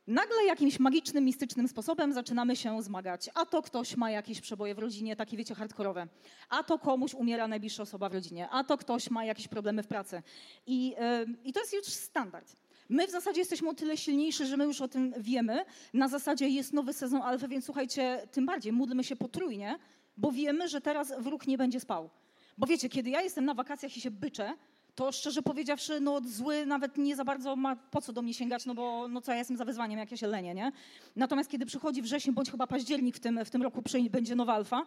nagle 0.08 0.45
jakimś 0.47 0.80
magicznym, 0.80 1.26
mistycznym 1.26 1.67
sposobem 1.67 2.13
zaczynamy 2.13 2.56
się 2.56 2.82
zmagać. 2.82 3.30
A 3.34 3.45
to 3.45 3.62
ktoś 3.62 3.97
ma 3.97 4.12
jakieś 4.12 4.41
przeboje 4.41 4.76
w 4.76 4.80
rodzinie, 4.80 5.15
takie 5.15 5.38
wiecie, 5.38 5.56
hardkorowe. 5.56 6.08
A 6.49 6.63
to 6.63 6.80
komuś 6.80 7.13
umiera 7.13 7.47
najbliższa 7.47 7.84
osoba 7.84 8.10
w 8.10 8.13
rodzinie. 8.13 8.49
A 8.49 8.63
to 8.63 8.78
ktoś 8.78 9.10
ma 9.10 9.26
jakieś 9.26 9.47
problemy 9.47 9.84
w 9.84 9.88
pracy. 9.88 10.23
I, 10.67 10.89
yy, 10.89 10.95
i 11.43 11.54
to 11.54 11.60
jest 11.60 11.73
już 11.73 11.84
standard. 11.84 12.56
My 12.89 13.08
w 13.08 13.12
zasadzie 13.12 13.39
jesteśmy 13.39 13.69
o 13.69 13.73
tyle 13.73 13.97
silniejsi, 13.97 14.45
że 14.45 14.58
my 14.58 14.63
już 14.63 14.82
o 14.82 14.88
tym 14.88 15.13
wiemy. 15.17 15.65
Na 15.93 16.08
zasadzie 16.08 16.49
jest 16.49 16.73
nowy 16.73 16.93
sezon 16.93 17.21
alfa, 17.21 17.47
więc 17.47 17.65
słuchajcie, 17.65 18.28
tym 18.32 18.45
bardziej 18.45 18.71
módlmy 18.73 19.04
się 19.04 19.15
potrójnie, 19.15 19.80
bo 20.17 20.32
wiemy, 20.32 20.67
że 20.67 20.82
teraz 20.82 21.13
wróg 21.19 21.47
nie 21.47 21.58
będzie 21.58 21.80
spał. 21.80 22.10
Bo 22.58 22.67
wiecie, 22.67 22.89
kiedy 22.89 23.10
ja 23.10 23.21
jestem 23.21 23.45
na 23.45 23.54
wakacjach 23.54 23.97
i 23.97 24.02
się 24.02 24.12
byczę, 24.12 24.54
to 24.95 25.12
szczerze 25.12 25.41
powiedziawszy, 25.41 25.99
no 25.99 26.21
zły 26.25 26.65
nawet 26.65 26.97
nie 26.97 27.15
za 27.15 27.25
bardzo 27.25 27.56
ma 27.56 27.75
po 27.75 28.01
co 28.01 28.13
do 28.13 28.21
mnie 28.21 28.34
sięgać, 28.34 28.65
no 28.65 28.75
bo 28.75 29.08
no 29.08 29.21
co 29.21 29.32
ja 29.32 29.38
jestem 29.38 29.58
za 29.58 29.65
wyzwaniem, 29.65 29.99
jak 29.99 30.12
ja 30.12 30.17
się 30.17 30.27
lenię, 30.27 30.53
nie? 30.53 30.71
Natomiast 31.15 31.49
kiedy 31.49 31.65
przychodzi 31.65 32.01
wrzesień, 32.01 32.34
bądź 32.34 32.51
chyba 32.51 32.67
październik 32.67 33.15
w 33.15 33.19
tym, 33.19 33.45
w 33.45 33.49
tym 33.49 33.63
roku 33.63 33.84
będzie 34.10 34.36
nowa 34.36 34.53
alfa, 34.53 34.86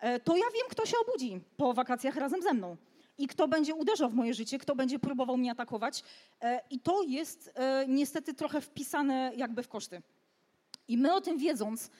e, 0.00 0.20
to 0.20 0.36
ja 0.36 0.44
wiem, 0.54 0.66
kto 0.70 0.86
się 0.86 0.96
obudzi 1.08 1.40
po 1.56 1.74
wakacjach 1.74 2.16
razem 2.16 2.42
ze 2.42 2.54
mną 2.54 2.76
i 3.18 3.26
kto 3.26 3.48
będzie 3.48 3.74
uderzał 3.74 4.10
w 4.10 4.14
moje 4.14 4.34
życie, 4.34 4.58
kto 4.58 4.76
będzie 4.76 4.98
próbował 4.98 5.36
mnie 5.36 5.52
atakować. 5.52 6.02
E, 6.42 6.60
I 6.70 6.80
to 6.80 7.02
jest 7.02 7.52
e, 7.54 7.84
niestety 7.88 8.34
trochę 8.34 8.60
wpisane 8.60 9.32
jakby 9.36 9.62
w 9.62 9.68
koszty. 9.68 10.02
I 10.88 10.98
my 10.98 11.14
o 11.14 11.20
tym 11.20 11.38
wiedząc, 11.38 11.90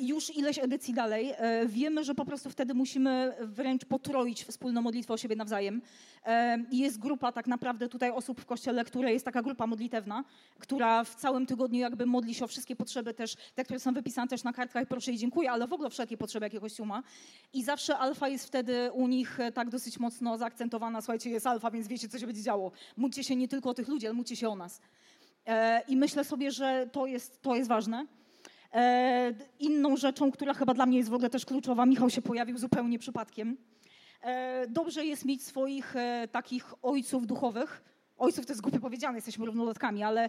już 0.00 0.36
ileś 0.36 0.58
edycji 0.58 0.94
dalej, 0.94 1.32
e, 1.36 1.66
wiemy, 1.66 2.04
że 2.04 2.14
po 2.14 2.24
prostu 2.24 2.50
wtedy 2.50 2.74
musimy 2.74 3.34
wręcz 3.40 3.84
potroić 3.84 4.44
wspólną 4.44 4.82
modlitwę 4.82 5.14
o 5.14 5.16
siebie 5.16 5.36
nawzajem. 5.36 5.82
E, 6.26 6.58
jest 6.72 6.98
grupa 6.98 7.32
tak 7.32 7.46
naprawdę 7.46 7.88
tutaj 7.88 8.10
osób 8.10 8.40
w 8.40 8.46
kościele, 8.46 8.84
która 8.84 9.10
jest 9.10 9.24
taka 9.24 9.42
grupa 9.42 9.66
modlitewna, 9.66 10.24
która 10.58 11.04
w 11.04 11.14
całym 11.14 11.46
tygodniu 11.46 11.80
jakby 11.80 12.06
modli 12.06 12.34
się 12.34 12.44
o 12.44 12.48
wszystkie 12.48 12.76
potrzeby 12.76 13.14
też, 13.14 13.36
te, 13.54 13.64
które 13.64 13.80
są 13.80 13.92
wypisane 13.92 14.28
też 14.28 14.44
na 14.44 14.52
kartkach, 14.52 14.88
proszę 14.88 15.12
i 15.12 15.18
dziękuję, 15.18 15.50
ale 15.50 15.66
w 15.66 15.72
ogóle 15.72 15.90
wszelkie 15.90 16.16
potrzeby, 16.16 16.46
jakie 16.46 16.60
Kościół 16.60 16.86
ma. 16.86 17.02
I 17.52 17.64
zawsze 17.64 17.98
alfa 17.98 18.28
jest 18.28 18.46
wtedy 18.46 18.90
u 18.92 19.08
nich 19.08 19.38
tak 19.54 19.70
dosyć 19.70 19.98
mocno 19.98 20.38
zaakcentowana, 20.38 21.00
słuchajcie, 21.00 21.30
jest 21.30 21.46
alfa, 21.46 21.70
więc 21.70 21.88
wiecie, 21.88 22.08
co 22.08 22.18
się 22.18 22.26
będzie 22.26 22.42
działo. 22.42 22.72
Módlcie 22.96 23.24
się 23.24 23.36
nie 23.36 23.48
tylko 23.48 23.70
o 23.70 23.74
tych 23.74 23.88
ludzi, 23.88 24.06
ale 24.06 24.14
módlcie 24.14 24.36
się 24.36 24.48
o 24.48 24.56
nas. 24.56 24.80
I 25.88 25.96
myślę 25.96 26.24
sobie, 26.24 26.50
że 26.50 26.88
to 26.92 27.06
jest, 27.06 27.42
to 27.42 27.56
jest 27.56 27.68
ważne. 27.68 28.06
E, 28.74 29.34
inną 29.58 29.96
rzeczą, 29.96 30.30
która 30.30 30.54
chyba 30.54 30.74
dla 30.74 30.86
mnie 30.86 30.98
jest 30.98 31.10
w 31.10 31.14
ogóle 31.14 31.30
też 31.30 31.46
kluczowa, 31.46 31.86
Michał 31.86 32.10
się 32.10 32.22
pojawił 32.22 32.58
zupełnie 32.58 32.98
przypadkiem. 32.98 33.56
E, 34.22 34.66
dobrze 34.68 35.04
jest 35.04 35.24
mieć 35.24 35.42
swoich 35.42 35.96
e, 35.96 36.28
takich 36.28 36.74
ojców 36.82 37.26
duchowych. 37.26 37.82
Ojców 38.18 38.46
to 38.46 38.52
jest 38.52 38.62
głupio 38.62 38.80
powiedziane, 38.80 39.18
jesteśmy 39.18 39.46
równolatkami, 39.46 40.02
ale 40.02 40.28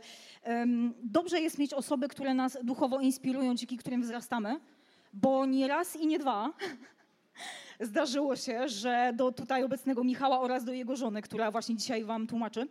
dobrze 1.03 1.41
jest 1.41 1.57
mieć 1.57 1.73
osoby, 1.73 2.07
które 2.07 2.33
nas 2.33 2.57
duchowo 2.63 2.99
inspirują, 2.99 3.55
dzięki 3.55 3.77
którym 3.77 4.01
wzrastamy, 4.01 4.59
bo 5.13 5.45
nie 5.45 5.67
raz 5.67 5.95
i 5.95 6.07
nie 6.07 6.19
dwa 6.19 6.53
zdarzyło 7.79 8.35
się, 8.35 8.69
że 8.69 9.13
do 9.15 9.31
tutaj 9.31 9.63
obecnego 9.63 10.03
Michała 10.03 10.39
oraz 10.39 10.63
do 10.63 10.73
jego 10.73 10.95
żony, 10.95 11.21
która 11.21 11.51
właśnie 11.51 11.75
dzisiaj 11.75 12.03
wam 12.03 12.27
tłumaczy, 12.27 12.67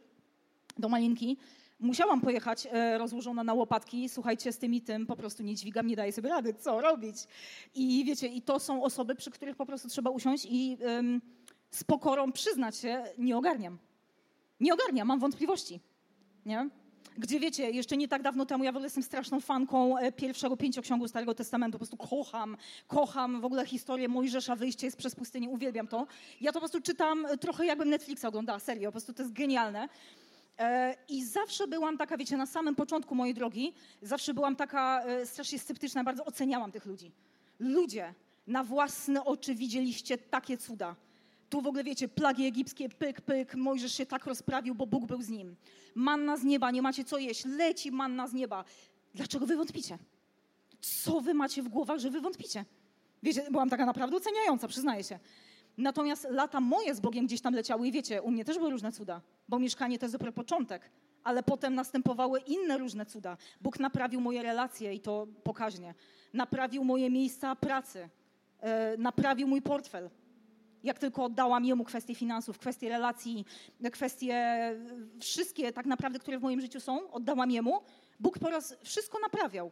do 0.78 0.88
Malinki, 0.88 1.36
musiałam 1.82 2.20
pojechać 2.20 2.68
e, 2.70 2.98
rozłożona 2.98 3.44
na 3.44 3.54
łopatki, 3.54 4.08
słuchajcie, 4.08 4.52
z 4.52 4.58
tym 4.58 4.74
i 4.74 4.80
tym 4.80 5.06
po 5.06 5.16
prostu 5.16 5.42
nie 5.42 5.54
dźwigam, 5.54 5.86
nie 5.86 5.96
daję 5.96 6.12
sobie 6.12 6.28
rady, 6.28 6.54
co 6.54 6.80
robić. 6.80 7.16
I 7.74 8.04
wiecie, 8.04 8.26
i 8.26 8.42
to 8.42 8.60
są 8.60 8.82
osoby, 8.82 9.14
przy 9.14 9.30
których 9.30 9.56
po 9.56 9.66
prostu 9.66 9.88
trzeba 9.88 10.10
usiąść 10.10 10.46
i 10.50 10.78
ym, 10.98 11.22
z 11.70 11.84
pokorą 11.84 12.32
przyznać 12.32 12.76
się, 12.76 13.04
nie 13.18 13.36
ogarniam. 13.36 13.78
Nie 14.60 14.74
ogarniam, 14.74 15.08
mam 15.08 15.18
wątpliwości. 15.18 15.80
Nie? 16.46 16.68
Gdzie 17.18 17.40
wiecie, 17.40 17.70
jeszcze 17.70 17.96
nie 17.96 18.08
tak 18.08 18.22
dawno 18.22 18.46
temu 18.46 18.64
ja 18.64 18.72
w 18.72 18.76
ogóle 18.76 18.86
jestem 18.86 19.02
straszną 19.02 19.40
fanką 19.40 19.98
e, 19.98 20.12
pierwszego 20.12 20.56
pięcioksiągu 20.56 21.08
Starego 21.08 21.34
Testamentu. 21.34 21.72
Po 21.72 21.78
prostu 21.78 21.96
kocham, 21.96 22.56
kocham 22.86 23.40
w 23.40 23.44
ogóle 23.44 23.66
historię 23.66 24.08
Mojżesza, 24.08 24.56
wyjście 24.56 24.86
jest 24.86 24.96
przez 24.96 25.14
pustynię, 25.14 25.48
uwielbiam 25.48 25.88
to. 25.88 26.06
Ja 26.40 26.50
to 26.50 26.54
po 26.54 26.60
prostu 26.60 26.80
czytam 26.80 27.26
trochę 27.40 27.66
jakbym 27.66 27.90
Netflixa 27.90 28.24
oglądała, 28.24 28.58
serio, 28.58 28.88
po 28.88 28.92
prostu 28.92 29.12
to 29.12 29.22
jest 29.22 29.34
genialne. 29.34 29.88
E, 30.62 30.96
I 31.08 31.24
zawsze 31.24 31.68
byłam 31.68 31.98
taka, 31.98 32.16
wiecie, 32.16 32.36
na 32.36 32.46
samym 32.46 32.74
początku 32.74 33.14
mojej 33.14 33.34
drogi, 33.34 33.74
zawsze 34.02 34.34
byłam 34.34 34.56
taka 34.56 35.02
e, 35.04 35.26
strasznie 35.26 35.58
sceptyczna, 35.58 36.04
bardzo 36.04 36.24
oceniałam 36.24 36.72
tych 36.72 36.86
ludzi. 36.86 37.12
Ludzie, 37.58 38.14
na 38.46 38.64
własne 38.64 39.24
oczy 39.24 39.54
widzieliście 39.54 40.18
takie 40.18 40.58
cuda. 40.58 40.96
Tu 41.50 41.60
w 41.60 41.66
ogóle 41.66 41.84
wiecie, 41.84 42.08
plagi 42.08 42.46
egipskie, 42.46 42.88
pyk, 42.88 43.20
pyk, 43.20 43.54
Mojżesz 43.54 43.94
się 43.94 44.06
tak 44.06 44.26
rozprawił, 44.26 44.74
bo 44.74 44.86
Bóg 44.86 45.06
był 45.06 45.22
z 45.22 45.28
nim. 45.28 45.56
Manna 45.94 46.36
z 46.36 46.44
nieba, 46.44 46.70
nie 46.70 46.82
macie 46.82 47.04
co 47.04 47.18
jeść, 47.18 47.44
leci 47.44 47.92
manna 47.92 48.28
z 48.28 48.32
nieba. 48.32 48.64
Dlaczego 49.14 49.46
wy 49.46 49.56
wątpicie? 49.56 49.98
Co 50.80 51.20
wy 51.20 51.34
macie 51.34 51.62
w 51.62 51.68
głowach, 51.68 51.98
że 51.98 52.10
wy 52.10 52.20
wątpicie? 52.20 52.64
Wiecie, 53.22 53.50
byłam 53.50 53.70
taka 53.70 53.86
naprawdę 53.86 54.16
oceniająca, 54.16 54.68
przyznaję 54.68 55.04
się. 55.04 55.18
Natomiast 55.78 56.26
lata 56.30 56.60
moje 56.60 56.94
z 56.94 57.00
Bogiem 57.00 57.26
gdzieś 57.26 57.40
tam 57.40 57.54
leciały 57.54 57.88
i 57.88 57.92
wiecie, 57.92 58.22
u 58.22 58.30
mnie 58.30 58.44
też 58.44 58.58
były 58.58 58.70
różne 58.70 58.92
cuda, 58.92 59.20
bo 59.48 59.58
mieszkanie 59.58 59.98
to 59.98 60.04
jest 60.04 60.14
dopiero 60.14 60.32
początek, 60.32 60.90
ale 61.24 61.42
potem 61.42 61.74
następowały 61.74 62.40
inne 62.40 62.78
różne 62.78 63.06
cuda. 63.06 63.36
Bóg 63.60 63.80
naprawił 63.80 64.20
moje 64.20 64.42
relacje 64.42 64.94
i 64.94 65.00
to 65.00 65.26
pokaźnie. 65.44 65.94
Naprawił 66.32 66.84
moje 66.84 67.10
miejsca 67.10 67.56
pracy, 67.56 68.08
yy, 68.62 68.68
naprawił 68.98 69.48
mój 69.48 69.62
portfel. 69.62 70.10
Jak 70.84 70.98
tylko 70.98 71.24
oddałam 71.24 71.64
jemu 71.64 71.84
kwestie 71.84 72.14
finansów, 72.14 72.58
kwestie 72.58 72.88
relacji, 72.88 73.44
kwestie 73.92 74.56
wszystkie 75.20 75.72
tak 75.72 75.86
naprawdę, 75.86 76.18
które 76.18 76.38
w 76.38 76.42
moim 76.42 76.60
życiu 76.60 76.80
są, 76.80 77.10
oddałam 77.10 77.50
jemu, 77.50 77.80
Bóg 78.20 78.38
po 78.38 78.50
raz 78.50 78.76
wszystko 78.82 79.18
naprawiał. 79.18 79.70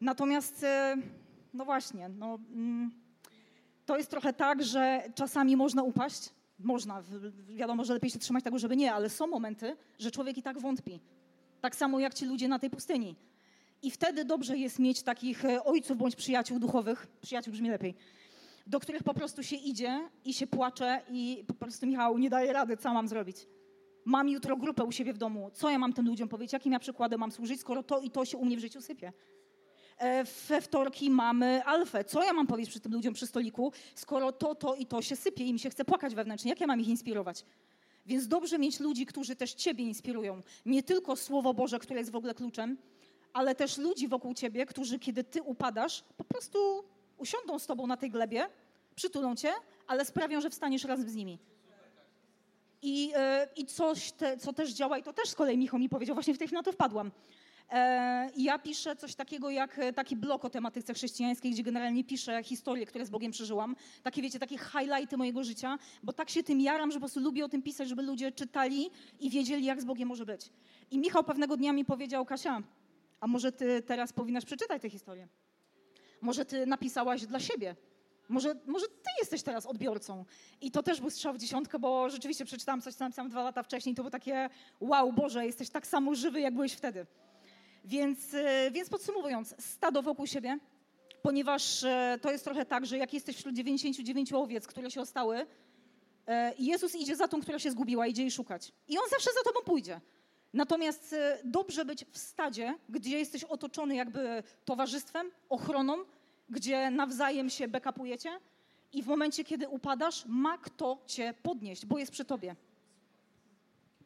Natomiast, 0.00 0.62
yy, 0.62 1.02
no 1.54 1.64
właśnie, 1.64 2.08
no... 2.08 2.38
Yy, 2.50 3.01
to 3.86 3.96
jest 3.96 4.10
trochę 4.10 4.32
tak, 4.32 4.64
że 4.64 5.02
czasami 5.14 5.56
można 5.56 5.82
upaść, 5.82 6.30
można, 6.58 7.02
wiadomo, 7.48 7.84
że 7.84 7.94
lepiej 7.94 8.10
się 8.10 8.18
trzymać 8.18 8.44
tego, 8.44 8.58
żeby 8.58 8.76
nie, 8.76 8.92
ale 8.94 9.10
są 9.10 9.26
momenty, 9.26 9.76
że 9.98 10.10
człowiek 10.10 10.38
i 10.38 10.42
tak 10.42 10.58
wątpi. 10.58 11.00
Tak 11.60 11.76
samo 11.76 12.00
jak 12.00 12.14
ci 12.14 12.24
ludzie 12.24 12.48
na 12.48 12.58
tej 12.58 12.70
pustyni. 12.70 13.16
I 13.82 13.90
wtedy 13.90 14.24
dobrze 14.24 14.58
jest 14.58 14.78
mieć 14.78 15.02
takich 15.02 15.44
e, 15.44 15.64
ojców 15.64 15.96
bądź 15.96 16.16
przyjaciół 16.16 16.58
duchowych, 16.58 17.06
przyjaciół 17.20 17.52
brzmi 17.52 17.70
lepiej, 17.70 17.94
do 18.66 18.80
których 18.80 19.02
po 19.02 19.14
prostu 19.14 19.42
się 19.42 19.56
idzie 19.56 20.08
i 20.24 20.34
się 20.34 20.46
płacze 20.46 21.02
i 21.08 21.44
po 21.46 21.54
prostu 21.54 21.86
Michał 21.86 22.18
nie 22.18 22.30
daje 22.30 22.52
rady, 22.52 22.76
co 22.76 22.94
mam 22.94 23.08
zrobić. 23.08 23.36
Mam 24.04 24.28
jutro 24.28 24.56
grupę 24.56 24.84
u 24.84 24.92
siebie 24.92 25.12
w 25.12 25.18
domu. 25.18 25.50
Co 25.52 25.70
ja 25.70 25.78
mam 25.78 25.92
tym 25.92 26.06
ludziom 26.06 26.28
powiedzieć? 26.28 26.52
Jakim 26.52 26.72
ja 26.72 26.78
przykładem 26.78 27.20
mam 27.20 27.32
służyć, 27.32 27.60
skoro 27.60 27.82
to 27.82 28.00
i 28.00 28.10
to 28.10 28.24
się 28.24 28.38
u 28.38 28.44
mnie 28.44 28.56
w 28.56 28.60
życiu 28.60 28.80
sypie? 28.80 29.12
E, 30.02 30.24
we 30.48 30.60
wtorki 30.60 31.10
mamy 31.10 31.64
alfę. 31.64 32.04
Co 32.04 32.22
ja 32.22 32.32
mam 32.32 32.46
powiedzieć 32.46 32.70
przy 32.70 32.80
tym 32.80 32.92
ludziom 32.92 33.14
przy 33.14 33.26
stoliku, 33.26 33.72
skoro 33.94 34.32
to, 34.32 34.54
to 34.54 34.74
i 34.74 34.86
to 34.86 35.02
się 35.02 35.16
sypie 35.16 35.44
i 35.44 35.52
mi 35.52 35.58
się 35.58 35.70
chce 35.70 35.84
płakać 35.84 36.14
wewnętrznie? 36.14 36.50
Jak 36.50 36.60
ja 36.60 36.66
mam 36.66 36.80
ich 36.80 36.88
inspirować? 36.88 37.44
Więc 38.06 38.28
dobrze 38.28 38.58
mieć 38.58 38.80
ludzi, 38.80 39.06
którzy 39.06 39.36
też 39.36 39.54
ciebie 39.54 39.84
inspirują. 39.84 40.40
Nie 40.66 40.82
tylko 40.82 41.16
Słowo 41.16 41.54
Boże, 41.54 41.78
które 41.78 42.00
jest 42.00 42.10
w 42.10 42.16
ogóle 42.16 42.34
kluczem, 42.34 42.78
ale 43.32 43.54
też 43.54 43.78
ludzi 43.78 44.08
wokół 44.08 44.34
ciebie, 44.34 44.66
którzy 44.66 44.98
kiedy 44.98 45.24
ty 45.24 45.42
upadasz, 45.42 46.04
po 46.16 46.24
prostu 46.24 46.84
usiądą 47.18 47.58
z 47.58 47.66
tobą 47.66 47.86
na 47.86 47.96
tej 47.96 48.10
glebie, 48.10 48.46
przytulą 48.94 49.36
cię, 49.36 49.52
ale 49.86 50.04
sprawią, 50.04 50.40
że 50.40 50.50
wstaniesz 50.50 50.84
razem 50.84 51.10
z 51.10 51.14
nimi. 51.14 51.38
I, 52.82 53.08
yy, 53.08 53.14
i 53.56 53.66
coś, 53.66 54.12
te, 54.12 54.36
co 54.36 54.52
też 54.52 54.70
działa, 54.72 54.98
i 54.98 55.02
to 55.02 55.12
też 55.12 55.28
z 55.28 55.34
kolei 55.34 55.58
Michał 55.58 55.80
mi 55.80 55.88
powiedział, 55.88 56.14
właśnie 56.14 56.34
w 56.34 56.38
tej 56.38 56.46
chwili 56.46 56.58
na 56.58 56.62
to 56.62 56.72
wpadłam. 56.72 57.10
E, 57.72 58.30
ja 58.36 58.58
piszę 58.58 58.96
coś 58.96 59.14
takiego 59.14 59.50
jak 59.50 59.78
e, 59.78 59.92
taki 59.92 60.16
blok 60.16 60.44
o 60.44 60.50
tematyce 60.50 60.94
chrześcijańskiej, 60.94 61.52
gdzie 61.52 61.62
generalnie 61.62 62.04
piszę 62.04 62.42
historie, 62.42 62.86
które 62.86 63.06
z 63.06 63.10
Bogiem 63.10 63.32
przeżyłam. 63.32 63.76
Takie, 64.02 64.22
wiecie, 64.22 64.38
takie 64.38 64.58
highlighty 64.58 65.16
mojego 65.16 65.44
życia, 65.44 65.78
bo 66.02 66.12
tak 66.12 66.30
się 66.30 66.42
tym 66.42 66.60
jaram, 66.60 66.90
że 66.90 66.96
po 66.96 67.00
prostu 67.00 67.20
lubię 67.20 67.44
o 67.44 67.48
tym 67.48 67.62
pisać, 67.62 67.88
żeby 67.88 68.02
ludzie 68.02 68.32
czytali 68.32 68.90
i 69.20 69.30
wiedzieli, 69.30 69.64
jak 69.64 69.80
z 69.80 69.84
Bogiem 69.84 70.08
może 70.08 70.26
być. 70.26 70.50
I 70.90 70.98
Michał 70.98 71.24
pewnego 71.24 71.56
dnia 71.56 71.72
mi 71.72 71.84
powiedział, 71.84 72.24
Kasia, 72.24 72.62
a 73.20 73.26
może 73.26 73.52
ty 73.52 73.82
teraz 73.82 74.12
powinnaś 74.12 74.44
przeczytać 74.44 74.82
tę 74.82 74.90
historię? 74.90 75.28
Może 76.20 76.44
ty 76.44 76.66
napisałaś 76.66 77.26
dla 77.26 77.40
siebie? 77.40 77.76
Może, 78.28 78.54
może 78.66 78.86
ty 78.86 79.10
jesteś 79.20 79.42
teraz 79.42 79.66
odbiorcą. 79.66 80.24
I 80.60 80.70
to 80.70 80.82
też 80.82 81.00
był 81.00 81.10
strzał 81.10 81.34
w 81.34 81.38
dziesiątkę, 81.38 81.78
bo 81.78 82.10
rzeczywiście 82.10 82.44
przeczytałam 82.44 82.80
coś, 82.80 82.94
co 82.94 83.04
napisałam 83.04 83.30
dwa 83.30 83.42
lata 83.42 83.62
wcześniej. 83.62 83.94
To 83.94 84.02
było 84.02 84.10
takie, 84.10 84.50
wow, 84.80 85.12
Boże, 85.12 85.46
jesteś 85.46 85.70
tak 85.70 85.86
samo 85.86 86.14
żywy, 86.14 86.40
jak 86.40 86.54
byłeś 86.54 86.72
wtedy. 86.72 87.06
Więc, 87.84 88.34
e, 88.34 88.70
więc 88.70 88.88
podsumowując, 88.88 89.54
stado 89.58 90.02
wokół 90.02 90.26
siebie, 90.26 90.58
ponieważ 91.22 91.84
e, 91.84 92.18
to 92.22 92.32
jest 92.32 92.44
trochę 92.44 92.66
tak, 92.66 92.86
że 92.86 92.98
jak 92.98 93.14
jesteś 93.14 93.36
wśród 93.36 93.54
99 93.54 94.32
owiec, 94.32 94.66
które 94.66 94.90
się 94.90 95.00
ostały, 95.00 95.46
e, 96.26 96.54
Jezus 96.58 96.94
idzie 96.94 97.16
za 97.16 97.28
tą, 97.28 97.40
która 97.40 97.58
się 97.58 97.70
zgubiła, 97.70 98.06
idzie 98.06 98.22
jej 98.22 98.30
szukać. 98.30 98.72
I 98.88 98.98
On 98.98 99.04
zawsze 99.10 99.30
za 99.32 99.50
tobą 99.50 99.64
pójdzie. 99.64 100.00
Natomiast 100.52 101.14
dobrze 101.44 101.84
być 101.84 102.04
w 102.04 102.18
stadzie, 102.18 102.74
gdzie 102.88 103.18
jesteś 103.18 103.44
otoczony 103.44 103.96
jakby 103.96 104.42
towarzystwem, 104.64 105.30
ochroną, 105.48 105.96
gdzie 106.48 106.90
nawzajem 106.90 107.50
się 107.50 107.68
backupujecie 107.68 108.40
i 108.92 109.02
w 109.02 109.06
momencie, 109.06 109.44
kiedy 109.44 109.68
upadasz, 109.68 110.24
ma 110.26 110.58
kto 110.58 110.98
cię 111.06 111.34
podnieść, 111.42 111.86
bo 111.86 111.98
jest 111.98 112.12
przy 112.12 112.24
tobie. 112.24 112.56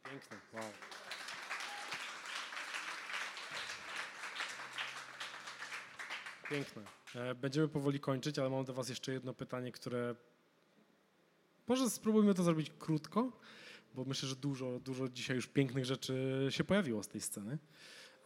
Piękne, 0.05 0.37
wow. 0.53 0.63
Piękne. 6.51 6.83
E, 7.15 7.35
będziemy 7.35 7.69
powoli 7.69 8.01
kończyć, 8.01 8.39
ale 8.39 8.51
mam 8.51 8.65
do 8.65 8.75
Was 8.75 8.89
jeszcze 8.89 9.13
jedno 9.13 9.35
pytanie, 9.35 9.73
które. 9.73 10.15
Może 11.67 11.91
spróbujmy 11.91 12.35
to 12.35 12.43
zrobić 12.43 12.73
krótko, 12.79 13.33
bo 13.95 14.05
myślę, 14.05 14.29
że 14.29 14.37
dużo, 14.37 14.81
dużo 14.81 15.09
dzisiaj 15.09 15.37
już 15.37 15.47
pięknych 15.47 15.85
rzeczy 15.85 16.47
się 16.51 16.65
pojawiło 16.65 17.03
z 17.03 17.09
tej 17.09 17.21
sceny. 17.21 17.59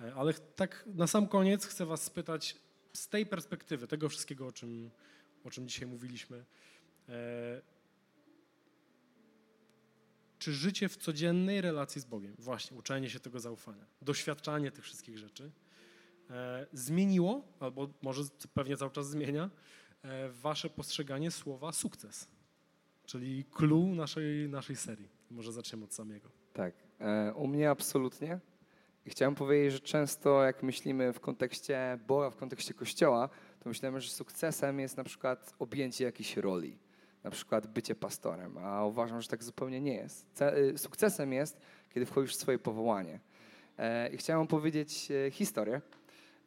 E, 0.01 0.15
ale 0.15 0.35
tak 0.35 0.85
na 0.87 1.07
sam 1.07 1.29
koniec 1.29 1.67
chcę 1.67 1.87
Was 1.87 2.03
spytać 2.03 2.57
z 2.93 3.09
tej 3.09 3.27
perspektywy, 3.27 3.87
tego 3.87 4.09
wszystkiego, 4.09 4.47
o 4.47 4.53
czym, 4.53 4.91
o 5.45 5.51
czym 5.51 5.69
dzisiaj 5.69 5.89
mówiliśmy. 5.89 6.45
E, 7.09 7.63
czy 10.39 10.53
życie 10.53 10.89
w 10.89 10.97
codziennej 10.97 11.61
relacji 11.61 12.01
z 12.01 12.05
Bogiem, 12.05 12.35
właśnie 12.39 12.77
uczenie 12.77 13.11
się 13.11 13.21
tego 13.21 13.41
zaufania, 13.41 13.87
doświadczanie 14.03 14.71
tych 14.71 14.85
wszystkich 14.85 15.19
rzeczy, 15.19 15.51
zmieniło, 16.73 17.43
albo 17.61 17.89
może 18.03 18.23
pewnie 18.55 18.77
cały 18.77 18.91
czas 18.91 19.11
zmienia, 19.11 19.51
e, 20.03 20.29
wasze 20.29 20.71
postrzeganie 20.71 21.31
słowa 21.31 21.73
sukces, 21.73 22.29
czyli 23.05 23.45
clue 23.45 23.95
naszej, 23.95 24.49
naszej 24.49 24.77
serii. 24.77 25.09
Może 25.31 25.53
zaczniemy 25.53 25.85
od 25.85 25.95
samego. 25.95 26.29
Tak, 26.53 26.75
e, 27.01 27.35
u 27.35 27.47
mnie 27.47 27.71
absolutnie. 27.71 28.41
Chciałem 29.07 29.35
powiedzieć, 29.35 29.73
że 29.73 29.81
często 29.81 30.45
jak 30.45 30.63
myślimy 30.63 31.13
w 31.13 31.21
kontekście 31.21 31.99
Boga, 32.07 32.31
w 32.31 32.37
kontekście 32.37 32.75
Kościoła, 32.75 33.29
to 33.61 33.69
myślimy, 33.69 34.01
że 34.01 34.11
sukcesem 34.11 34.81
jest 34.81 34.97
na 34.97 35.05
przykład 35.05 35.55
objęcie 35.59 36.05
jakiejś 36.05 36.37
roli, 36.37 36.79
na 37.25 37.31
przykład 37.31 37.67
bycie 37.67 37.95
pastorem, 37.95 38.59
a 38.59 38.87
uważam, 38.87 39.23
że 39.23 39.29
tak 39.29 39.45
zupełnie 39.45 39.81
nie 39.81 39.95
jest. 39.95 40.43
Sukcesem 40.77 41.33
jest, 41.33 41.61
kiedy 41.95 42.07
wchodzisz 42.07 42.33
w 42.37 42.41
swoje 42.41 42.59
powołanie. 42.59 43.21
I 44.13 44.17
chciałem 44.17 44.47
powiedzieć 44.47 45.09
historię, 45.31 45.81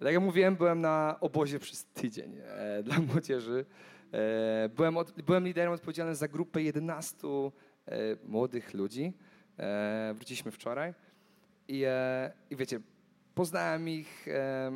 tak 0.04 0.14
jak 0.14 0.24
mówiłem, 0.24 0.56
byłem 0.56 0.82
na 0.82 1.18
obozie 1.22 1.60
przez 1.60 1.86
tydzień 1.86 2.38
e, 2.44 2.84
dla 2.84 3.00
młodzieży. 3.00 3.66
E, 4.12 4.70
byłem, 4.70 4.98
od, 4.98 5.22
byłem 5.22 5.46
liderem 5.46 5.74
odpowiedzialnym 5.74 6.16
za 6.16 6.28
grupę 6.28 6.62
11 6.62 7.18
e, 7.28 7.92
młodych 8.26 8.74
ludzi. 8.74 9.14
E, 9.60 10.14
wróciliśmy 10.16 10.52
wczoraj 10.52 10.94
i, 11.68 11.84
e, 11.88 12.32
i 12.50 12.56
wiecie, 12.56 12.80
poznałem 13.36 13.90
ich 13.90 14.28
e, 14.28 14.72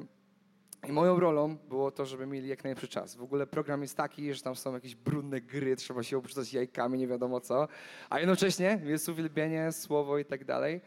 i 0.87 0.91
moją 0.91 1.19
rolą 1.19 1.57
było 1.57 1.91
to, 1.91 2.05
żeby 2.05 2.27
mieli 2.27 2.47
jak 2.47 2.63
najlepszy 2.63 2.87
czas. 2.87 3.15
W 3.15 3.21
ogóle 3.21 3.47
program 3.47 3.81
jest 3.81 3.97
taki, 3.97 4.33
że 4.33 4.41
tam 4.41 4.55
są 4.55 4.73
jakieś 4.73 4.95
brudne 4.95 5.41
gry, 5.41 5.75
trzeba 5.75 6.03
się 6.03 6.17
obrzucać 6.17 6.53
jajkami, 6.53 6.99
nie 6.99 7.07
wiadomo 7.07 7.39
co, 7.39 7.67
a 8.09 8.19
jednocześnie 8.19 8.81
jest 8.83 9.09
uwielbienie, 9.09 9.71
słowo 9.71 10.17
i 10.17 10.25
tak 10.25 10.45
dalej. 10.45 10.81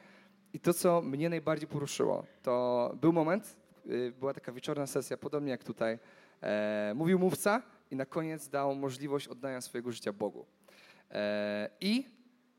I 0.53 0.61
to, 0.61 0.75
co 0.75 1.03
mnie 1.03 1.29
najbardziej 1.29 1.69
poruszyło, 1.69 2.27
to 2.43 2.95
był 3.01 3.13
moment, 3.13 3.57
była 4.19 4.35
taka 4.35 4.53
wieczorna 4.53 4.87
sesja, 4.87 5.17
podobnie 5.17 5.51
jak 5.51 5.65
tutaj. 5.65 5.99
E, 6.43 6.93
mówił 6.97 7.19
mówca 7.19 7.63
i 7.91 7.97
na 7.97 8.07
koniec 8.07 8.49
dał 8.49 8.75
możliwość 8.75 9.29
oddania 9.29 9.61
swojego 9.61 9.93
życia 9.93 10.13
Bogu. 10.13 10.47
E, 11.11 11.71
I 11.81 12.07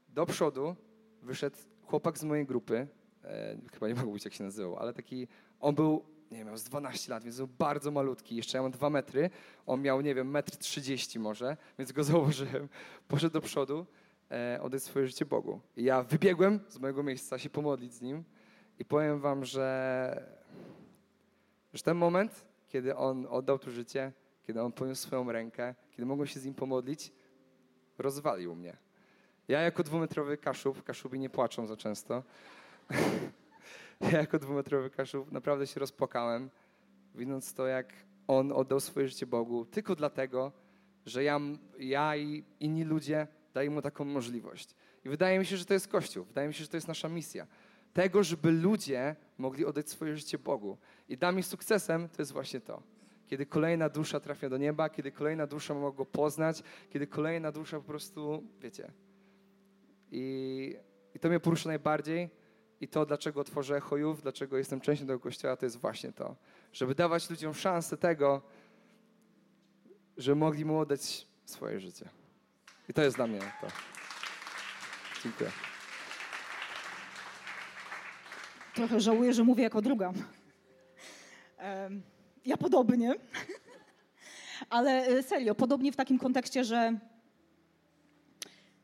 do 0.10 0.26
przodu 0.26 0.76
wyszedł 1.22 1.58
chłopak 1.86 2.18
z 2.18 2.24
mojej 2.24 2.46
grupy, 2.46 2.88
e, 3.24 3.58
chyba 3.74 3.88
nie 3.88 3.96
mogę 3.96 4.08
mówić 4.08 4.26
jak 4.26 4.34
się 4.34 4.44
nazywał, 4.44 4.78
ale 4.78 4.94
taki, 4.94 5.28
on 5.60 5.76
był, 5.76 6.06
nie 6.32 6.38
wiem, 6.38 6.48
miał 6.48 6.58
z 6.58 6.64
12 6.64 7.12
lat, 7.12 7.24
więc 7.24 7.38
był 7.38 7.48
bardzo 7.48 7.92
malutki, 7.92 8.36
jeszcze 8.36 8.58
ja 8.58 8.62
mam 8.62 8.72
2 8.72 8.90
metry, 8.90 9.30
on 9.66 9.82
miał, 9.82 10.02
nie 10.02 10.16
wiem, 10.16 10.30
metr 10.30 10.58
30 10.58 11.20
może, 11.20 11.58
więc 11.80 11.92
go 11.92 12.04
zauważyłem, 12.14 12.70
poszedł 13.08 13.34
do 13.34 13.42
przodu, 13.42 13.86
e, 14.32 14.60
oddać 14.62 14.84
swoje 14.84 15.08
życie 15.08 15.26
Bogu. 15.26 15.60
I 15.76 15.84
ja 15.84 16.04
wybiegłem 16.04 16.60
z 16.68 16.80
mojego 16.80 17.04
miejsca 17.04 17.40
się 17.40 17.50
pomodlić 17.50 17.94
z 17.94 18.02
nim 18.02 18.24
i 18.80 18.86
powiem 18.86 19.20
wam, 19.20 19.46
że 19.46 20.41
że 21.74 21.84
ten 21.84 21.98
moment, 21.98 22.46
kiedy 22.68 22.96
on 22.96 23.28
oddał 23.30 23.60
tu 23.60 23.72
życie, 23.72 24.12
kiedy 24.44 24.62
on 24.62 24.72
poniósł 24.72 25.02
swoją 25.02 25.32
rękę, 25.32 25.76
kiedy 25.92 26.06
mogłem 26.06 26.28
się 26.28 26.40
z 26.40 26.46
nim 26.46 26.54
pomodlić, 26.54 27.12
rozwalił 27.98 28.56
mnie. 28.56 28.78
Ja 29.48 29.62
jako 29.62 29.84
dwumetrowy 29.84 30.38
kaszub, 30.38 30.84
kaszubi 30.84 31.20
nie 31.20 31.30
płaczą 31.30 31.68
za 31.68 31.78
często, 31.78 32.24
ja 34.12 34.18
jako 34.18 34.40
dwumetrowy 34.40 34.90
kaszub 34.90 35.32
naprawdę 35.32 35.68
się 35.68 35.80
rozpłakałem, 35.80 36.50
widząc 37.16 37.54
to, 37.54 37.68
jak 37.68 37.94
on 38.28 38.52
oddał 38.52 38.80
swoje 38.80 39.08
życie 39.08 39.26
Bogu, 39.26 39.66
tylko 39.66 39.96
dlatego, 39.96 40.52
że 41.06 41.24
ja, 41.24 41.40
ja 41.80 42.16
i 42.16 42.44
inni 42.60 42.84
ludzie 42.84 43.28
dali 43.54 43.70
mu 43.70 43.82
taką 43.82 44.06
możliwość. 44.06 44.76
I 45.06 45.10
wydaje 45.10 45.40
mi 45.40 45.46
się, 45.46 45.58
że 45.58 45.66
to 45.66 45.74
jest 45.74 45.88
Kościół, 45.88 46.26
wydaje 46.26 46.48
mi 46.48 46.54
się, 46.54 46.64
że 46.64 46.70
to 46.70 46.78
jest 46.78 46.88
nasza 46.88 47.10
misja 47.10 47.48
tego, 47.94 48.24
żeby 48.24 48.52
ludzie 48.52 49.16
mogli 49.38 49.66
oddać 49.66 49.90
swoje 49.90 50.18
życie 50.18 50.38
Bogu. 50.38 50.78
I 51.10 51.18
dla 51.18 51.32
mnie 51.32 51.44
sukcesem 51.44 52.10
to 52.10 52.22
jest 52.22 52.32
właśnie 52.32 52.62
to. 52.62 52.84
Kiedy 53.28 53.46
kolejna 53.46 53.90
dusza 53.90 54.20
trafia 54.20 54.50
do 54.50 54.58
nieba, 54.58 54.90
kiedy 54.90 55.12
kolejna 55.12 55.48
dusza 55.48 55.74
mogła 55.74 55.92
go 55.92 56.06
poznać, 56.06 56.64
kiedy 56.90 57.08
kolejna 57.08 57.52
dusza 57.52 57.78
po 57.78 57.84
prostu, 57.84 58.44
wiecie. 58.60 58.92
I, 60.12 60.76
i 61.16 61.20
to 61.20 61.30
mnie 61.30 61.40
porusza 61.40 61.70
najbardziej. 61.70 62.30
I 62.82 62.88
to, 62.88 63.06
dlaczego 63.06 63.44
tworzę 63.44 63.78
Echojów, 63.78 64.22
dlaczego 64.22 64.58
jestem 64.58 64.82
częścią 64.82 65.06
tego 65.06 65.20
kościoła, 65.20 65.56
to 65.56 65.66
jest 65.66 65.78
właśnie 65.78 66.12
to. 66.12 66.36
Żeby 66.74 66.96
dawać 66.96 67.30
ludziom 67.30 67.54
szansę 67.54 67.98
tego, 67.98 68.42
że 70.18 70.36
mogli 70.36 70.66
mu 70.66 70.80
oddać 70.80 71.28
swoje 71.46 71.80
życie. 71.80 72.10
I 72.90 72.94
to 72.94 73.02
jest 73.02 73.16
dla 73.16 73.28
mnie 73.28 73.40
to. 73.62 73.68
Dziękuję. 75.24 75.71
Trochę 78.82 79.00
żałuję, 79.00 79.34
że 79.34 79.44
mówię 79.44 79.64
jako 79.64 79.82
druga. 79.82 80.14
Ja 82.46 82.58
podobnie. 82.58 83.16
Ale 84.70 84.92
e, 85.08 85.24
serio, 85.24 85.56
podobnie 85.56 85.92
w 85.92 85.96
takim 85.96 86.20
kontekście, 86.20 86.64
że 86.64 86.98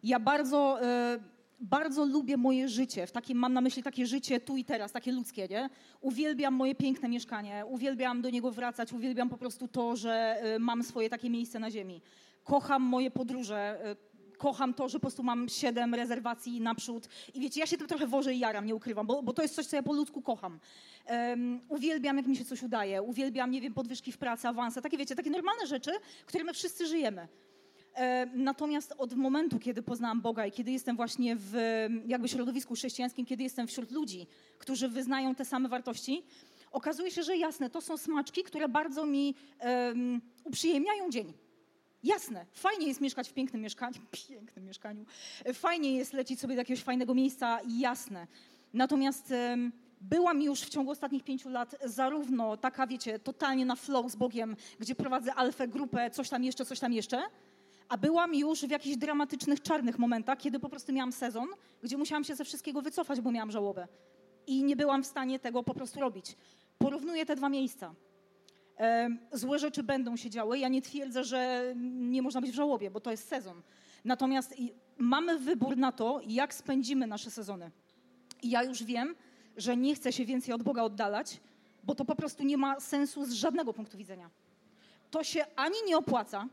Ja 0.03 0.19
bardzo, 0.19 0.81
e, 0.81 1.19
bardzo 1.59 2.05
lubię 2.05 2.37
moje 2.37 2.69
życie. 2.69 3.07
W 3.07 3.11
takim, 3.11 3.37
mam 3.37 3.53
na 3.53 3.61
myśli 3.61 3.83
takie 3.83 4.05
życie 4.05 4.39
tu 4.39 4.57
i 4.57 4.65
teraz, 4.65 4.91
takie 4.91 5.11
ludzkie, 5.11 5.47
nie? 5.47 5.69
Uwielbiam 6.01 6.53
moje 6.53 6.75
piękne 6.75 7.09
mieszkanie, 7.09 7.65
uwielbiam 7.65 8.21
do 8.21 8.29
niego 8.29 8.51
wracać, 8.51 8.93
uwielbiam 8.93 9.29
po 9.29 9.37
prostu 9.37 9.67
to, 9.67 9.95
że 9.95 10.11
e, 10.41 10.59
mam 10.59 10.83
swoje 10.83 11.09
takie 11.09 11.29
miejsce 11.29 11.59
na 11.59 11.71
ziemi. 11.71 12.01
Kocham 12.43 12.81
moje 12.81 13.11
podróże, 13.11 13.79
kocham 14.38 14.73
to, 14.73 14.89
że 14.89 14.97
po 14.97 15.01
prostu 15.01 15.23
mam 15.23 15.49
siedem 15.49 15.95
rezerwacji 15.95 16.61
naprzód. 16.61 17.07
I 17.33 17.39
wiecie, 17.39 17.59
ja 17.59 17.65
się 17.65 17.77
tym 17.77 17.88
trochę 17.88 18.07
wożę 18.07 18.33
i 18.33 18.39
jaram, 18.39 18.65
nie 18.65 18.75
ukrywam, 18.75 19.07
bo, 19.07 19.23
bo 19.23 19.33
to 19.33 19.41
jest 19.41 19.55
coś, 19.55 19.65
co 19.65 19.75
ja 19.75 19.83
po 19.83 19.93
ludzku 19.93 20.21
kocham. 20.21 20.59
Um, 21.09 21.61
uwielbiam, 21.69 22.17
jak 22.17 22.27
mi 22.27 22.35
się 22.35 22.45
coś 22.45 22.63
udaje, 22.63 23.01
uwielbiam, 23.01 23.51
nie 23.51 23.61
wiem, 23.61 23.73
podwyżki 23.73 24.11
w 24.11 24.17
pracy, 24.17 24.47
awanse, 24.47 24.81
takie 24.81 24.97
wiecie, 24.97 25.15
takie 25.15 25.29
normalne 25.29 25.67
rzeczy, 25.67 25.91
które 26.25 26.43
my 26.43 26.53
wszyscy 26.53 26.88
żyjemy. 26.88 27.27
Natomiast 28.33 28.93
od 28.97 29.13
momentu, 29.13 29.59
kiedy 29.59 29.83
poznałam 29.83 30.21
Boga 30.21 30.45
i 30.45 30.51
kiedy 30.51 30.71
jestem 30.71 30.95
właśnie 30.95 31.35
w 31.39 31.55
jakby 32.05 32.27
środowisku 32.27 32.75
chrześcijańskim, 32.75 33.25
kiedy 33.25 33.43
jestem 33.43 33.67
wśród 33.67 33.91
ludzi, 33.91 34.27
którzy 34.57 34.89
wyznają 34.89 35.35
te 35.35 35.45
same 35.45 35.69
wartości, 35.69 36.23
okazuje 36.71 37.11
się, 37.11 37.23
że 37.23 37.38
jasne, 37.38 37.69
to 37.69 37.81
są 37.81 37.97
smaczki, 37.97 38.43
które 38.43 38.69
bardzo 38.69 39.05
mi 39.05 39.35
um, 39.59 40.21
uprzyjemniają 40.43 41.09
dzień. 41.09 41.33
Jasne, 42.03 42.45
fajnie 42.53 42.87
jest 42.87 43.01
mieszkać 43.01 43.29
w 43.29 43.33
pięknym 43.33 43.61
mieszkaniu, 43.61 43.99
pięknym 44.29 44.65
mieszkaniu. 44.65 45.05
Fajnie 45.53 45.95
jest 45.95 46.13
lecieć 46.13 46.39
sobie 46.39 46.55
do 46.55 46.61
jakiegoś 46.61 46.83
fajnego 46.83 47.13
miejsca, 47.13 47.59
jasne. 47.67 48.27
Natomiast 48.73 49.31
um, 49.31 49.71
byłam 50.01 50.41
już 50.41 50.61
w 50.61 50.69
ciągu 50.69 50.91
ostatnich 50.91 51.23
pięciu 51.23 51.49
lat 51.49 51.75
zarówno 51.85 52.57
taka, 52.57 52.87
wiecie, 52.87 53.19
totalnie 53.19 53.65
na 53.65 53.75
flow 53.75 54.11
z 54.11 54.15
Bogiem, 54.15 54.55
gdzie 54.79 54.95
prowadzę 54.95 55.33
alfę, 55.33 55.67
grupę, 55.67 56.11
coś 56.11 56.29
tam 56.29 56.43
jeszcze, 56.43 56.65
coś 56.65 56.79
tam 56.79 56.93
jeszcze, 56.93 57.21
a 57.89 57.97
byłam 57.97 58.35
już 58.35 58.61
w 58.61 58.69
jakichś 58.69 58.97
dramatycznych, 58.97 59.61
czarnych 59.61 59.99
momentach, 59.99 60.37
kiedy 60.37 60.59
po 60.59 60.69
prostu 60.69 60.93
miałam 60.93 61.11
sezon, 61.11 61.47
gdzie 61.83 61.97
musiałam 61.97 62.23
się 62.23 62.35
ze 62.35 62.45
wszystkiego 62.45 62.81
wycofać, 62.81 63.21
bo 63.21 63.31
miałam 63.31 63.51
żałobę. 63.51 63.87
I 64.47 64.63
nie 64.63 64.75
byłam 64.75 65.03
w 65.03 65.07
stanie 65.07 65.39
tego 65.39 65.63
po 65.63 65.73
prostu 65.73 65.99
robić. 65.99 66.35
Porównuję 66.77 67.25
te 67.25 67.35
dwa 67.35 67.49
miejsca. 67.49 67.95
Złe 69.32 69.59
rzeczy 69.59 69.84
będą 69.84 70.15
się 70.15 70.30
działy. 70.30 70.59
Ja 70.59 70.67
nie 70.67 70.82
twierdzę, 70.82 71.23
że 71.23 71.73
nie 71.75 72.21
można 72.21 72.41
być 72.41 72.51
w 72.51 72.55
żałobie, 72.55 72.91
bo 72.91 72.99
to 72.99 73.11
jest 73.11 73.28
sezon. 73.28 73.61
Natomiast 74.05 74.55
mamy 74.97 75.39
wybór 75.39 75.78
na 75.78 75.91
to, 75.91 76.21
jak 76.28 76.53
spędzimy 76.53 77.07
nasze 77.07 77.32
sezony. 77.32 77.71
I 78.43 78.49
ja 78.49 78.63
już 78.63 78.84
wiem, 78.84 79.15
że 79.57 79.78
nie 79.78 79.95
chcę 79.95 80.13
się 80.13 80.25
więcej 80.25 80.53
od 80.53 80.63
Boga 80.63 80.84
oddalać, 80.84 81.39
bo 81.84 81.95
to 81.95 82.05
po 82.05 82.15
prostu 82.15 82.43
nie 82.43 82.57
ma 82.57 82.80
sensu 82.80 83.25
z 83.25 83.32
żadnego 83.32 83.73
punktu 83.73 83.97
widzenia. 83.97 84.30
To 85.11 85.23
się 85.23 85.45
ani 85.55 85.75
nie 85.88 85.97
opłaca, 85.97 86.47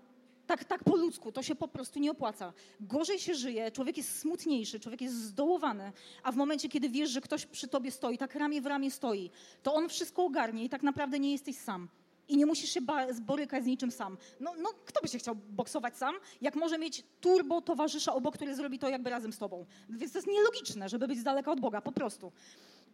tak, 0.47 0.65
tak 0.65 0.85
po 0.85 0.97
ludzku, 0.97 1.33
to 1.33 1.43
się 1.43 1.55
po 1.55 1.69
prostu 1.69 1.99
nie 1.99 2.11
opłaca. 2.11 2.53
Gorzej 2.81 3.19
się 3.19 3.35
żyje, 3.35 3.71
człowiek 3.71 3.97
jest 3.97 4.19
smutniejszy, 4.19 4.81
człowiek 4.81 5.01
jest 5.01 5.15
zdołowany, 5.15 5.93
a 6.23 6.33
w 6.33 6.37
momencie, 6.37 6.69
kiedy 6.69 6.89
wiesz, 6.89 7.11
że 7.11 7.21
ktoś 7.21 7.47
przy 7.47 7.69
tobie 7.69 7.91
stoi, 7.91 8.19
tak 8.19 8.35
ramię 8.35 8.61
w 8.61 8.67
ramię 8.67 8.91
stoi, 8.91 9.31
to 9.63 9.75
on 9.75 9.89
wszystko 9.89 10.25
ogarnie 10.25 10.65
i 10.65 10.69
tak 10.69 10.83
naprawdę 10.83 11.19
nie 11.19 11.33
jesteś 11.33 11.57
sam. 11.57 11.89
I 12.29 12.37
nie 12.37 12.47
musisz 12.47 12.71
się 12.71 12.81
borykać 13.21 13.65
z 13.65 13.67
niczym 13.67 13.91
sam. 13.91 14.17
No, 14.41 14.53
no, 14.63 14.71
kto 14.85 15.01
by 15.01 15.09
się 15.09 15.19
chciał 15.19 15.35
boksować 15.35 15.97
sam, 15.97 16.15
jak 16.41 16.57
może 16.57 16.79
mieć 16.79 17.05
turbo 17.21 17.61
towarzysza 17.61 18.15
obok, 18.15 18.35
który 18.35 18.55
zrobi 18.55 18.79
to 18.79 18.89
jakby 18.89 19.11
razem 19.11 19.33
z 19.33 19.39
tobą. 19.39 19.67
Więc 19.89 20.13
to 20.13 20.19
jest 20.19 20.29
nielogiczne, 20.29 20.89
żeby 20.89 21.09
być 21.09 21.19
z 21.19 21.23
daleka 21.23 21.53
od 21.53 21.61
Boga, 21.61 21.81
po 21.81 21.93
prostu. 21.93 22.33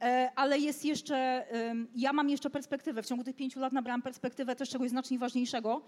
E, 0.00 0.30
ale 0.36 0.58
jest 0.58 0.84
jeszcze, 0.84 1.46
ja 1.94 2.12
mam 2.12 2.30
jeszcze 2.30 2.50
perspektywę. 2.50 3.02
W 3.02 3.06
ciągu 3.06 3.24
tych 3.24 3.36
pięciu 3.36 3.60
lat 3.60 3.72
nabrałam 3.72 4.02
perspektywę 4.02 4.56
też 4.56 4.70
czegoś 4.70 4.90
znacznie 4.90 5.18
ważniejszego, 5.18 5.82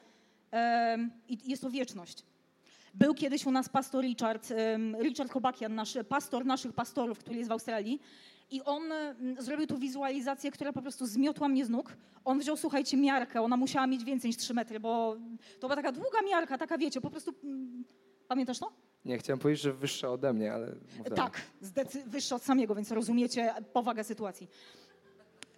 i 1.28 1.38
jest 1.50 1.62
to 1.62 1.70
wieczność. 1.70 2.22
Był 2.94 3.14
kiedyś 3.14 3.46
u 3.46 3.50
nas 3.50 3.68
pastor 3.68 4.04
Richard, 4.04 4.52
Richard 5.00 5.32
Kobakian, 5.32 5.74
nasz 5.74 5.98
pastor 6.08 6.46
naszych 6.46 6.72
pastorów, 6.72 7.18
który 7.18 7.36
jest 7.36 7.48
w 7.48 7.52
Australii. 7.52 8.00
I 8.50 8.62
on 8.62 8.82
zrobił 9.38 9.66
tu 9.66 9.78
wizualizację, 9.78 10.50
która 10.50 10.72
po 10.72 10.82
prostu 10.82 11.06
zmiotła 11.06 11.48
mnie 11.48 11.66
z 11.66 11.70
nóg. 11.70 11.96
On 12.24 12.38
wziął, 12.38 12.56
słuchajcie, 12.56 12.96
miarkę. 12.96 13.42
Ona 13.42 13.56
musiała 13.56 13.86
mieć 13.86 14.04
więcej 14.04 14.28
niż 14.28 14.36
3 14.36 14.54
metry, 14.54 14.80
bo 14.80 15.16
to 15.60 15.68
była 15.68 15.76
taka 15.76 15.92
długa 15.92 16.22
miarka, 16.30 16.58
taka 16.58 16.78
wiecie, 16.78 17.00
po 17.00 17.10
prostu... 17.10 17.34
Mm, 17.44 17.84
pamiętasz 18.28 18.58
to? 18.58 18.72
Nie, 19.04 19.18
chciałem 19.18 19.38
powiedzieć, 19.38 19.62
że 19.62 19.72
wyższa 19.72 20.10
ode 20.10 20.32
mnie, 20.32 20.52
ale... 20.52 20.74
Tak, 21.16 21.40
wyższa 22.06 22.36
od 22.36 22.42
samego, 22.42 22.74
więc 22.74 22.90
rozumiecie 22.90 23.54
powagę 23.72 24.04
sytuacji. 24.04 24.48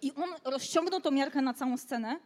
I 0.01 0.11
on 0.13 0.29
rozciągnął 0.45 1.01
tą 1.01 1.11
miarkę 1.11 1.41
na 1.41 1.53
całą 1.53 1.77
scenę 1.77 2.19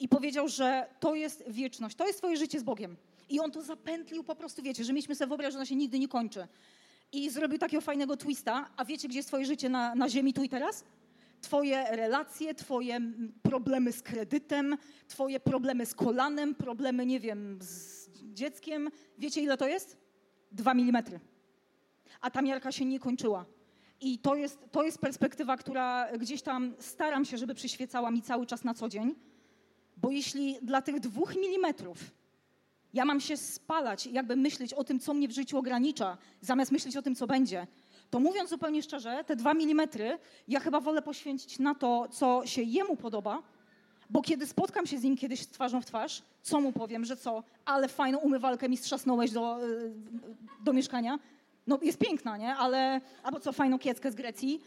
i 0.00 0.08
powiedział, 0.08 0.48
że 0.48 0.86
to 1.00 1.14
jest 1.14 1.44
wieczność, 1.48 1.96
to 1.96 2.06
jest 2.06 2.18
twoje 2.18 2.36
życie 2.36 2.60
z 2.60 2.62
Bogiem. 2.62 2.96
I 3.30 3.40
on 3.40 3.50
to 3.50 3.62
zapętlił 3.62 4.24
po 4.24 4.36
prostu, 4.36 4.62
wiecie, 4.62 4.84
że 4.84 4.92
mieliśmy 4.92 5.14
sobie 5.14 5.28
wyobrazić, 5.28 5.52
że 5.52 5.58
ona 5.58 5.66
się 5.66 5.76
nigdy 5.76 5.98
nie 5.98 6.08
kończy. 6.08 6.48
I 7.12 7.30
zrobił 7.30 7.58
takiego 7.58 7.80
fajnego 7.80 8.16
twista, 8.16 8.70
a 8.76 8.84
wiecie, 8.84 9.08
gdzie 9.08 9.18
jest 9.18 9.28
twoje 9.28 9.44
życie 9.44 9.68
na, 9.68 9.94
na 9.94 10.08
ziemi 10.08 10.32
tu 10.32 10.42
i 10.42 10.48
teraz? 10.48 10.84
Twoje 11.40 11.84
relacje, 11.90 12.54
twoje 12.54 13.00
problemy 13.42 13.92
z 13.92 14.02
kredytem, 14.02 14.76
twoje 15.08 15.40
problemy 15.40 15.86
z 15.86 15.94
kolanem, 15.94 16.54
problemy, 16.54 17.06
nie 17.06 17.20
wiem, 17.20 17.58
z 17.62 18.08
dzieckiem. 18.32 18.90
Wiecie, 19.18 19.40
ile 19.40 19.56
to 19.56 19.68
jest? 19.68 19.96
Dwa 20.52 20.74
milimetry. 20.74 21.20
A 22.20 22.30
ta 22.30 22.42
miarka 22.42 22.72
się 22.72 22.84
nie 22.84 23.00
kończyła. 23.00 23.44
I 24.00 24.18
to 24.18 24.34
jest, 24.34 24.58
to 24.70 24.82
jest 24.82 24.98
perspektywa, 24.98 25.56
która 25.56 26.08
gdzieś 26.18 26.42
tam 26.42 26.74
staram 26.78 27.24
się, 27.24 27.38
żeby 27.38 27.54
przyświecała 27.54 28.10
mi 28.10 28.22
cały 28.22 28.46
czas 28.46 28.64
na 28.64 28.74
co 28.74 28.88
dzień 28.88 29.14
bo 29.96 30.10
jeśli 30.10 30.58
dla 30.62 30.82
tych 30.82 31.00
dwóch 31.00 31.36
milimetrów 31.36 31.98
ja 32.94 33.04
mam 33.04 33.20
się 33.20 33.36
spalać, 33.36 34.06
jakby 34.06 34.36
myśleć 34.36 34.74
o 34.74 34.84
tym, 34.84 35.00
co 35.00 35.14
mnie 35.14 35.28
w 35.28 35.32
życiu 35.32 35.58
ogranicza, 35.58 36.18
zamiast 36.40 36.72
myśleć 36.72 36.96
o 36.96 37.02
tym, 37.02 37.14
co 37.14 37.26
będzie, 37.26 37.66
to 38.10 38.20
mówiąc 38.20 38.50
zupełnie 38.50 38.82
szczerze, 38.82 39.24
te 39.26 39.36
dwa 39.36 39.54
milimetry 39.54 40.18
ja 40.48 40.60
chyba 40.60 40.80
wolę 40.80 41.02
poświęcić 41.02 41.58
na 41.58 41.74
to, 41.74 42.08
co 42.08 42.42
się 42.46 42.62
jemu 42.62 42.96
podoba, 42.96 43.42
bo 44.10 44.22
kiedy 44.22 44.46
spotkam 44.46 44.86
się 44.86 44.98
z 44.98 45.02
nim 45.02 45.16
kiedyś 45.16 45.46
twarzą 45.46 45.80
w 45.80 45.86
twarz, 45.86 46.22
co 46.42 46.60
mu 46.60 46.72
powiem, 46.72 47.04
że 47.04 47.16
co, 47.16 47.42
ale 47.64 47.88
fajną 47.88 48.18
umywalkę 48.18 48.68
mi 48.68 48.76
strzasnąłeś 48.76 49.30
do, 49.30 49.66
y, 49.66 49.92
do 50.64 50.72
mieszkania. 50.72 51.18
No 51.66 51.78
jest 51.82 51.98
piękna, 51.98 52.36
nie? 52.36 52.56
Ale, 52.56 53.00
albo 53.22 53.40
co, 53.40 53.52
fajną 53.52 53.78
kieckę 53.78 54.12
z 54.12 54.14
Grecji. 54.14 54.60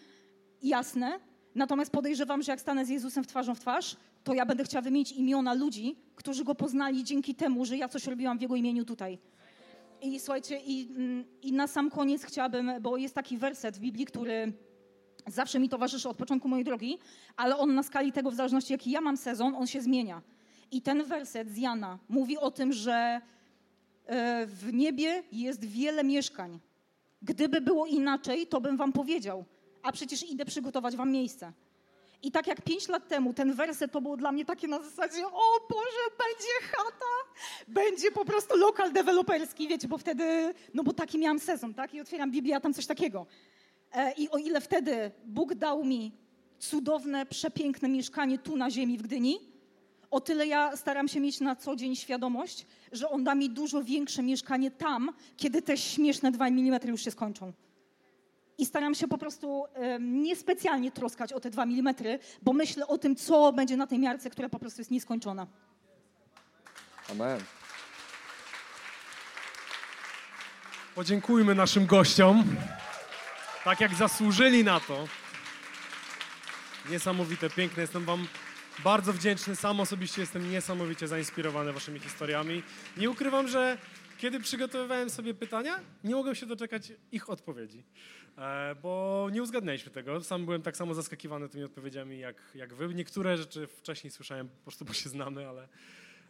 Jasne. 0.61 1.19
Natomiast 1.55 1.91
podejrzewam, 1.91 2.43
że 2.43 2.51
jak 2.51 2.61
stanę 2.61 2.85
z 2.85 2.89
Jezusem 2.89 3.23
w 3.23 3.27
twarzą 3.27 3.55
w 3.55 3.59
twarz, 3.59 3.95
to 4.23 4.33
ja 4.33 4.45
będę 4.45 4.63
chciała 4.63 4.81
wymienić 4.81 5.11
imiona 5.11 5.53
ludzi, 5.53 5.95
którzy 6.15 6.43
go 6.43 6.55
poznali 6.55 7.03
dzięki 7.03 7.35
temu, 7.35 7.65
że 7.65 7.77
ja 7.77 7.89
coś 7.89 8.07
robiłam 8.07 8.37
w 8.37 8.41
jego 8.41 8.55
imieniu 8.55 8.85
tutaj. 8.85 9.19
I 10.01 10.19
słuchajcie, 10.19 10.59
i, 10.65 10.87
mm, 10.95 11.25
i 11.41 11.53
na 11.53 11.67
sam 11.67 11.89
koniec 11.89 12.23
chciałabym, 12.23 12.71
bo 12.81 12.97
jest 12.97 13.15
taki 13.15 13.37
werset 13.37 13.77
w 13.77 13.79
Biblii, 13.79 14.05
który 14.05 14.53
zawsze 15.27 15.59
mi 15.59 15.69
towarzyszy 15.69 16.09
od 16.09 16.17
początku 16.17 16.47
mojej 16.47 16.65
drogi, 16.65 16.99
ale 17.35 17.57
on 17.57 17.75
na 17.75 17.83
skali 17.83 18.11
tego, 18.11 18.31
w 18.31 18.35
zależności 18.35 18.73
jaki 18.73 18.91
ja 18.91 19.01
mam 19.01 19.17
sezon, 19.17 19.55
on 19.55 19.67
się 19.67 19.81
zmienia. 19.81 20.21
I 20.71 20.81
ten 20.81 21.03
werset 21.03 21.49
z 21.49 21.57
Jana 21.57 21.99
mówi 22.09 22.37
o 22.37 22.51
tym, 22.51 22.73
że 22.73 23.21
e, 24.05 24.45
w 24.45 24.73
niebie 24.73 25.23
jest 25.31 25.65
wiele 25.65 26.03
mieszkań. 26.03 26.59
Gdyby 27.21 27.61
było 27.61 27.85
inaczej, 27.85 28.47
to 28.47 28.61
bym 28.61 28.77
wam 28.77 28.93
powiedział, 28.93 29.45
a 29.83 29.91
przecież 29.91 30.29
idę 30.29 30.45
przygotować 30.45 30.95
wam 30.95 31.11
miejsce. 31.11 31.53
I 32.23 32.31
tak 32.31 32.47
jak 32.47 32.61
pięć 32.61 32.87
lat 32.87 33.07
temu 33.07 33.33
ten 33.33 33.53
werset 33.53 33.91
to 33.91 34.01
było 34.01 34.17
dla 34.17 34.31
mnie 34.31 34.45
takie 34.45 34.67
na 34.67 34.83
zasadzie, 34.83 35.27
o 35.27 35.67
Boże, 35.69 36.03
będzie 36.17 36.67
chata, 36.71 37.41
będzie 37.67 38.11
po 38.11 38.25
prostu 38.25 38.57
lokal 38.57 38.93
deweloperski, 38.93 39.67
wiecie, 39.67 39.87
bo 39.87 39.97
wtedy, 39.97 40.53
no 40.73 40.83
bo 40.83 40.93
taki 40.93 41.17
miałam 41.19 41.39
sezon, 41.39 41.73
tak? 41.73 41.93
I 41.93 42.01
otwieram 42.01 42.31
Biblię, 42.31 42.55
a 42.55 42.59
tam 42.59 42.73
coś 42.73 42.85
takiego. 42.85 43.25
E, 43.93 44.13
I 44.13 44.29
o 44.29 44.37
ile 44.37 44.61
wtedy 44.61 45.11
Bóg 45.25 45.55
dał 45.55 45.83
mi 45.83 46.11
cudowne, 46.59 47.25
przepiękne 47.25 47.89
mieszkanie 47.89 48.37
tu 48.39 48.57
na 48.57 48.71
ziemi 48.71 48.97
w 48.97 49.01
Gdyni, 49.01 49.39
o 50.11 50.21
tyle 50.21 50.47
ja 50.47 50.77
staram 50.77 51.07
się 51.07 51.19
mieć 51.19 51.39
na 51.39 51.55
co 51.55 51.75
dzień 51.75 51.95
świadomość, 51.95 52.65
że 52.91 53.09
On 53.09 53.23
da 53.23 53.35
mi 53.35 53.49
dużo 53.49 53.83
większe 53.83 54.23
mieszkanie 54.23 54.71
tam, 54.71 55.11
kiedy 55.37 55.61
te 55.61 55.77
śmieszne 55.77 56.31
2 56.31 56.47
mm 56.47 56.79
już 56.87 57.03
się 57.03 57.11
skończą. 57.11 57.53
I 58.57 58.65
staram 58.65 58.95
się 58.95 59.07
po 59.07 59.17
prostu 59.17 59.65
niespecjalnie 59.99 60.91
troskać 60.91 61.33
o 61.33 61.39
te 61.39 61.49
dwa 61.49 61.65
milimetry, 61.65 62.19
bo 62.41 62.53
myślę 62.53 62.87
o 62.87 62.97
tym, 62.97 63.15
co 63.15 63.53
będzie 63.53 63.77
na 63.77 63.87
tej 63.87 63.99
miarce, 63.99 64.29
która 64.29 64.49
po 64.49 64.59
prostu 64.59 64.81
jest 64.81 64.91
nieskończona. 64.91 65.47
Amen. 67.11 67.39
Podziękujmy 70.95 71.55
naszym 71.55 71.85
gościom, 71.85 72.43
tak 73.63 73.81
jak 73.81 73.95
zasłużyli 73.95 74.63
na 74.63 74.79
to. 74.79 75.07
Niesamowite, 76.89 77.49
piękne. 77.49 77.81
Jestem 77.81 78.05
Wam 78.05 78.27
bardzo 78.83 79.13
wdzięczny. 79.13 79.55
Sam 79.55 79.79
osobiście 79.79 80.21
jestem 80.21 80.51
niesamowicie 80.51 81.07
zainspirowany 81.07 81.73
Waszymi 81.73 81.99
historiami. 81.99 82.63
Nie 82.97 83.09
ukrywam, 83.09 83.47
że 83.47 83.77
kiedy 84.23 84.39
przygotowywałem 84.39 85.09
sobie 85.09 85.33
pytania, 85.33 85.79
nie 86.03 86.15
mogłem 86.15 86.35
się 86.35 86.45
doczekać 86.45 86.93
ich 87.11 87.29
odpowiedzi, 87.29 87.83
e, 88.37 88.75
bo 88.75 89.27
nie 89.31 89.43
uzgadnialiśmy 89.43 89.91
tego. 89.91 90.21
Sam 90.21 90.45
byłem 90.45 90.61
tak 90.61 90.77
samo 90.77 90.93
zaskakiwany 90.93 91.49
tymi 91.49 91.63
odpowiedziami 91.63 92.19
jak, 92.19 92.51
jak 92.55 92.73
wy. 92.73 92.93
Niektóre 92.93 93.37
rzeczy 93.37 93.67
wcześniej 93.67 94.11
słyszałem 94.11 94.49
po 94.49 94.55
prostu, 94.63 94.85
bo 94.85 94.93
się 94.93 95.09
znamy, 95.09 95.47
ale, 95.49 95.67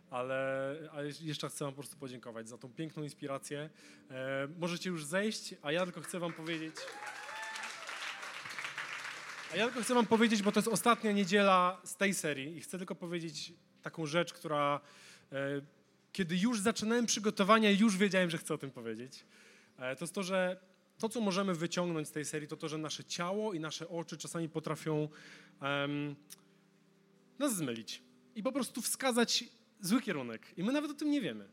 ale, 0.10 0.76
ale 0.92 1.10
jeszcze 1.22 1.50
chcę 1.50 1.66
Wam 1.66 1.74
po 1.74 1.82
prostu 1.82 1.98
podziękować 1.98 2.50
za 2.50 2.58
tą 2.58 2.74
piękną 2.74 3.04
inspirację. 3.04 3.70
E, 4.12 4.48
możecie 4.60 4.90
już 4.90 5.06
zejść, 5.06 5.56
a 5.62 5.72
ja 5.72 5.84
tylko 5.84 6.02
chcę 6.02 6.20
Wam 6.20 6.34
powiedzieć. 6.34 6.76
A 9.54 9.56
ja 9.56 9.66
tylko 9.66 9.82
chcę 9.82 9.94
Wam 9.94 10.06
powiedzieć, 10.06 10.42
bo 10.42 10.52
to 10.52 10.60
jest 10.60 10.70
ostatnia 10.70 11.12
niedziela 11.12 11.82
z 11.84 11.96
tej 11.96 12.14
serii 12.14 12.58
i 12.58 12.62
chcę 12.62 12.78
tylko 12.78 12.96
powiedzieć 12.96 13.54
taką 13.82 14.06
rzecz, 14.06 14.34
która 14.34 14.80
e, 15.32 15.62
kiedy 16.14 16.38
już 16.38 16.60
zaczynałem 16.60 17.06
przygotowania, 17.06 17.72
już 17.72 17.98
wiedziałem, 17.98 18.30
że 18.30 18.38
chcę 18.38 18.54
o 18.54 18.58
tym 18.58 18.72
powiedzieć. 18.72 19.26
E, 19.78 19.96
to 19.96 20.04
jest 20.04 20.16
to, 20.16 20.24
że 20.24 20.60
to, 20.98 21.10
co 21.10 21.22
możemy 21.22 21.56
wyciągnąć 21.56 22.08
z 22.08 22.12
tej 22.12 22.26
serii, 22.26 22.48
to 22.48 22.58
to, 22.58 22.70
że 22.70 22.78
nasze 22.78 23.04
ciało 23.04 23.54
i 23.54 23.60
nasze 23.60 23.90
oczy 23.90 24.18
czasami 24.18 24.50
potrafią 24.50 25.10
um, 25.62 26.16
nas 27.40 27.56
zmylić 27.56 28.02
i 28.36 28.44
po 28.44 28.52
prostu 28.52 28.82
wskazać 28.82 29.44
zły 29.82 30.02
kierunek. 30.02 30.58
I 30.58 30.64
my 30.64 30.72
nawet 30.72 30.92
o 30.92 30.94
tym 30.94 31.12
nie 31.12 31.22
wiemy, 31.22 31.50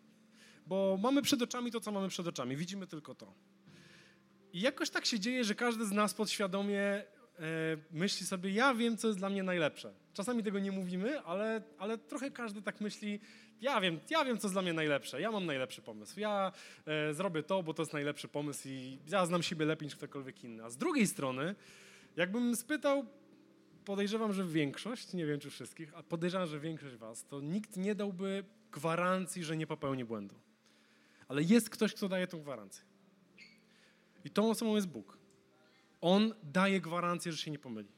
bo 0.67 0.99
mamy 1.03 1.23
przed 1.23 1.43
oczami 1.43 1.71
to, 1.71 1.81
co 1.81 1.93
mamy 1.93 2.09
przed 2.09 2.27
oczami, 2.27 2.57
widzimy 2.57 2.87
tylko 2.87 3.15
to. 3.15 3.35
I 4.53 4.61
jakoś 4.61 4.91
tak 4.91 5.07
się 5.07 5.21
dzieje, 5.21 5.45
że 5.45 5.55
każdy 5.55 5.87
z 5.87 5.93
nas 5.93 6.15
podświadomie 6.15 6.83
e, 6.83 7.05
myśli 7.91 8.27
sobie, 8.27 8.51
ja 8.51 8.75
wiem, 8.75 8.97
co 8.97 9.09
jest 9.09 9.19
dla 9.19 9.31
mnie 9.31 9.43
najlepsze. 9.43 9.95
Czasami 10.21 10.43
tego 10.43 10.59
nie 10.59 10.73
mówimy, 10.73 11.21
ale, 11.21 11.63
ale 11.79 11.99
trochę 11.99 12.31
każdy 12.31 12.63
tak 12.63 12.81
myśli, 12.81 13.21
ja 13.61 13.81
wiem, 13.81 14.01
ja 14.11 14.25
wiem, 14.25 14.39
co 14.39 14.47
jest 14.47 14.55
dla 14.55 14.63
mnie 14.63 14.73
najlepsze, 14.73 15.21
ja 15.21 15.31
mam 15.31 15.47
najlepszy 15.47 15.83
pomysł, 15.83 16.21
ja 16.21 16.53
e, 16.87 17.15
zrobię 17.15 17.43
to, 17.43 17.63
bo 17.63 17.75
to 17.75 17.83
jest 17.83 17.93
najlepszy 17.93 18.29
pomysł 18.29 18.69
i 18.69 18.99
ja 19.09 19.27
znam 19.27 19.43
siebie 19.43 19.65
lepiej 19.65 19.87
niż 19.87 19.97
ktokolwiek 19.97 20.45
inny. 20.45 20.65
A 20.65 20.71
z 20.71 20.77
drugiej 20.77 21.07
strony, 21.07 21.55
jakbym 22.17 22.57
spytał, 22.57 23.07
podejrzewam, 23.85 24.33
że 24.33 24.45
większość, 24.45 25.13
nie 25.13 25.27
wiem 25.27 25.41
czy 25.41 25.51
wszystkich, 25.51 25.93
a 25.97 26.03
podejrzewam, 26.03 26.47
że 26.47 26.61
większość 26.61 26.97
was, 26.97 27.25
to 27.25 27.41
nikt 27.41 27.77
nie 27.77 27.95
dałby 27.95 28.45
gwarancji, 28.73 29.45
że 29.45 29.57
nie 29.57 29.67
popełni 29.67 30.05
błędu. 30.05 30.35
Ale 31.29 31.43
jest 31.43 31.71
ktoś, 31.71 31.95
kto 31.95 32.09
daje 32.09 32.27
tą 32.27 32.43
gwarancję. 32.43 32.85
I 34.25 34.31
tą 34.31 34.51
osobą 34.51 34.75
jest 34.75 34.89
Bóg. 34.89 35.19
On 36.01 36.35
daje 36.43 36.81
gwarancję, 36.81 37.33
że 37.33 37.39
się 37.39 37.51
nie 37.51 37.59
pomyli. 37.59 37.89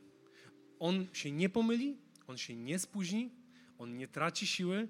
On 0.79 1.07
się 1.13 1.31
nie 1.33 1.49
pomyli, 1.49 2.03
on 2.33 2.39
się 2.39 2.57
nie 2.57 2.79
spóźni, 2.79 3.31
on 3.79 3.97
nie 3.97 4.09
traci 4.09 4.47
siły, 4.47 4.89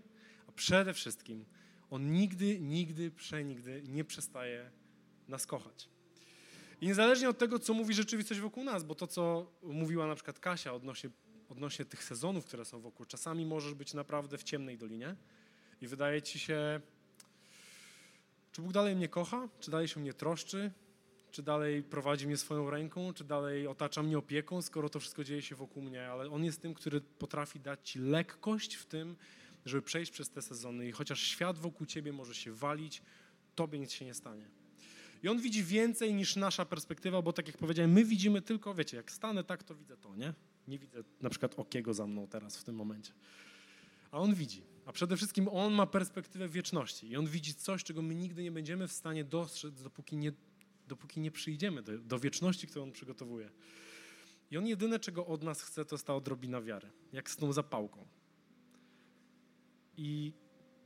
a 0.48 0.52
przede 0.52 0.94
wszystkim 0.94 1.44
on 1.90 2.12
nigdy, 2.12 2.60
nigdy, 2.60 3.10
przenigdy 3.10 3.82
nie 3.88 4.04
przestaje 4.04 4.70
nas 5.28 5.46
kochać. 5.46 5.88
I 6.80 6.86
niezależnie 6.86 7.28
od 7.28 7.38
tego, 7.38 7.58
co 7.58 7.74
mówi 7.74 7.94
rzeczywistość 7.94 8.40
wokół 8.40 8.64
nas, 8.64 8.84
bo 8.84 8.94
to, 8.94 9.06
co 9.06 9.52
mówiła 9.62 10.06
na 10.06 10.14
przykład 10.14 10.38
Kasia 10.38 10.72
odnośnie, 10.72 11.10
odnośnie 11.48 11.84
tych 11.84 12.04
sezonów, 12.04 12.44
które 12.44 12.64
są 12.64 12.80
wokół, 12.80 13.06
czasami 13.06 13.46
możesz 13.46 13.74
być 13.74 13.94
naprawdę 13.94 14.38
w 14.38 14.42
ciemnej 14.42 14.78
dolinie 14.78 15.16
i 15.80 15.86
wydaje 15.86 16.22
ci 16.22 16.38
się, 16.38 16.80
czy 18.52 18.62
Bóg 18.62 18.72
dalej 18.72 18.96
mnie 18.96 19.08
kocha, 19.08 19.48
czy 19.60 19.70
dalej 19.70 19.88
się 19.88 20.00
mnie 20.00 20.14
troszczy, 20.14 20.70
czy 21.32 21.42
dalej 21.42 21.82
prowadzi 21.82 22.26
mnie 22.26 22.36
swoją 22.36 22.70
ręką, 22.70 23.12
czy 23.12 23.24
dalej 23.24 23.66
otacza 23.66 24.02
mnie 24.02 24.18
opieką, 24.18 24.62
skoro 24.62 24.88
to 24.88 25.00
wszystko 25.00 25.24
dzieje 25.24 25.42
się 25.42 25.56
wokół 25.56 25.82
mnie, 25.82 26.06
ale 26.06 26.30
On 26.30 26.44
jest 26.44 26.62
tym, 26.62 26.74
który 26.74 27.00
potrafi 27.00 27.60
dać 27.60 27.90
ci 27.90 27.98
lekkość 27.98 28.74
w 28.74 28.86
tym, 28.86 29.16
żeby 29.64 29.82
przejść 29.82 30.12
przez 30.12 30.30
te 30.30 30.42
sezony 30.42 30.88
i 30.88 30.92
chociaż 30.92 31.20
świat 31.20 31.58
wokół 31.58 31.86
ciebie 31.86 32.12
może 32.12 32.34
się 32.34 32.52
walić, 32.52 33.02
tobie 33.54 33.78
nic 33.78 33.92
się 33.92 34.04
nie 34.04 34.14
stanie. 34.14 34.48
I 35.22 35.28
on 35.28 35.40
widzi 35.40 35.64
więcej 35.64 36.14
niż 36.14 36.36
nasza 36.36 36.64
perspektywa, 36.64 37.22
bo 37.22 37.32
tak 37.32 37.46
jak 37.46 37.58
powiedziałem, 37.58 37.92
my 37.92 38.04
widzimy 38.04 38.42
tylko, 38.42 38.74
wiecie, 38.74 38.96
jak 38.96 39.12
stanę 39.12 39.44
tak, 39.44 39.62
to 39.62 39.74
widzę 39.74 39.96
to, 39.96 40.16
nie? 40.16 40.34
Nie 40.68 40.78
widzę 40.78 41.04
na 41.20 41.30
przykład 41.30 41.54
okiego 41.56 41.94
za 41.94 42.06
mną 42.06 42.26
teraz 42.26 42.56
w 42.56 42.64
tym 42.64 42.74
momencie. 42.74 43.12
A 44.10 44.18
on 44.18 44.34
widzi. 44.34 44.62
A 44.86 44.92
przede 44.92 45.16
wszystkim 45.16 45.48
on 45.48 45.72
ma 45.72 45.86
perspektywę 45.86 46.48
wieczności 46.48 47.08
i 47.10 47.16
on 47.16 47.26
widzi 47.26 47.54
coś, 47.54 47.84
czego 47.84 48.02
my 48.02 48.14
nigdy 48.14 48.42
nie 48.42 48.52
będziemy 48.52 48.88
w 48.88 48.92
stanie 48.92 49.24
dostrzec, 49.24 49.82
dopóki 49.82 50.16
nie, 50.16 50.32
dopóki 50.92 51.20
nie 51.20 51.30
przyjdziemy 51.30 51.82
do, 51.82 51.98
do 51.98 52.18
wieczności, 52.18 52.66
którą 52.66 52.82
on 52.82 52.92
przygotowuje. 52.92 53.50
I 54.50 54.56
on 54.58 54.66
jedyne, 54.66 54.98
czego 54.98 55.26
od 55.26 55.42
nas 55.42 55.62
chce, 55.62 55.84
to 55.84 55.94
jest 55.94 56.06
ta 56.06 56.14
odrobina 56.14 56.62
wiary, 56.62 56.90
jak 57.12 57.30
z 57.30 57.36
tą 57.36 57.52
zapałką. 57.52 58.06
I 59.96 60.32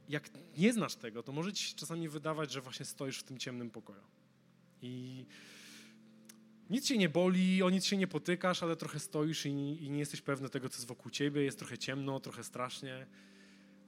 jak 0.08 0.30
nie 0.56 0.72
znasz 0.72 0.94
tego, 0.94 1.22
to 1.22 1.32
może 1.32 1.52
ci 1.52 1.64
się 1.64 1.74
czasami 1.74 2.08
wydawać, 2.08 2.52
że 2.52 2.60
właśnie 2.60 2.86
stoisz 2.86 3.18
w 3.18 3.22
tym 3.22 3.38
ciemnym 3.38 3.70
pokoju. 3.70 4.02
I 4.82 5.26
nic 6.70 6.86
się 6.86 6.98
nie 6.98 7.08
boli, 7.08 7.62
o 7.62 7.70
nic 7.70 7.84
się 7.84 7.96
nie 7.96 8.06
potykasz, 8.06 8.62
ale 8.62 8.76
trochę 8.76 8.98
stoisz 8.98 9.46
i, 9.46 9.50
i 9.84 9.90
nie 9.90 9.98
jesteś 9.98 10.20
pewny 10.20 10.48
tego, 10.48 10.68
co 10.68 10.76
jest 10.76 10.88
wokół 10.88 11.10
ciebie. 11.10 11.42
Jest 11.42 11.58
trochę 11.58 11.78
ciemno, 11.78 12.20
trochę 12.20 12.44
strasznie. 12.44 13.06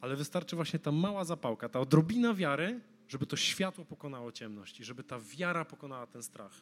Ale 0.00 0.16
wystarczy 0.16 0.56
właśnie 0.56 0.78
ta 0.78 0.92
mała 0.92 1.24
zapałka, 1.24 1.68
ta 1.68 1.80
odrobina 1.80 2.34
wiary, 2.34 2.80
żeby 3.08 3.26
to 3.26 3.36
światło 3.36 3.84
pokonało 3.84 4.32
ciemność 4.32 4.80
i 4.80 4.84
żeby 4.84 5.04
ta 5.04 5.20
wiara 5.20 5.64
pokonała 5.64 6.06
ten 6.06 6.22
strach. 6.22 6.52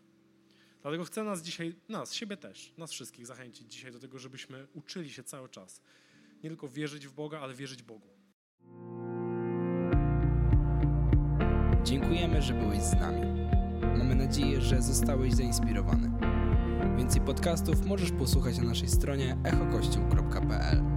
Dlatego 0.83 1.05
chcę 1.05 1.25
nas 1.25 1.43
dzisiaj, 1.43 1.75
nas, 1.89 2.15
siebie 2.15 2.37
też, 2.37 2.73
nas 2.79 2.93
wszystkich 2.93 3.27
zachęcić 3.27 3.73
dzisiaj 3.73 3.93
do 3.93 3.99
tego, 3.99 4.19
żebyśmy 4.19 4.67
uczyli 4.75 5.11
się 5.11 5.23
cały 5.23 5.49
czas. 5.49 5.83
Nie 6.43 6.51
tylko 6.51 6.69
wierzyć 6.69 7.07
w 7.07 7.13
Boga, 7.13 7.41
ale 7.41 7.55
wierzyć 7.55 7.83
Bogu. 7.83 8.09
Dziękujemy, 11.85 12.43
że 12.43 12.55
byłeś 12.55 12.83
z 12.83 12.93
nami. 12.93 13.21
Mamy 13.99 14.15
nadzieję, 14.15 14.61
że 14.61 14.83
zostałeś 14.83 15.35
zainspirowany. 15.35 16.11
Więcej 16.97 17.21
podcastów 17.21 17.87
możesz 17.87 18.11
posłuchać 18.11 18.59
na 18.59 18.65
naszej 18.65 18.89
stronie 18.89 19.37
echokościół.pl. 19.45 20.96